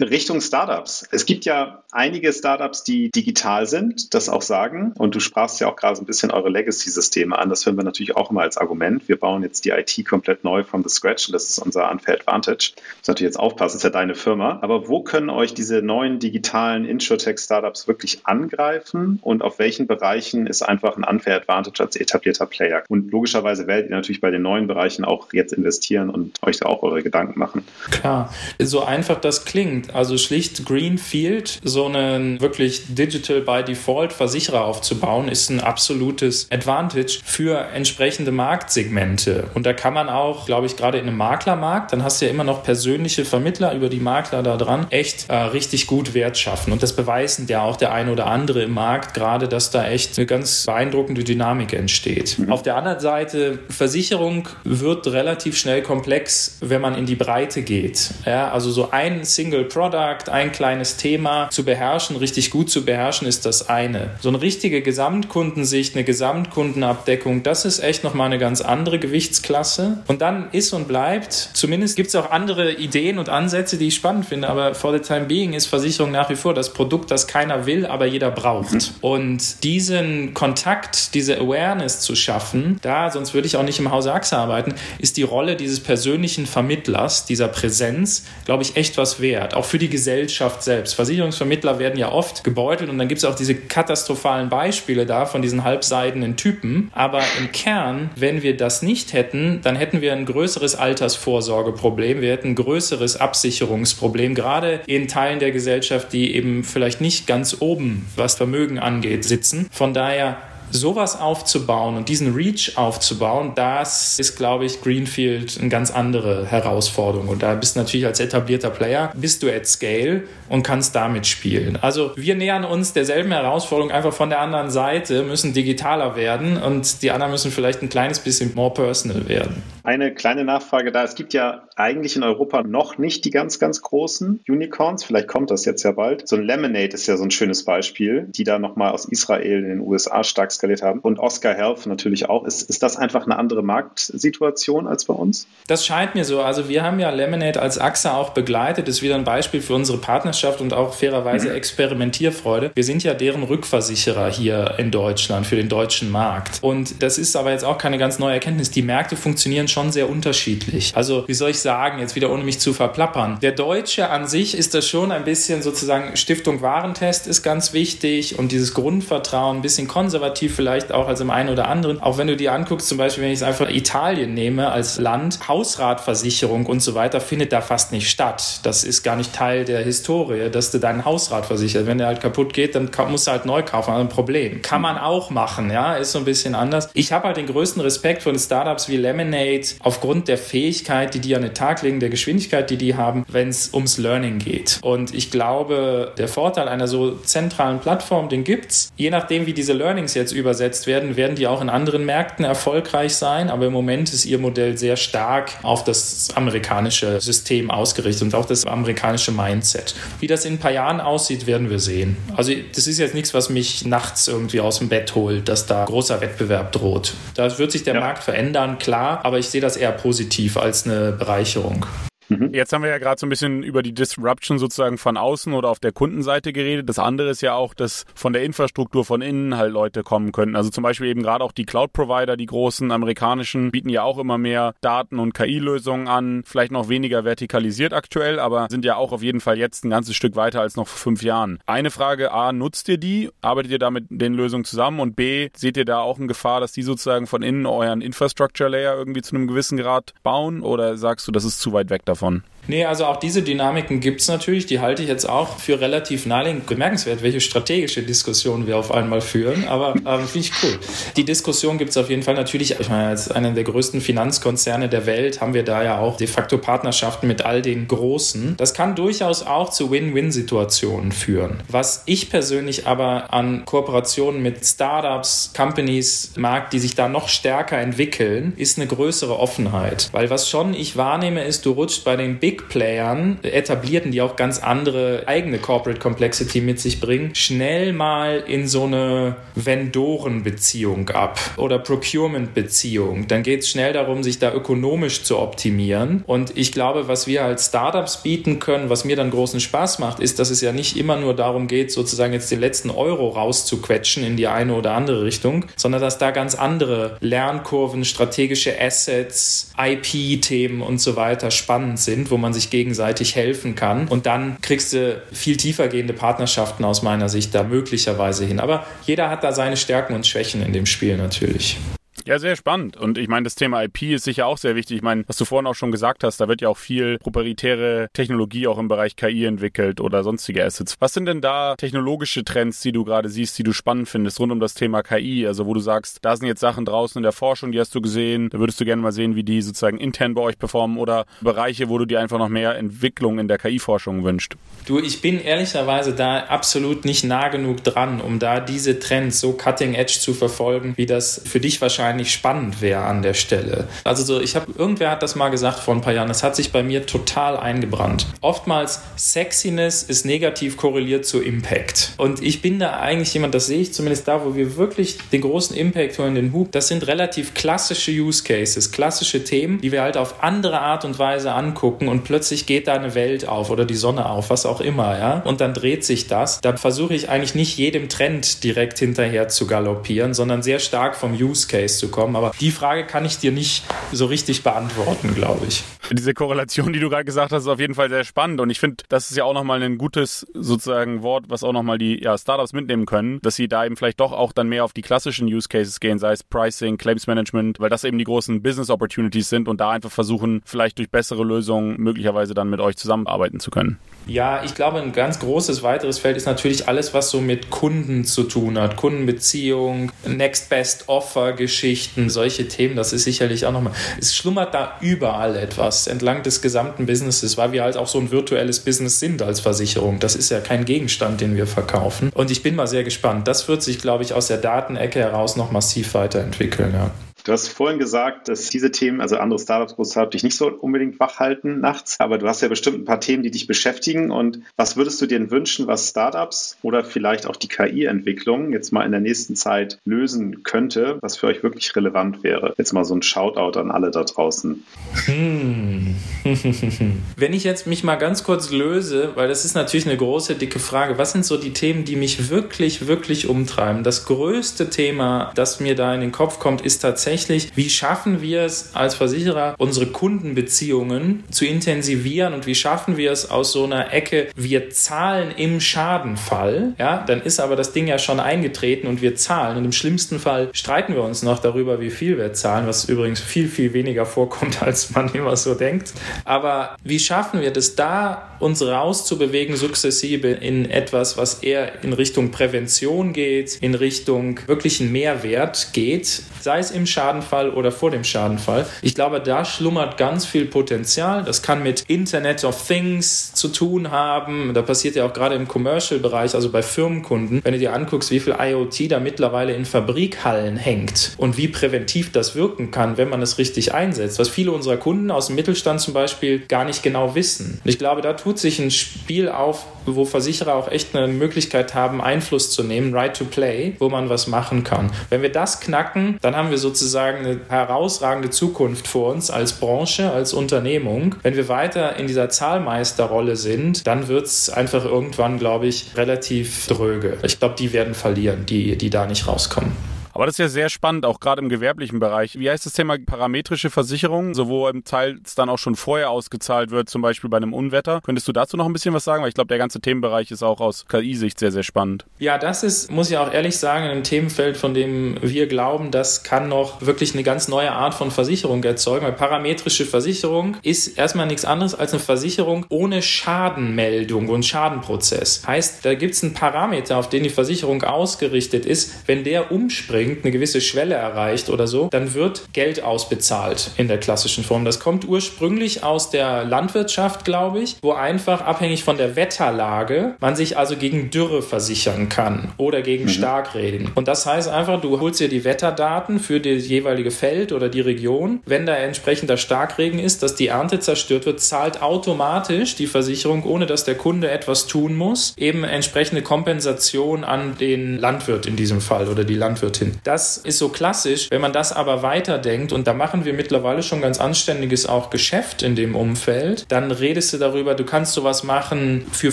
Richtung 0.00 0.40
Startups. 0.40 1.06
Es 1.10 1.26
gibt 1.26 1.44
ja 1.44 1.82
einige 1.90 2.32
Startups, 2.32 2.84
die 2.84 3.10
digital 3.10 3.66
sind, 3.66 4.14
das 4.14 4.28
auch 4.28 4.42
sagen. 4.42 4.92
Und 4.96 5.14
du 5.14 5.20
sprachst 5.20 5.60
ja 5.60 5.68
auch 5.68 5.76
gerade 5.76 5.96
so 5.96 6.02
ein 6.02 6.06
bisschen 6.06 6.30
eure 6.30 6.48
Legacy-Systeme 6.48 7.36
an. 7.36 7.48
Das 7.48 7.66
hören 7.66 7.76
wir 7.76 7.84
natürlich 7.84 8.16
auch 8.16 8.30
immer 8.30 8.42
als 8.42 8.56
Argument. 8.56 9.08
Wir 9.08 9.18
bauen 9.18 9.42
jetzt 9.42 9.64
die 9.64 9.70
IT 9.70 10.06
komplett 10.06 10.44
neu 10.44 10.64
from 10.64 10.82
the 10.82 10.88
scratch 10.88 11.28
und 11.28 11.32
das 11.32 11.48
ist 11.48 11.58
unser 11.58 11.90
Unfair 11.90 12.14
Advantage. 12.14 12.72
Muss 12.98 13.08
natürlich 13.08 13.28
jetzt 13.28 13.38
aufpassen, 13.38 13.74
das 13.74 13.76
ist 13.76 13.84
ja 13.84 13.90
deine 13.90 14.14
Firma. 14.14 14.58
Aber 14.62 14.88
wo 14.88 15.02
können 15.02 15.30
euch 15.30 15.54
diese 15.54 15.82
neuen 15.82 16.18
digitalen 16.18 16.84
Insurtech-Startups 16.84 17.88
wirklich 17.88 18.26
angreifen 18.26 19.18
und 19.22 19.42
auf 19.42 19.58
welchen 19.58 19.86
Bereichen 19.86 20.46
ist 20.46 20.62
einfach 20.62 20.96
ein 20.96 21.04
Unfair 21.04 21.36
Advantage 21.36 21.82
als 21.82 21.96
etablierter 21.96 22.46
Player? 22.46 22.84
Und 22.88 23.10
logischerweise 23.10 23.66
werdet 23.66 23.90
ihr 23.90 23.96
natürlich 23.96 24.20
bei 24.20 24.30
den 24.30 24.42
neuen 24.42 24.66
Bereichen 24.66 25.04
auch 25.04 25.32
jetzt 25.32 25.52
investieren 25.52 26.10
und 26.10 26.36
euch 26.42 26.58
da 26.58 26.66
auch 26.66 26.82
eure 26.82 27.02
Gedanken 27.02 27.38
machen. 27.38 27.64
Klar, 27.90 28.32
so 28.58 28.84
einfach 28.84 29.20
das 29.20 29.44
klingt. 29.44 29.87
Also 29.92 30.18
schlicht 30.18 30.64
Greenfield, 30.64 31.58
so 31.62 31.86
einen 31.86 32.40
wirklich 32.40 32.82
Digital 32.88 33.40
by 33.40 33.62
Default 33.64 34.12
Versicherer 34.12 34.64
aufzubauen, 34.64 35.28
ist 35.28 35.50
ein 35.50 35.60
absolutes 35.60 36.48
Advantage 36.50 37.20
für 37.24 37.58
entsprechende 37.74 38.30
Marktsegmente. 38.30 39.44
Und 39.54 39.66
da 39.66 39.72
kann 39.72 39.94
man 39.94 40.08
auch, 40.08 40.46
glaube 40.46 40.66
ich, 40.66 40.76
gerade 40.76 40.98
in 40.98 41.06
einem 41.06 41.16
Maklermarkt, 41.16 41.92
dann 41.92 42.02
hast 42.02 42.20
du 42.20 42.26
ja 42.26 42.30
immer 42.30 42.44
noch 42.44 42.62
persönliche 42.62 43.24
Vermittler 43.24 43.74
über 43.74 43.88
die 43.88 44.00
Makler 44.00 44.42
da 44.42 44.56
dran, 44.56 44.86
echt 44.90 45.28
äh, 45.28 45.34
richtig 45.34 45.86
gut 45.86 46.14
Wert 46.14 46.38
schaffen. 46.38 46.72
Und 46.72 46.82
das 46.82 46.94
beweisen 46.94 47.46
ja 47.48 47.62
auch 47.62 47.76
der 47.76 47.92
eine 47.92 48.12
oder 48.12 48.26
andere 48.26 48.62
im 48.62 48.72
Markt, 48.72 49.14
gerade, 49.14 49.48
dass 49.48 49.70
da 49.70 49.86
echt 49.88 50.18
eine 50.18 50.26
ganz 50.26 50.66
beeindruckende 50.66 51.24
Dynamik 51.24 51.72
entsteht. 51.72 52.38
Mhm. 52.38 52.52
Auf 52.52 52.62
der 52.62 52.76
anderen 52.76 53.00
Seite, 53.00 53.58
Versicherung 53.68 54.48
wird 54.64 55.06
relativ 55.06 55.56
schnell 55.56 55.82
komplex, 55.82 56.58
wenn 56.60 56.80
man 56.80 56.94
in 56.94 57.06
die 57.06 57.16
Breite 57.16 57.62
geht. 57.62 58.10
Ja, 58.26 58.50
also 58.50 58.70
so 58.70 58.90
ein 58.90 59.24
Single 59.24 59.64
Product, 59.78 60.28
ein 60.32 60.50
kleines 60.50 60.96
Thema 60.96 61.50
zu 61.50 61.64
beherrschen, 61.64 62.16
richtig 62.16 62.50
gut 62.50 62.68
zu 62.68 62.84
beherrschen, 62.84 63.28
ist 63.28 63.46
das 63.46 63.68
eine. 63.68 64.10
So 64.20 64.28
eine 64.28 64.42
richtige 64.42 64.82
Gesamtkundensicht, 64.82 65.94
eine 65.94 66.02
Gesamtkundenabdeckung, 66.02 67.44
das 67.44 67.64
ist 67.64 67.78
echt 67.78 68.02
nochmal 68.02 68.26
eine 68.26 68.38
ganz 68.38 68.60
andere 68.60 68.98
Gewichtsklasse. 68.98 69.98
Und 70.08 70.20
dann 70.20 70.48
ist 70.50 70.72
und 70.72 70.88
bleibt, 70.88 71.32
zumindest 71.32 71.94
gibt 71.94 72.08
es 72.08 72.16
auch 72.16 72.32
andere 72.32 72.72
Ideen 72.72 73.20
und 73.20 73.28
Ansätze, 73.28 73.78
die 73.78 73.86
ich 73.86 73.94
spannend 73.94 74.26
finde, 74.26 74.48
aber 74.48 74.74
for 74.74 74.92
the 74.92 74.98
time 74.98 75.26
being 75.26 75.52
ist 75.52 75.66
Versicherung 75.66 76.10
nach 76.10 76.28
wie 76.28 76.34
vor 76.34 76.54
das 76.54 76.72
Produkt, 76.72 77.12
das 77.12 77.28
keiner 77.28 77.66
will, 77.66 77.86
aber 77.86 78.06
jeder 78.06 78.32
braucht. 78.32 78.72
Mhm. 78.72 78.80
Und 79.00 79.62
diesen 79.62 80.34
Kontakt, 80.34 81.14
diese 81.14 81.38
Awareness 81.38 82.00
zu 82.00 82.16
schaffen, 82.16 82.80
da, 82.82 83.12
sonst 83.12 83.32
würde 83.32 83.46
ich 83.46 83.56
auch 83.56 83.62
nicht 83.62 83.78
im 83.78 83.92
Hause 83.92 84.12
AXA 84.12 84.38
arbeiten, 84.38 84.74
ist 84.98 85.16
die 85.16 85.22
Rolle 85.22 85.54
dieses 85.54 85.78
persönlichen 85.78 86.46
Vermittlers, 86.46 87.26
dieser 87.26 87.46
Präsenz, 87.46 88.24
glaube 88.44 88.64
ich, 88.64 88.76
echt 88.76 88.98
was 88.98 89.20
wert. 89.20 89.54
Auch 89.54 89.67
für 89.68 89.78
die 89.78 89.88
Gesellschaft 89.88 90.62
selbst. 90.62 90.94
Versicherungsvermittler 90.94 91.78
werden 91.78 91.98
ja 91.98 92.10
oft 92.10 92.44
gebeutelt 92.44 92.90
und 92.90 92.98
dann 92.98 93.08
gibt 93.08 93.18
es 93.18 93.24
auch 93.24 93.34
diese 93.34 93.54
katastrophalen 93.54 94.48
Beispiele 94.48 95.06
da 95.06 95.26
von 95.26 95.42
diesen 95.42 95.64
halbseidenen 95.64 96.36
Typen. 96.36 96.90
Aber 96.92 97.22
im 97.38 97.52
Kern, 97.52 98.10
wenn 98.16 98.42
wir 98.42 98.56
das 98.56 98.82
nicht 98.82 99.12
hätten, 99.12 99.60
dann 99.62 99.76
hätten 99.76 100.00
wir 100.00 100.12
ein 100.12 100.26
größeres 100.26 100.74
Altersvorsorgeproblem, 100.74 102.20
wir 102.20 102.32
hätten 102.32 102.48
ein 102.48 102.54
größeres 102.54 103.16
Absicherungsproblem, 103.16 104.34
gerade 104.34 104.80
in 104.86 105.08
Teilen 105.08 105.38
der 105.38 105.52
Gesellschaft, 105.52 106.12
die 106.12 106.34
eben 106.34 106.64
vielleicht 106.64 107.00
nicht 107.00 107.26
ganz 107.26 107.56
oben, 107.60 108.06
was 108.16 108.34
Vermögen 108.34 108.78
angeht, 108.78 109.24
sitzen. 109.24 109.68
Von 109.70 109.94
daher 109.94 110.38
sowas 110.70 111.18
aufzubauen 111.20 111.96
und 111.96 112.08
diesen 112.08 112.34
Reach 112.34 112.76
aufzubauen, 112.76 113.52
das 113.54 114.18
ist, 114.18 114.36
glaube 114.36 114.64
ich, 114.64 114.80
Greenfield 114.80 115.58
eine 115.58 115.68
ganz 115.68 115.90
andere 115.90 116.46
Herausforderung. 116.46 117.28
Und 117.28 117.42
da 117.42 117.54
bist 117.54 117.76
du 117.76 117.80
natürlich 117.80 118.06
als 118.06 118.20
etablierter 118.20 118.70
Player, 118.70 119.12
bist 119.14 119.42
du 119.42 119.50
at 119.50 119.66
Scale 119.66 120.24
und 120.48 120.62
kannst 120.62 120.94
damit 120.94 121.26
spielen. 121.26 121.76
Also 121.76 122.12
wir 122.16 122.34
nähern 122.34 122.64
uns 122.64 122.92
derselben 122.92 123.32
Herausforderung 123.32 123.90
einfach 123.90 124.12
von 124.12 124.30
der 124.30 124.40
anderen 124.40 124.70
Seite, 124.70 125.22
müssen 125.22 125.52
digitaler 125.52 126.16
werden 126.16 126.60
und 126.60 127.02
die 127.02 127.10
anderen 127.10 127.32
müssen 127.32 127.50
vielleicht 127.50 127.82
ein 127.82 127.88
kleines 127.88 128.18
bisschen 128.18 128.54
more 128.54 128.72
personal 128.72 129.28
werden. 129.28 129.62
Eine 129.88 130.12
kleine 130.12 130.44
Nachfrage 130.44 130.92
da. 130.92 131.02
Es 131.02 131.14
gibt 131.14 131.32
ja 131.32 131.62
eigentlich 131.74 132.14
in 132.14 132.22
Europa 132.22 132.62
noch 132.62 132.98
nicht 132.98 133.24
die 133.24 133.30
ganz, 133.30 133.58
ganz 133.58 133.80
großen 133.80 134.40
Unicorns. 134.46 135.02
Vielleicht 135.02 135.28
kommt 135.28 135.50
das 135.50 135.64
jetzt 135.64 135.82
ja 135.82 135.92
bald. 135.92 136.28
So 136.28 136.36
ein 136.36 136.42
Lemonade 136.42 136.88
ist 136.88 137.06
ja 137.06 137.16
so 137.16 137.24
ein 137.24 137.30
schönes 137.30 137.64
Beispiel, 137.64 138.26
die 138.28 138.44
da 138.44 138.58
nochmal 138.58 138.92
aus 138.92 139.06
Israel 139.06 139.62
in 139.62 139.68
den 139.70 139.80
USA 139.80 140.24
stark 140.24 140.52
skaliert 140.52 140.82
haben. 140.82 141.00
Und 141.00 141.18
Oscar 141.18 141.54
Health 141.54 141.86
natürlich 141.86 142.28
auch. 142.28 142.44
Ist, 142.44 142.68
ist 142.68 142.82
das 142.82 142.98
einfach 142.98 143.24
eine 143.24 143.38
andere 143.38 143.62
Marktsituation 143.62 144.86
als 144.86 145.06
bei 145.06 145.14
uns? 145.14 145.46
Das 145.68 145.86
scheint 145.86 146.14
mir 146.14 146.26
so. 146.26 146.42
Also 146.42 146.68
wir 146.68 146.82
haben 146.82 147.00
ja 147.00 147.08
Lemonade 147.08 147.62
als 147.62 147.78
AXA 147.78 148.14
auch 148.14 148.34
begleitet. 148.34 148.88
Das 148.88 148.96
ist 148.96 149.02
wieder 149.02 149.14
ein 149.14 149.24
Beispiel 149.24 149.62
für 149.62 149.74
unsere 149.74 149.96
Partnerschaft 149.96 150.60
und 150.60 150.74
auch 150.74 150.92
fairerweise 150.92 151.48
mhm. 151.48 151.54
Experimentierfreude. 151.54 152.72
Wir 152.74 152.84
sind 152.84 153.04
ja 153.04 153.14
deren 153.14 153.42
Rückversicherer 153.42 154.30
hier 154.30 154.74
in 154.76 154.90
Deutschland 154.90 155.46
für 155.46 155.56
den 155.56 155.70
deutschen 155.70 156.10
Markt. 156.10 156.58
Und 156.60 157.02
das 157.02 157.16
ist 157.16 157.36
aber 157.36 157.52
jetzt 157.52 157.64
auch 157.64 157.78
keine 157.78 157.96
ganz 157.96 158.18
neue 158.18 158.34
Erkenntnis. 158.34 158.70
Die 158.70 158.82
Märkte 158.82 159.16
funktionieren 159.16 159.66
schon 159.66 159.77
sehr 159.92 160.10
unterschiedlich. 160.10 160.92
Also 160.96 161.26
wie 161.28 161.34
soll 161.34 161.50
ich 161.50 161.60
sagen, 161.60 162.00
jetzt 162.00 162.16
wieder 162.16 162.30
ohne 162.30 162.44
mich 162.44 162.58
zu 162.58 162.72
verplappern. 162.72 163.38
Der 163.40 163.52
Deutsche 163.52 164.10
an 164.10 164.26
sich 164.26 164.56
ist 164.56 164.74
das 164.74 164.86
schon 164.86 165.12
ein 165.12 165.24
bisschen 165.24 165.62
sozusagen 165.62 166.16
Stiftung 166.16 166.60
Warentest 166.62 167.26
ist 167.26 167.42
ganz 167.42 167.72
wichtig 167.72 168.38
und 168.38 168.52
dieses 168.52 168.74
Grundvertrauen 168.74 169.56
ein 169.58 169.62
bisschen 169.62 169.86
konservativ 169.86 170.56
vielleicht 170.56 170.92
auch 170.92 171.06
als 171.06 171.20
im 171.20 171.30
einen 171.30 171.48
oder 171.48 171.68
anderen. 171.68 172.02
Auch 172.02 172.18
wenn 172.18 172.26
du 172.26 172.36
dir 172.36 172.52
anguckst, 172.52 172.88
zum 172.88 172.98
Beispiel, 172.98 173.24
wenn 173.24 173.30
ich 173.30 173.38
es 173.38 173.42
einfach 173.42 173.70
Italien 173.70 174.34
nehme 174.34 174.70
als 174.70 174.98
Land, 174.98 175.46
Hausratversicherung 175.46 176.66
und 176.66 176.80
so 176.80 176.94
weiter 176.94 177.20
findet 177.20 177.52
da 177.52 177.60
fast 177.60 177.92
nicht 177.92 178.10
statt. 178.10 178.60
Das 178.64 178.84
ist 178.84 179.02
gar 179.02 179.16
nicht 179.16 179.32
Teil 179.32 179.64
der 179.64 179.82
Historie, 179.82 180.50
dass 180.50 180.70
du 180.70 180.78
deinen 180.78 181.04
Hausrat 181.04 181.46
versicherst. 181.46 181.86
Wenn 181.86 181.98
der 181.98 182.08
halt 182.08 182.20
kaputt 182.20 182.52
geht, 182.52 182.74
dann 182.74 182.90
musst 183.08 183.26
du 183.26 183.30
halt 183.30 183.46
neu 183.46 183.62
kaufen. 183.62 183.90
Also 183.90 184.02
ein 184.02 184.08
Problem. 184.08 184.62
Kann 184.62 184.82
man 184.82 184.98
auch 184.98 185.30
machen, 185.30 185.70
ja, 185.70 185.94
ist 185.94 186.12
so 186.12 186.18
ein 186.18 186.24
bisschen 186.24 186.54
anders. 186.54 186.88
Ich 186.94 187.12
habe 187.12 187.26
halt 187.26 187.36
den 187.36 187.46
größten 187.46 187.80
Respekt 187.82 188.22
vor 188.22 188.32
den 188.32 188.38
Startups 188.38 188.88
wie 188.88 188.96
Lemonade 188.96 189.57
aufgrund 189.80 190.28
der 190.28 190.38
Fähigkeit, 190.38 191.14
die 191.14 191.20
die 191.20 191.34
an 191.36 191.42
den 191.42 191.54
Tag 191.54 191.82
legen, 191.82 192.00
der 192.00 192.08
Geschwindigkeit, 192.08 192.70
die 192.70 192.76
die 192.76 192.94
haben, 192.94 193.24
wenn 193.28 193.48
es 193.48 193.72
ums 193.74 193.98
Learning 193.98 194.38
geht. 194.38 194.78
Und 194.82 195.14
ich 195.14 195.30
glaube, 195.30 196.12
der 196.18 196.28
Vorteil 196.28 196.68
einer 196.68 196.88
so 196.88 197.12
zentralen 197.16 197.80
Plattform, 197.80 198.28
den 198.28 198.44
gibt's. 198.44 198.90
Je 198.96 199.10
nachdem, 199.10 199.46
wie 199.46 199.52
diese 199.52 199.72
Learnings 199.72 200.14
jetzt 200.14 200.32
übersetzt 200.32 200.86
werden, 200.86 201.16
werden 201.16 201.36
die 201.36 201.46
auch 201.46 201.60
in 201.60 201.68
anderen 201.68 202.04
Märkten 202.04 202.44
erfolgreich 202.44 203.14
sein. 203.14 203.50
Aber 203.50 203.66
im 203.66 203.72
Moment 203.72 204.12
ist 204.12 204.24
ihr 204.24 204.38
Modell 204.38 204.76
sehr 204.78 204.96
stark 204.96 205.52
auf 205.62 205.84
das 205.84 206.28
amerikanische 206.34 207.20
System 207.20 207.70
ausgerichtet 207.70 208.22
und 208.22 208.34
auch 208.34 208.46
das 208.46 208.66
amerikanische 208.66 209.32
Mindset. 209.32 209.94
Wie 210.20 210.26
das 210.26 210.44
in 210.44 210.54
ein 210.54 210.58
paar 210.58 210.72
Jahren 210.72 211.00
aussieht, 211.00 211.46
werden 211.46 211.70
wir 211.70 211.78
sehen. 211.78 212.16
Also 212.36 212.52
das 212.74 212.86
ist 212.86 212.98
jetzt 212.98 213.14
nichts, 213.14 213.34
was 213.34 213.50
mich 213.50 213.84
nachts 213.84 214.28
irgendwie 214.28 214.60
aus 214.60 214.78
dem 214.78 214.88
Bett 214.88 215.14
holt, 215.14 215.48
dass 215.48 215.66
da 215.66 215.84
großer 215.84 216.20
Wettbewerb 216.20 216.72
droht. 216.72 217.14
Da 217.34 217.58
wird 217.58 217.72
sich 217.72 217.84
der 217.84 217.94
ja. 217.94 218.00
Markt 218.00 218.22
verändern, 218.22 218.78
klar, 218.78 219.20
aber 219.24 219.38
ich 219.38 219.47
sehe 219.50 219.60
das 219.60 219.76
eher 219.76 219.92
positiv 219.92 220.56
als 220.56 220.86
eine 220.86 221.12
Bereicherung. 221.12 221.86
Mhm. 222.28 222.50
Jetzt 222.52 222.72
haben 222.72 222.82
wir 222.82 222.90
ja 222.90 222.98
gerade 222.98 223.18
so 223.18 223.26
ein 223.26 223.30
bisschen 223.30 223.62
über 223.62 223.82
die 223.82 223.92
Disruption 223.92 224.58
sozusagen 224.58 224.98
von 224.98 225.16
außen 225.16 225.52
oder 225.52 225.68
auf 225.68 225.80
der 225.80 225.92
Kundenseite 225.92 226.52
geredet. 226.52 226.88
Das 226.88 226.98
andere 226.98 227.30
ist 227.30 227.40
ja 227.40 227.54
auch, 227.54 227.74
dass 227.74 228.04
von 228.14 228.32
der 228.32 228.42
Infrastruktur 228.44 229.04
von 229.04 229.22
innen 229.22 229.56
halt 229.56 229.72
Leute 229.72 230.02
kommen 230.02 230.32
könnten. 230.32 230.56
Also 230.56 230.70
zum 230.70 230.82
Beispiel 230.82 231.08
eben 231.08 231.22
gerade 231.22 231.42
auch 231.42 231.52
die 231.52 231.64
Cloud-Provider, 231.64 232.36
die 232.36 232.46
großen 232.46 232.90
amerikanischen, 232.90 233.70
bieten 233.70 233.88
ja 233.88 234.02
auch 234.02 234.18
immer 234.18 234.38
mehr 234.38 234.74
Daten- 234.80 235.18
und 235.18 235.34
KI-Lösungen 235.34 236.08
an. 236.08 236.42
Vielleicht 236.44 236.72
noch 236.72 236.88
weniger 236.88 237.24
vertikalisiert 237.24 237.92
aktuell, 237.92 238.38
aber 238.38 238.68
sind 238.70 238.84
ja 238.84 238.96
auch 238.96 239.12
auf 239.12 239.22
jeden 239.22 239.40
Fall 239.40 239.58
jetzt 239.58 239.84
ein 239.84 239.90
ganzes 239.90 240.14
Stück 240.14 240.36
weiter 240.36 240.60
als 240.60 240.76
noch 240.76 240.88
vor 240.88 240.98
fünf 240.98 241.22
Jahren. 241.22 241.58
Eine 241.66 241.90
Frage, 241.90 242.32
A, 242.32 242.52
nutzt 242.52 242.88
ihr 242.88 242.98
die? 242.98 243.30
Arbeitet 243.40 243.72
ihr 243.72 243.78
da 243.78 243.90
mit 243.90 244.06
den 244.10 244.34
Lösungen 244.34 244.64
zusammen? 244.64 245.00
Und 245.00 245.16
B, 245.16 245.48
seht 245.56 245.76
ihr 245.76 245.84
da 245.84 246.00
auch 246.00 246.18
eine 246.18 246.26
Gefahr, 246.26 246.60
dass 246.60 246.72
die 246.72 246.82
sozusagen 246.82 247.26
von 247.26 247.42
innen 247.42 247.66
euren 247.66 248.00
Infrastructure-Layer 248.00 248.96
irgendwie 248.96 249.22
zu 249.22 249.34
einem 249.34 249.46
gewissen 249.46 249.78
Grad 249.78 250.12
bauen? 250.22 250.62
Oder 250.62 250.96
sagst 250.96 251.26
du, 251.26 251.32
das 251.32 251.44
ist 251.44 251.60
zu 251.60 251.72
weit 251.72 251.90
weg 251.90 252.04
davon? 252.04 252.17
Davon. 252.18 252.42
Nee, 252.68 252.84
also 252.84 253.06
auch 253.06 253.16
diese 253.16 253.42
Dynamiken 253.42 254.00
gibt 254.00 254.20
es 254.20 254.28
natürlich. 254.28 254.66
Die 254.66 254.78
halte 254.80 255.02
ich 255.02 255.08
jetzt 255.08 255.28
auch 255.28 255.58
für 255.58 255.80
relativ 255.80 256.26
naheliegend. 256.26 256.66
Bemerkenswert, 256.66 257.22
welche 257.22 257.40
strategische 257.40 258.02
Diskussion 258.02 258.66
wir 258.66 258.76
auf 258.76 258.92
einmal 258.92 259.22
führen. 259.22 259.66
Aber 259.66 259.94
ähm, 259.94 260.26
finde 260.26 260.38
ich 260.38 260.52
cool. 260.62 260.78
Die 261.16 261.24
Diskussion 261.24 261.78
gibt 261.78 261.90
es 261.90 261.96
auf 261.96 262.10
jeden 262.10 262.22
Fall 262.22 262.34
natürlich. 262.34 262.78
Ich 262.78 262.90
meine, 262.90 263.08
als 263.08 263.30
einer 263.30 263.52
der 263.52 263.64
größten 263.64 264.02
Finanzkonzerne 264.02 264.90
der 264.90 265.06
Welt 265.06 265.40
haben 265.40 265.54
wir 265.54 265.64
da 265.64 265.82
ja 265.82 265.98
auch 265.98 266.18
de 266.18 266.26
facto 266.26 266.58
Partnerschaften 266.58 267.26
mit 267.26 267.42
all 267.42 267.62
den 267.62 267.88
Großen. 267.88 268.56
Das 268.58 268.74
kann 268.74 268.94
durchaus 268.94 269.42
auch 269.46 269.70
zu 269.70 269.90
Win-Win-Situationen 269.90 271.12
führen. 271.12 271.62
Was 271.68 272.02
ich 272.04 272.28
persönlich 272.28 272.86
aber 272.86 273.32
an 273.32 273.64
Kooperationen 273.64 274.42
mit 274.42 274.64
Startups, 274.66 275.52
Companies 275.56 276.32
mag, 276.36 276.70
die 276.70 276.80
sich 276.80 276.94
da 276.94 277.08
noch 277.08 277.28
stärker 277.30 277.78
entwickeln, 277.78 278.52
ist 278.56 278.78
eine 278.78 278.86
größere 278.86 279.38
Offenheit. 279.38 280.10
Weil 280.12 280.28
was 280.28 280.50
schon 280.50 280.74
ich 280.74 280.96
wahrnehme, 280.98 281.44
ist, 281.44 281.64
du 281.64 281.72
rutscht 281.72 282.04
bei 282.04 282.16
den 282.16 282.38
Big 282.38 282.57
Big 282.58 282.68
Playern, 282.68 283.38
etablierten, 283.42 284.10
die 284.10 284.20
auch 284.20 284.36
ganz 284.36 284.58
andere 284.58 285.22
eigene 285.26 285.58
Corporate 285.58 286.00
Complexity 286.00 286.60
mit 286.60 286.80
sich 286.80 287.00
bringen, 287.00 287.34
schnell 287.34 287.92
mal 287.92 288.42
in 288.46 288.66
so 288.66 288.84
eine 288.84 289.36
Vendorenbeziehung 289.54 291.08
ab 291.10 291.38
oder 291.56 291.78
Procurement-Beziehung. 291.78 293.28
Dann 293.28 293.42
geht 293.42 293.60
es 293.60 293.68
schnell 293.68 293.92
darum, 293.92 294.22
sich 294.22 294.38
da 294.38 294.52
ökonomisch 294.52 295.22
zu 295.22 295.38
optimieren. 295.38 296.24
Und 296.26 296.56
ich 296.56 296.72
glaube, 296.72 297.08
was 297.08 297.26
wir 297.26 297.44
als 297.44 297.66
Startups 297.66 298.22
bieten 298.22 298.58
können, 298.58 298.90
was 298.90 299.04
mir 299.04 299.16
dann 299.16 299.30
großen 299.30 299.60
Spaß 299.60 299.98
macht, 300.00 300.20
ist, 300.20 300.38
dass 300.38 300.50
es 300.50 300.60
ja 300.60 300.72
nicht 300.72 300.96
immer 300.96 301.16
nur 301.16 301.34
darum 301.34 301.68
geht, 301.68 301.92
sozusagen 301.92 302.32
jetzt 302.32 302.50
den 302.50 302.60
letzten 302.60 302.90
Euro 302.90 303.28
rauszuquetschen 303.28 304.24
in 304.24 304.36
die 304.36 304.48
eine 304.48 304.74
oder 304.74 304.94
andere 304.94 305.24
Richtung, 305.24 305.66
sondern 305.76 306.00
dass 306.00 306.18
da 306.18 306.30
ganz 306.32 306.54
andere 306.54 307.16
Lernkurven, 307.20 308.04
strategische 308.04 308.80
Assets, 308.80 309.70
IP-Themen 309.78 310.82
und 310.82 311.00
so 311.00 311.16
weiter 311.16 311.50
spannend 311.50 312.00
sind, 312.00 312.30
wo 312.30 312.36
man 312.36 312.47
sich 312.52 312.70
gegenseitig 312.70 313.36
helfen 313.36 313.74
kann. 313.74 314.08
Und 314.08 314.26
dann 314.26 314.60
kriegst 314.60 314.92
du 314.92 315.20
viel 315.32 315.56
tiefer 315.56 315.88
gehende 315.88 316.12
Partnerschaften 316.12 316.84
aus 316.84 317.02
meiner 317.02 317.28
Sicht 317.28 317.54
da 317.54 317.62
möglicherweise 317.62 318.44
hin. 318.44 318.60
Aber 318.60 318.86
jeder 319.04 319.30
hat 319.30 319.44
da 319.44 319.52
seine 319.52 319.76
Stärken 319.76 320.14
und 320.14 320.26
Schwächen 320.26 320.64
in 320.64 320.72
dem 320.72 320.86
Spiel 320.86 321.16
natürlich. 321.16 321.78
Ja, 322.26 322.38
sehr 322.38 322.56
spannend. 322.56 322.96
Und 322.96 323.16
ich 323.16 323.28
meine, 323.28 323.44
das 323.44 323.54
Thema 323.54 323.82
IP 323.82 324.02
ist 324.02 324.24
sicher 324.24 324.46
auch 324.46 324.58
sehr 324.58 324.76
wichtig. 324.76 324.98
Ich 324.98 325.02
meine, 325.02 325.24
was 325.26 325.36
du 325.36 325.44
vorhin 325.44 325.66
auch 325.66 325.74
schon 325.74 325.92
gesagt 325.92 326.24
hast, 326.24 326.40
da 326.40 326.48
wird 326.48 326.60
ja 326.60 326.68
auch 326.68 326.76
viel 326.76 327.18
proprietäre 327.18 328.08
Technologie 328.12 328.66
auch 328.66 328.78
im 328.78 328.88
Bereich 328.88 329.16
KI 329.16 329.46
entwickelt 329.46 330.00
oder 330.00 330.22
sonstige 330.22 330.64
Assets. 330.64 330.96
Was 331.00 331.14
sind 331.14 331.26
denn 331.26 331.40
da 331.40 331.74
technologische 331.76 332.44
Trends, 332.44 332.80
die 332.80 332.92
du 332.92 333.04
gerade 333.04 333.28
siehst, 333.28 333.58
die 333.58 333.62
du 333.62 333.72
spannend 333.72 334.08
findest 334.08 334.40
rund 334.40 334.52
um 334.52 334.60
das 334.60 334.74
Thema 334.74 335.02
KI? 335.02 335.46
Also 335.46 335.64
wo 335.64 335.74
du 335.74 335.80
sagst, 335.80 336.18
da 336.22 336.36
sind 336.36 336.46
jetzt 336.46 336.60
Sachen 336.60 336.84
draußen 336.84 337.18
in 337.18 337.22
der 337.22 337.32
Forschung, 337.32 337.72
die 337.72 337.80
hast 337.80 337.94
du 337.94 338.00
gesehen, 338.00 338.50
da 338.50 338.58
würdest 338.58 338.80
du 338.80 338.84
gerne 338.84 339.00
mal 339.00 339.12
sehen, 339.12 339.34
wie 339.34 339.44
die 339.44 339.62
sozusagen 339.62 339.98
intern 339.98 340.34
bei 340.34 340.42
euch 340.42 340.58
performen 340.58 340.98
oder 340.98 341.24
Bereiche, 341.40 341.88
wo 341.88 341.98
du 341.98 342.04
dir 342.04 342.20
einfach 342.20 342.38
noch 342.38 342.48
mehr 342.48 342.76
Entwicklung 342.76 343.38
in 343.38 343.48
der 343.48 343.58
KI-Forschung 343.58 344.24
wünscht. 344.24 344.56
Du, 344.86 344.98
ich 344.98 345.22
bin 345.22 345.40
ehrlicherweise 345.40 346.12
da 346.12 346.40
absolut 346.40 347.04
nicht 347.04 347.24
nah 347.24 347.48
genug 347.48 347.84
dran, 347.84 348.20
um 348.20 348.38
da 348.38 348.60
diese 348.60 348.98
Trends 348.98 349.40
so 349.40 349.52
cutting 349.52 349.94
edge 349.94 350.18
zu 350.20 350.34
verfolgen, 350.34 350.92
wie 350.96 351.06
das 351.06 351.40
für 351.44 351.60
dich 351.60 351.80
wahrscheinlich 351.80 352.07
wahrscheinlich 352.08 352.32
spannend 352.32 352.80
wäre 352.80 353.02
an 353.02 353.20
der 353.20 353.34
Stelle. 353.34 353.86
Also 354.02 354.24
so, 354.24 354.40
ich 354.40 354.56
habe, 354.56 354.72
irgendwer 354.78 355.10
hat 355.10 355.22
das 355.22 355.36
mal 355.36 355.50
gesagt 355.50 355.78
vor 355.78 355.94
ein 355.94 356.00
paar 356.00 356.14
Jahren, 356.14 356.28
das 356.28 356.42
hat 356.42 356.56
sich 356.56 356.72
bei 356.72 356.82
mir 356.82 357.04
total 357.04 357.58
eingebrannt. 357.58 358.26
Oftmals 358.40 359.02
Sexiness 359.18 360.02
ist 360.02 360.24
negativ 360.24 360.78
korreliert 360.78 361.26
zu 361.26 361.42
Impact. 361.42 362.12
Und 362.16 362.42
ich 362.42 362.62
bin 362.62 362.78
da 362.78 362.98
eigentlich 363.00 363.34
jemand, 363.34 363.54
das 363.54 363.66
sehe 363.66 363.80
ich 363.80 363.92
zumindest 363.92 364.26
da, 364.26 364.42
wo 364.42 364.54
wir 364.54 364.78
wirklich 364.78 365.18
den 365.32 365.42
großen 365.42 365.76
Impact 365.76 366.18
holen, 366.18 366.34
den 366.34 366.54
Hub. 366.54 366.72
Das 366.72 366.88
sind 366.88 367.06
relativ 367.06 367.52
klassische 367.52 368.10
Use 368.10 368.42
Cases, 368.42 368.90
klassische 368.90 369.44
Themen, 369.44 369.82
die 369.82 369.92
wir 369.92 370.00
halt 370.00 370.16
auf 370.16 370.42
andere 370.42 370.80
Art 370.80 371.04
und 371.04 371.18
Weise 371.18 371.52
angucken 371.52 372.08
und 372.08 372.24
plötzlich 372.24 372.64
geht 372.64 372.88
da 372.88 372.94
eine 372.94 373.14
Welt 373.14 373.46
auf 373.46 373.68
oder 373.68 373.84
die 373.84 373.96
Sonne 373.96 374.30
auf, 374.30 374.48
was 374.48 374.64
auch 374.64 374.80
immer, 374.80 375.18
ja. 375.18 375.42
Und 375.44 375.60
dann 375.60 375.74
dreht 375.74 376.06
sich 376.06 376.26
das. 376.26 376.62
Da 376.62 376.74
versuche 376.78 377.14
ich 377.14 377.28
eigentlich 377.28 377.54
nicht 377.54 377.76
jedem 377.76 378.08
Trend 378.08 378.64
direkt 378.64 378.98
hinterher 378.98 379.48
zu 379.48 379.66
galoppieren, 379.66 380.32
sondern 380.32 380.62
sehr 380.62 380.78
stark 380.78 381.14
vom 381.14 381.34
Use 381.34 381.68
Case 381.68 381.97
zu 381.98 382.08
kommen. 382.08 382.36
Aber 382.36 382.52
die 382.60 382.70
Frage 382.70 383.04
kann 383.04 383.24
ich 383.24 383.38
dir 383.38 383.52
nicht 383.52 383.84
so 384.12 384.26
richtig 384.26 384.62
beantworten, 384.62 385.34
glaube 385.34 385.66
ich. 385.66 385.84
Diese 386.10 386.32
Korrelation, 386.32 386.92
die 386.92 387.00
du 387.00 387.10
gerade 387.10 387.24
gesagt 387.24 387.52
hast, 387.52 387.62
ist 387.62 387.68
auf 387.68 387.80
jeden 387.80 387.94
Fall 387.94 388.08
sehr 388.08 388.24
spannend. 388.24 388.60
Und 388.60 388.70
ich 388.70 388.80
finde, 388.80 389.04
das 389.08 389.30
ist 389.30 389.36
ja 389.36 389.44
auch 389.44 389.52
nochmal 389.52 389.82
ein 389.82 389.98
gutes 389.98 390.46
sozusagen 390.54 391.22
Wort, 391.22 391.44
was 391.48 391.62
auch 391.62 391.72
nochmal 391.72 391.98
die 391.98 392.22
ja, 392.22 392.38
Startups 392.38 392.72
mitnehmen 392.72 393.04
können, 393.04 393.40
dass 393.42 393.56
sie 393.56 393.68
da 393.68 393.84
eben 393.84 393.96
vielleicht 393.96 394.20
doch 394.20 394.32
auch 394.32 394.52
dann 394.52 394.68
mehr 394.68 394.84
auf 394.84 394.92
die 394.92 395.02
klassischen 395.02 395.46
Use 395.48 395.68
Cases 395.68 396.00
gehen, 396.00 396.18
sei 396.18 396.32
es 396.32 396.42
Pricing, 396.42 396.96
Claims 396.96 397.26
Management, 397.26 397.80
weil 397.80 397.90
das 397.90 398.04
eben 398.04 398.18
die 398.18 398.24
großen 398.24 398.62
Business 398.62 398.90
Opportunities 398.90 399.48
sind 399.48 399.68
und 399.68 399.80
da 399.80 399.90
einfach 399.90 400.10
versuchen, 400.10 400.62
vielleicht 400.64 400.98
durch 400.98 401.10
bessere 401.10 401.44
Lösungen 401.44 401.96
möglicherweise 402.00 402.54
dann 402.54 402.70
mit 402.70 402.80
euch 402.80 402.96
zusammenarbeiten 402.96 403.60
zu 403.60 403.70
können. 403.70 403.98
Ja, 404.28 404.62
ich 404.62 404.74
glaube, 404.74 404.98
ein 405.00 405.12
ganz 405.12 405.38
großes 405.38 405.82
weiteres 405.82 406.18
Feld 406.18 406.36
ist 406.36 406.44
natürlich 406.44 406.86
alles, 406.86 407.14
was 407.14 407.30
so 407.30 407.40
mit 407.40 407.70
Kunden 407.70 408.26
zu 408.26 408.44
tun 408.44 408.78
hat. 408.78 408.96
Kundenbeziehung, 408.96 410.12
Next 410.26 410.68
Best 410.68 411.08
Offer 411.08 411.54
Geschichten, 411.54 412.28
solche 412.28 412.68
Themen, 412.68 412.94
das 412.94 413.14
ist 413.14 413.24
sicherlich 413.24 413.64
auch 413.64 413.72
nochmal. 413.72 413.94
Es 414.20 414.36
schlummert 414.36 414.74
da 414.74 414.98
überall 415.00 415.56
etwas 415.56 416.06
entlang 416.06 416.42
des 416.42 416.60
gesamten 416.60 417.06
Businesses, 417.06 417.56
weil 417.56 417.72
wir 417.72 417.82
halt 417.82 417.96
auch 417.96 418.06
so 418.06 418.18
ein 418.18 418.30
virtuelles 418.30 418.80
Business 418.80 419.18
sind 419.18 419.40
als 419.40 419.60
Versicherung. 419.60 420.18
Das 420.18 420.36
ist 420.36 420.50
ja 420.50 420.60
kein 420.60 420.84
Gegenstand, 420.84 421.40
den 421.40 421.56
wir 421.56 421.66
verkaufen. 421.66 422.30
Und 422.34 422.50
ich 422.50 422.62
bin 422.62 422.76
mal 422.76 422.86
sehr 422.86 423.04
gespannt. 423.04 423.48
Das 423.48 423.66
wird 423.66 423.82
sich, 423.82 423.98
glaube 423.98 424.24
ich, 424.24 424.34
aus 424.34 424.48
der 424.48 424.58
Datenecke 424.58 425.20
heraus 425.20 425.56
noch 425.56 425.72
massiv 425.72 426.12
weiterentwickeln. 426.12 426.92
Ja. 426.92 427.10
Du 427.48 427.54
hast 427.54 427.68
vorhin 427.68 427.98
gesagt, 427.98 428.48
dass 428.48 428.68
diese 428.68 428.90
Themen, 428.90 429.22
also 429.22 429.38
andere 429.38 429.58
Startups, 429.58 429.94
große 429.94 430.26
dich 430.34 430.42
nicht 430.42 430.54
so 430.54 430.68
unbedingt 430.68 431.18
wach 431.18 431.38
halten 431.38 431.80
nachts, 431.80 432.20
aber 432.20 432.36
du 432.36 432.46
hast 432.46 432.60
ja 432.60 432.68
bestimmt 432.68 432.98
ein 432.98 433.04
paar 433.06 433.20
Themen, 433.20 433.42
die 433.42 433.50
dich 433.50 433.66
beschäftigen. 433.66 434.30
Und 434.30 434.60
was 434.76 434.98
würdest 434.98 435.18
du 435.22 435.26
dir 435.26 435.50
wünschen, 435.50 435.86
was 435.86 436.10
Startups 436.10 436.76
oder 436.82 437.04
vielleicht 437.04 437.46
auch 437.46 437.56
die 437.56 437.68
KI-Entwicklung 437.68 438.74
jetzt 438.74 438.92
mal 438.92 439.06
in 439.06 439.12
der 439.12 439.22
nächsten 439.22 439.56
Zeit 439.56 439.98
lösen 440.04 440.62
könnte, 440.62 441.16
was 441.22 441.38
für 441.38 441.46
euch 441.46 441.62
wirklich 441.62 441.96
relevant 441.96 442.42
wäre? 442.42 442.74
Jetzt 442.76 442.92
mal 442.92 443.06
so 443.06 443.14
ein 443.14 443.22
Shoutout 443.22 443.78
an 443.78 443.90
alle 443.90 444.10
da 444.10 444.24
draußen. 444.24 444.84
Hm. 445.24 446.16
Wenn 447.36 447.54
ich 447.54 447.64
jetzt 447.64 447.86
mich 447.86 448.04
mal 448.04 448.16
ganz 448.16 448.44
kurz 448.44 448.70
löse, 448.70 449.30
weil 449.36 449.48
das 449.48 449.64
ist 449.64 449.74
natürlich 449.74 450.04
eine 450.04 450.18
große, 450.18 450.54
dicke 450.54 450.80
Frage, 450.80 451.16
was 451.16 451.32
sind 451.32 451.46
so 451.46 451.56
die 451.56 451.72
Themen, 451.72 452.04
die 452.04 452.16
mich 452.16 452.50
wirklich, 452.50 453.06
wirklich 453.06 453.48
umtreiben? 453.48 454.04
Das 454.04 454.26
größte 454.26 454.90
Thema, 454.90 455.50
das 455.54 455.80
mir 455.80 455.94
da 455.94 456.14
in 456.14 456.20
den 456.20 456.32
Kopf 456.32 456.58
kommt, 456.58 456.82
ist 456.82 456.98
tatsächlich, 456.98 457.37
tatsächlich, 457.38 457.70
wie 457.76 457.90
schaffen 457.90 458.42
wir 458.42 458.62
es 458.62 458.90
als 458.94 459.14
Versicherer, 459.14 459.74
unsere 459.78 460.06
Kundenbeziehungen 460.06 461.44
zu 461.50 461.64
intensivieren 461.64 462.54
und 462.54 462.66
wie 462.66 462.74
schaffen 462.74 463.16
wir 463.16 463.32
es 463.32 463.50
aus 463.50 463.72
so 463.72 463.84
einer 463.84 464.12
Ecke, 464.12 464.48
wir 464.56 464.90
zahlen 464.90 465.52
im 465.56 465.80
Schadenfall, 465.80 466.94
ja, 466.98 467.24
dann 467.26 467.42
ist 467.42 467.60
aber 467.60 467.76
das 467.76 467.92
Ding 467.92 468.06
ja 468.06 468.18
schon 468.18 468.40
eingetreten 468.40 469.06
und 469.06 469.22
wir 469.22 469.36
zahlen 469.36 469.76
und 469.76 469.84
im 469.84 469.92
schlimmsten 469.92 470.38
Fall 470.38 470.70
streiten 470.72 471.14
wir 471.14 471.22
uns 471.22 471.42
noch 471.42 471.60
darüber, 471.60 472.00
wie 472.00 472.10
viel 472.10 472.38
wir 472.38 472.52
zahlen, 472.52 472.86
was 472.86 473.08
übrigens 473.08 473.40
viel, 473.40 473.68
viel 473.68 473.92
weniger 473.92 474.26
vorkommt, 474.26 474.82
als 474.88 475.10
man 475.10 475.32
immer 475.32 475.56
so 475.56 475.74
denkt. 475.74 476.12
Aber 476.44 476.96
wie 477.04 477.18
schaffen 477.18 477.60
wir 477.60 477.72
das 477.72 477.94
da, 477.94 478.56
uns 478.60 478.82
rauszubewegen, 478.82 479.76
sukzessive 479.76 480.48
in 480.48 480.90
etwas, 480.90 481.36
was 481.36 481.62
eher 481.62 482.02
in 482.02 482.12
Richtung 482.12 482.50
Prävention 482.50 483.32
geht, 483.32 483.78
in 483.80 483.94
Richtung 483.94 484.58
wirklichen 484.66 485.12
Mehrwert 485.12 485.90
geht, 485.92 486.42
sei 486.60 486.80
es 486.80 486.90
im 486.90 487.06
Schadenfall, 487.06 487.17
Schadenfall 487.18 487.70
oder 487.70 487.90
vor 487.90 488.12
dem 488.12 488.22
Schadenfall. 488.22 488.86
Ich 489.02 489.16
glaube, 489.16 489.40
da 489.40 489.64
schlummert 489.64 490.18
ganz 490.18 490.46
viel 490.46 490.66
Potenzial. 490.66 491.42
Das 491.42 491.62
kann 491.62 491.82
mit 491.82 492.04
Internet 492.06 492.62
of 492.62 492.86
Things 492.86 493.52
zu 493.54 493.68
tun 493.68 494.12
haben. 494.12 494.72
Da 494.72 494.82
passiert 494.82 495.16
ja 495.16 495.26
auch 495.26 495.32
gerade 495.32 495.56
im 495.56 495.66
Commercial-Bereich, 495.66 496.54
also 496.54 496.70
bei 496.70 496.80
Firmenkunden, 496.80 497.60
wenn 497.64 497.72
du 497.72 497.80
dir 497.80 497.92
anguckst, 497.92 498.30
wie 498.30 498.38
viel 498.38 498.54
IoT 498.56 499.10
da 499.10 499.18
mittlerweile 499.18 499.72
in 499.72 499.84
Fabrikhallen 499.84 500.76
hängt 500.76 501.32
und 501.38 501.56
wie 501.56 501.66
präventiv 501.66 502.30
das 502.30 502.54
wirken 502.54 502.92
kann, 502.92 503.16
wenn 503.16 503.28
man 503.28 503.42
es 503.42 503.58
richtig 503.58 503.94
einsetzt. 503.94 504.38
Was 504.38 504.48
viele 504.48 504.70
unserer 504.70 504.96
Kunden 504.96 505.32
aus 505.32 505.48
dem 505.48 505.56
Mittelstand 505.56 506.00
zum 506.00 506.14
Beispiel 506.14 506.60
gar 506.68 506.84
nicht 506.84 507.02
genau 507.02 507.34
wissen. 507.34 507.80
Und 507.82 507.90
ich 507.90 507.98
glaube, 507.98 508.22
da 508.22 508.34
tut 508.34 508.60
sich 508.60 508.78
ein 508.78 508.92
Spiel 508.92 509.48
auf, 509.48 509.86
wo 510.06 510.24
Versicherer 510.24 510.76
auch 510.76 510.88
echt 510.88 511.16
eine 511.16 511.26
Möglichkeit 511.26 511.96
haben, 511.96 512.20
Einfluss 512.20 512.70
zu 512.70 512.84
nehmen, 512.84 513.12
right 513.12 513.36
to 513.36 513.44
play, 513.44 513.96
wo 513.98 514.08
man 514.08 514.28
was 514.28 514.46
machen 514.46 514.84
kann. 514.84 515.10
Wenn 515.30 515.42
wir 515.42 515.50
das 515.50 515.80
knacken, 515.80 516.38
dann 516.42 516.54
haben 516.54 516.70
wir 516.70 516.78
sozusagen 516.78 517.07
sozusagen 517.08 517.38
eine 517.38 517.60
herausragende 517.68 518.50
Zukunft 518.50 519.08
vor 519.08 519.32
uns 519.32 519.50
als 519.50 519.72
Branche, 519.72 520.30
als 520.30 520.52
Unternehmung. 520.52 521.34
Wenn 521.42 521.56
wir 521.56 521.68
weiter 521.68 522.16
in 522.16 522.26
dieser 522.26 522.50
Zahlmeisterrolle 522.50 523.56
sind, 523.56 524.06
dann 524.06 524.28
wird 524.28 524.46
es 524.46 524.68
einfach 524.68 525.04
irgendwann, 525.04 525.58
glaube 525.58 525.86
ich, 525.86 526.16
relativ 526.16 526.86
dröge. 526.86 527.38
Ich 527.42 527.58
glaube, 527.58 527.76
die 527.78 527.92
werden 527.92 528.14
verlieren, 528.14 528.66
die, 528.66 528.96
die 528.98 529.10
da 529.10 529.26
nicht 529.26 529.48
rauskommen. 529.48 530.17
Aber 530.38 530.46
das 530.46 530.54
ist 530.54 530.58
ja 530.58 530.68
sehr 530.68 530.88
spannend, 530.88 531.26
auch 531.26 531.40
gerade 531.40 531.60
im 531.60 531.68
gewerblichen 531.68 532.20
Bereich. 532.20 532.56
Wie 532.56 532.70
heißt 532.70 532.86
das 532.86 532.92
Thema 532.92 533.16
parametrische 533.18 533.90
Versicherung, 533.90 534.54
so 534.54 534.68
wo 534.68 534.86
im 534.86 535.02
Teil 535.02 535.40
dann 535.56 535.68
auch 535.68 535.78
schon 535.78 535.96
vorher 535.96 536.30
ausgezahlt 536.30 536.92
wird, 536.92 537.10
zum 537.10 537.22
Beispiel 537.22 537.50
bei 537.50 537.56
einem 537.56 537.74
Unwetter? 537.74 538.20
Könntest 538.24 538.46
du 538.46 538.52
dazu 538.52 538.76
noch 538.76 538.86
ein 538.86 538.92
bisschen 538.92 539.12
was 539.12 539.24
sagen? 539.24 539.42
Weil 539.42 539.48
ich 539.48 539.56
glaube, 539.56 539.66
der 539.66 539.78
ganze 539.78 540.00
Themenbereich 540.00 540.52
ist 540.52 540.62
auch 540.62 540.80
aus 540.80 541.06
KI-Sicht 541.08 541.58
sehr, 541.58 541.72
sehr 541.72 541.82
spannend. 541.82 542.24
Ja, 542.38 542.56
das 542.56 542.84
ist, 542.84 543.10
muss 543.10 543.32
ich 543.32 543.36
auch 543.36 543.52
ehrlich 543.52 543.78
sagen, 543.78 544.04
ein 544.04 544.22
Themenfeld, 544.22 544.76
von 544.76 544.94
dem 544.94 545.38
wir 545.42 545.66
glauben, 545.66 546.12
das 546.12 546.44
kann 546.44 546.68
noch 546.68 547.02
wirklich 547.02 547.34
eine 547.34 547.42
ganz 547.42 547.66
neue 547.66 547.90
Art 547.90 548.14
von 548.14 548.30
Versicherung 548.30 548.84
erzeugen. 548.84 549.26
Weil 549.26 549.32
parametrische 549.32 550.04
Versicherung 550.04 550.76
ist 550.82 551.18
erstmal 551.18 551.48
nichts 551.48 551.64
anderes 551.64 551.96
als 551.96 552.12
eine 552.12 552.20
Versicherung 552.20 552.86
ohne 552.90 553.22
Schadenmeldung 553.22 554.50
und 554.50 554.64
Schadenprozess. 554.64 555.66
Heißt, 555.66 556.04
da 556.04 556.14
gibt 556.14 556.34
es 556.34 556.44
einen 556.44 556.54
Parameter, 556.54 557.16
auf 557.16 557.28
den 557.28 557.42
die 557.42 557.50
Versicherung 557.50 558.04
ausgerichtet 558.04 558.86
ist. 558.86 559.26
Wenn 559.26 559.42
der 559.42 559.72
umspringt, 559.72 560.27
bringt, 560.28 560.44
eine 560.44 560.52
gewisse 560.52 560.80
Schwelle 560.80 561.14
erreicht 561.14 561.70
oder 561.70 561.86
so, 561.86 562.08
dann 562.10 562.34
wird 562.34 562.72
Geld 562.72 563.02
ausbezahlt 563.02 563.90
in 563.96 564.08
der 564.08 564.18
klassischen 564.18 564.64
Form. 564.64 564.84
Das 564.84 565.00
kommt 565.00 565.26
ursprünglich 565.26 566.02
aus 566.04 566.30
der 566.30 566.64
Landwirtschaft, 566.64 567.44
glaube 567.44 567.80
ich, 567.80 567.96
wo 568.02 568.12
einfach 568.12 568.60
abhängig 568.60 569.04
von 569.04 569.16
der 569.16 569.36
Wetterlage 569.36 570.34
man 570.40 570.56
sich 570.56 570.76
also 570.76 570.96
gegen 570.96 571.30
Dürre 571.30 571.62
versichern 571.62 572.28
kann 572.28 572.72
oder 572.76 573.02
gegen 573.02 573.24
mhm. 573.24 573.28
Starkregen. 573.30 574.10
Und 574.14 574.28
das 574.28 574.46
heißt 574.46 574.68
einfach, 574.68 575.00
du 575.00 575.20
holst 575.20 575.40
dir 575.40 575.48
die 575.48 575.64
Wetterdaten 575.64 576.40
für 576.40 576.60
das 576.60 576.88
jeweilige 576.88 577.30
Feld 577.30 577.72
oder 577.72 577.88
die 577.88 578.00
Region. 578.00 578.60
Wenn 578.66 578.86
da 578.86 578.94
entsprechender 578.94 579.56
Starkregen 579.56 580.18
ist, 580.18 580.42
dass 580.42 580.54
die 580.54 580.68
Ernte 580.68 581.00
zerstört 581.00 581.46
wird, 581.46 581.60
zahlt 581.60 582.02
automatisch 582.02 582.96
die 582.96 583.06
Versicherung, 583.06 583.64
ohne 583.64 583.86
dass 583.86 584.04
der 584.04 584.16
Kunde 584.16 584.50
etwas 584.50 584.86
tun 584.86 585.16
muss, 585.16 585.54
eben 585.56 585.84
entsprechende 585.84 586.42
Kompensation 586.42 587.44
an 587.44 587.76
den 587.78 588.18
Landwirt 588.18 588.66
in 588.66 588.76
diesem 588.76 589.00
Fall 589.00 589.28
oder 589.28 589.44
die 589.44 589.54
Landwirtin. 589.54 590.17
Das 590.24 590.56
ist 590.56 590.78
so 590.78 590.88
klassisch. 590.88 591.48
Wenn 591.50 591.60
man 591.60 591.72
das 591.72 591.92
aber 591.92 592.22
weiterdenkt, 592.22 592.92
und 592.92 593.06
da 593.06 593.14
machen 593.14 593.44
wir 593.44 593.52
mittlerweile 593.52 594.02
schon 594.02 594.20
ganz 594.20 594.38
anständiges 594.40 595.06
auch 595.06 595.30
Geschäft 595.30 595.82
in 595.82 595.96
dem 595.96 596.14
Umfeld, 596.14 596.84
dann 596.88 597.10
redest 597.10 597.52
du 597.52 597.58
darüber, 597.58 597.94
du 597.94 598.04
kannst 598.04 598.34
sowas 598.34 598.62
machen 598.64 599.26
für 599.32 599.52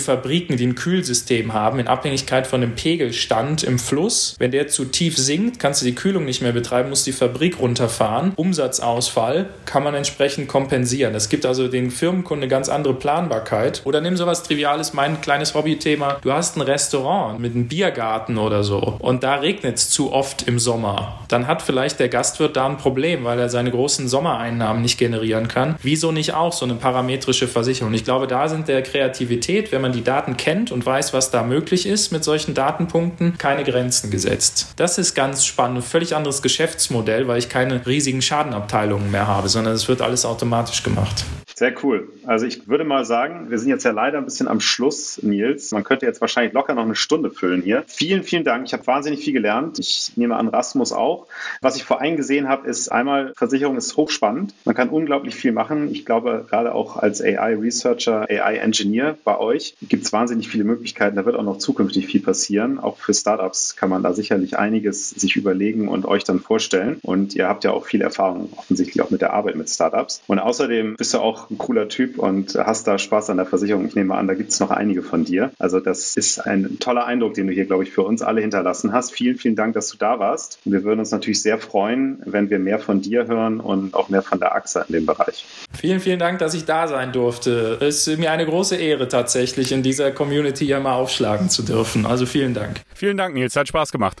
Fabriken, 0.00 0.56
die 0.56 0.66
ein 0.66 0.74
Kühlsystem 0.74 1.52
haben, 1.52 1.78
in 1.78 1.88
Abhängigkeit 1.88 2.46
von 2.46 2.60
dem 2.60 2.74
Pegelstand 2.74 3.62
im 3.62 3.78
Fluss. 3.78 4.34
Wenn 4.38 4.50
der 4.50 4.68
zu 4.68 4.84
tief 4.84 5.16
sinkt, 5.16 5.58
kannst 5.58 5.82
du 5.82 5.86
die 5.86 5.94
Kühlung 5.94 6.24
nicht 6.24 6.42
mehr 6.42 6.52
betreiben, 6.52 6.90
musst 6.90 7.06
die 7.06 7.12
Fabrik 7.12 7.58
runterfahren. 7.60 8.32
Umsatzausfall 8.36 9.48
kann 9.64 9.82
man 9.82 9.94
entsprechend 9.94 10.48
kompensieren. 10.48 11.14
Es 11.14 11.28
gibt 11.28 11.46
also 11.46 11.68
den 11.68 11.90
Firmenkunden 11.90 12.44
eine 12.44 12.50
ganz 12.50 12.68
andere 12.68 12.94
Planbarkeit. 12.94 13.82
Oder 13.84 14.00
nimm 14.00 14.16
sowas 14.16 14.42
Triviales, 14.42 14.92
mein 14.92 15.20
kleines 15.20 15.54
Hobbythema. 15.54 16.18
Du 16.22 16.32
hast 16.32 16.56
ein 16.56 16.62
Restaurant 16.62 17.40
mit 17.40 17.54
einem 17.54 17.68
Biergarten 17.68 18.38
oder 18.38 18.62
so 18.62 18.96
und 18.98 19.22
da 19.22 19.36
regnet 19.36 19.76
es 19.76 19.90
zu 19.90 20.12
oft 20.12 20.45
im 20.46 20.58
Sommer. 20.58 21.20
Dann 21.28 21.46
hat 21.46 21.62
vielleicht 21.62 22.00
der 22.00 22.08
Gastwirt 22.08 22.56
da 22.56 22.66
ein 22.66 22.76
Problem, 22.76 23.24
weil 23.24 23.38
er 23.38 23.48
seine 23.48 23.70
großen 23.70 24.08
Sommereinnahmen 24.08 24.82
nicht 24.82 24.98
generieren 24.98 25.48
kann. 25.48 25.76
Wieso 25.82 26.12
nicht 26.12 26.34
auch 26.34 26.52
so 26.52 26.64
eine 26.64 26.74
parametrische 26.74 27.48
Versicherung? 27.48 27.92
Ich 27.94 28.04
glaube, 28.04 28.26
da 28.26 28.48
sind 28.48 28.68
der 28.68 28.82
Kreativität, 28.82 29.72
wenn 29.72 29.82
man 29.82 29.92
die 29.92 30.04
Daten 30.04 30.36
kennt 30.36 30.72
und 30.72 30.84
weiß, 30.84 31.12
was 31.12 31.30
da 31.30 31.42
möglich 31.42 31.86
ist 31.86 32.12
mit 32.12 32.24
solchen 32.24 32.54
Datenpunkten, 32.54 33.38
keine 33.38 33.64
Grenzen 33.64 34.10
gesetzt. 34.10 34.74
Das 34.76 34.98
ist 34.98 35.14
ganz 35.14 35.44
spannend. 35.44 35.78
Ein 35.78 35.82
völlig 35.82 36.14
anderes 36.14 36.42
Geschäftsmodell, 36.42 37.28
weil 37.28 37.38
ich 37.38 37.48
keine 37.48 37.84
riesigen 37.86 38.22
Schadenabteilungen 38.22 39.10
mehr 39.10 39.26
habe, 39.26 39.48
sondern 39.48 39.74
es 39.74 39.88
wird 39.88 40.00
alles 40.00 40.24
automatisch 40.24 40.82
gemacht. 40.82 41.24
Sehr 41.54 41.72
cool. 41.82 42.08
Also 42.26 42.44
ich 42.44 42.66
würde 42.66 42.84
mal 42.84 43.04
sagen, 43.04 43.50
wir 43.50 43.58
sind 43.58 43.68
jetzt 43.68 43.84
ja 43.84 43.92
leider 43.92 44.18
ein 44.18 44.24
bisschen 44.24 44.48
am 44.48 44.60
Schluss, 44.60 45.20
Nils. 45.22 45.70
Man 45.70 45.84
könnte 45.84 46.06
jetzt 46.06 46.20
wahrscheinlich 46.20 46.52
locker 46.52 46.74
noch 46.74 46.82
eine 46.82 46.96
Stunde 46.96 47.30
füllen 47.30 47.62
hier. 47.62 47.84
Vielen, 47.86 48.24
vielen 48.24 48.42
Dank. 48.42 48.66
Ich 48.66 48.72
habe 48.72 48.86
wahnsinnig 48.86 49.24
viel 49.24 49.32
gelernt. 49.32 49.78
Ich 49.78 50.12
nehme 50.16 50.34
an, 50.34 50.48
Rasmus 50.48 50.92
auch. 50.92 51.26
Was 51.60 51.76
ich 51.76 51.84
vor 51.84 52.00
allem 52.00 52.16
gesehen 52.16 52.48
habe, 52.48 52.66
ist 52.68 52.88
einmal, 52.88 53.32
Versicherung 53.36 53.76
ist 53.76 53.96
hochspannend. 53.96 54.54
Man 54.64 54.74
kann 54.74 54.88
unglaublich 54.88 55.36
viel 55.36 55.52
machen. 55.52 55.88
Ich 55.92 56.04
glaube, 56.04 56.44
gerade 56.50 56.74
auch 56.74 56.96
als 56.96 57.22
AI-Researcher, 57.22 58.22
AI-Engineer 58.28 59.16
bei 59.24 59.38
euch 59.38 59.76
gibt 59.82 60.04
es 60.04 60.12
wahnsinnig 60.12 60.48
viele 60.48 60.64
Möglichkeiten. 60.64 61.14
Da 61.14 61.24
wird 61.24 61.36
auch 61.36 61.44
noch 61.44 61.58
zukünftig 61.58 62.06
viel 62.06 62.22
passieren. 62.22 62.80
Auch 62.80 62.96
für 62.96 63.14
Startups 63.14 63.76
kann 63.76 63.88
man 63.88 64.02
da 64.02 64.12
sicherlich 64.12 64.58
einiges 64.58 65.10
sich 65.10 65.36
überlegen 65.36 65.86
und 65.88 66.04
euch 66.06 66.24
dann 66.24 66.40
vorstellen. 66.40 66.98
Und 67.02 67.36
ihr 67.36 67.46
habt 67.46 67.62
ja 67.62 67.70
auch 67.70 67.86
viel 67.86 68.02
Erfahrung 68.02 68.52
offensichtlich 68.56 69.00
auch 69.00 69.10
mit 69.10 69.20
der 69.20 69.32
Arbeit 69.32 69.54
mit 69.54 69.70
Startups. 69.70 70.22
Und 70.26 70.40
außerdem 70.40 70.96
bist 70.96 71.14
du 71.14 71.18
auch 71.18 71.50
ein 71.50 71.58
cooler 71.58 71.88
Typ 71.88 72.15
und 72.18 72.54
hast 72.54 72.86
da 72.86 72.98
Spaß 72.98 73.30
an 73.30 73.36
der 73.36 73.46
Versicherung. 73.46 73.86
Ich 73.86 73.94
nehme 73.94 74.14
an, 74.14 74.26
da 74.26 74.34
gibt 74.34 74.50
es 74.50 74.60
noch 74.60 74.70
einige 74.70 75.02
von 75.02 75.24
dir. 75.24 75.50
Also 75.58 75.80
das 75.80 76.16
ist 76.16 76.38
ein 76.40 76.78
toller 76.78 77.06
Eindruck, 77.06 77.34
den 77.34 77.46
du 77.46 77.52
hier, 77.52 77.66
glaube 77.66 77.84
ich, 77.84 77.90
für 77.90 78.02
uns 78.02 78.22
alle 78.22 78.40
hinterlassen 78.40 78.92
hast. 78.92 79.12
Vielen, 79.12 79.36
vielen 79.36 79.56
Dank, 79.56 79.74
dass 79.74 79.88
du 79.88 79.96
da 79.96 80.18
warst. 80.18 80.58
Und 80.64 80.72
wir 80.72 80.84
würden 80.84 81.00
uns 81.00 81.10
natürlich 81.10 81.42
sehr 81.42 81.58
freuen, 81.58 82.22
wenn 82.24 82.50
wir 82.50 82.58
mehr 82.58 82.78
von 82.78 83.00
dir 83.00 83.26
hören 83.26 83.60
und 83.60 83.94
auch 83.94 84.08
mehr 84.08 84.22
von 84.22 84.38
der 84.38 84.54
AXA 84.54 84.82
in 84.82 84.92
dem 84.92 85.06
Bereich. 85.06 85.46
Vielen, 85.72 86.00
vielen 86.00 86.18
Dank, 86.18 86.38
dass 86.38 86.54
ich 86.54 86.64
da 86.64 86.88
sein 86.88 87.12
durfte. 87.12 87.78
Es 87.80 88.06
ist 88.06 88.18
mir 88.18 88.30
eine 88.30 88.46
große 88.46 88.76
Ehre 88.76 89.08
tatsächlich, 89.08 89.72
in 89.72 89.82
dieser 89.82 90.10
Community 90.10 90.66
hier 90.66 90.80
mal 90.80 90.94
aufschlagen 90.94 91.50
zu 91.50 91.62
dürfen. 91.62 92.06
Also 92.06 92.26
vielen 92.26 92.54
Dank. 92.54 92.80
Vielen 92.94 93.16
Dank, 93.16 93.34
Nils. 93.34 93.56
Hat 93.56 93.68
Spaß 93.68 93.92
gemacht. 93.92 94.20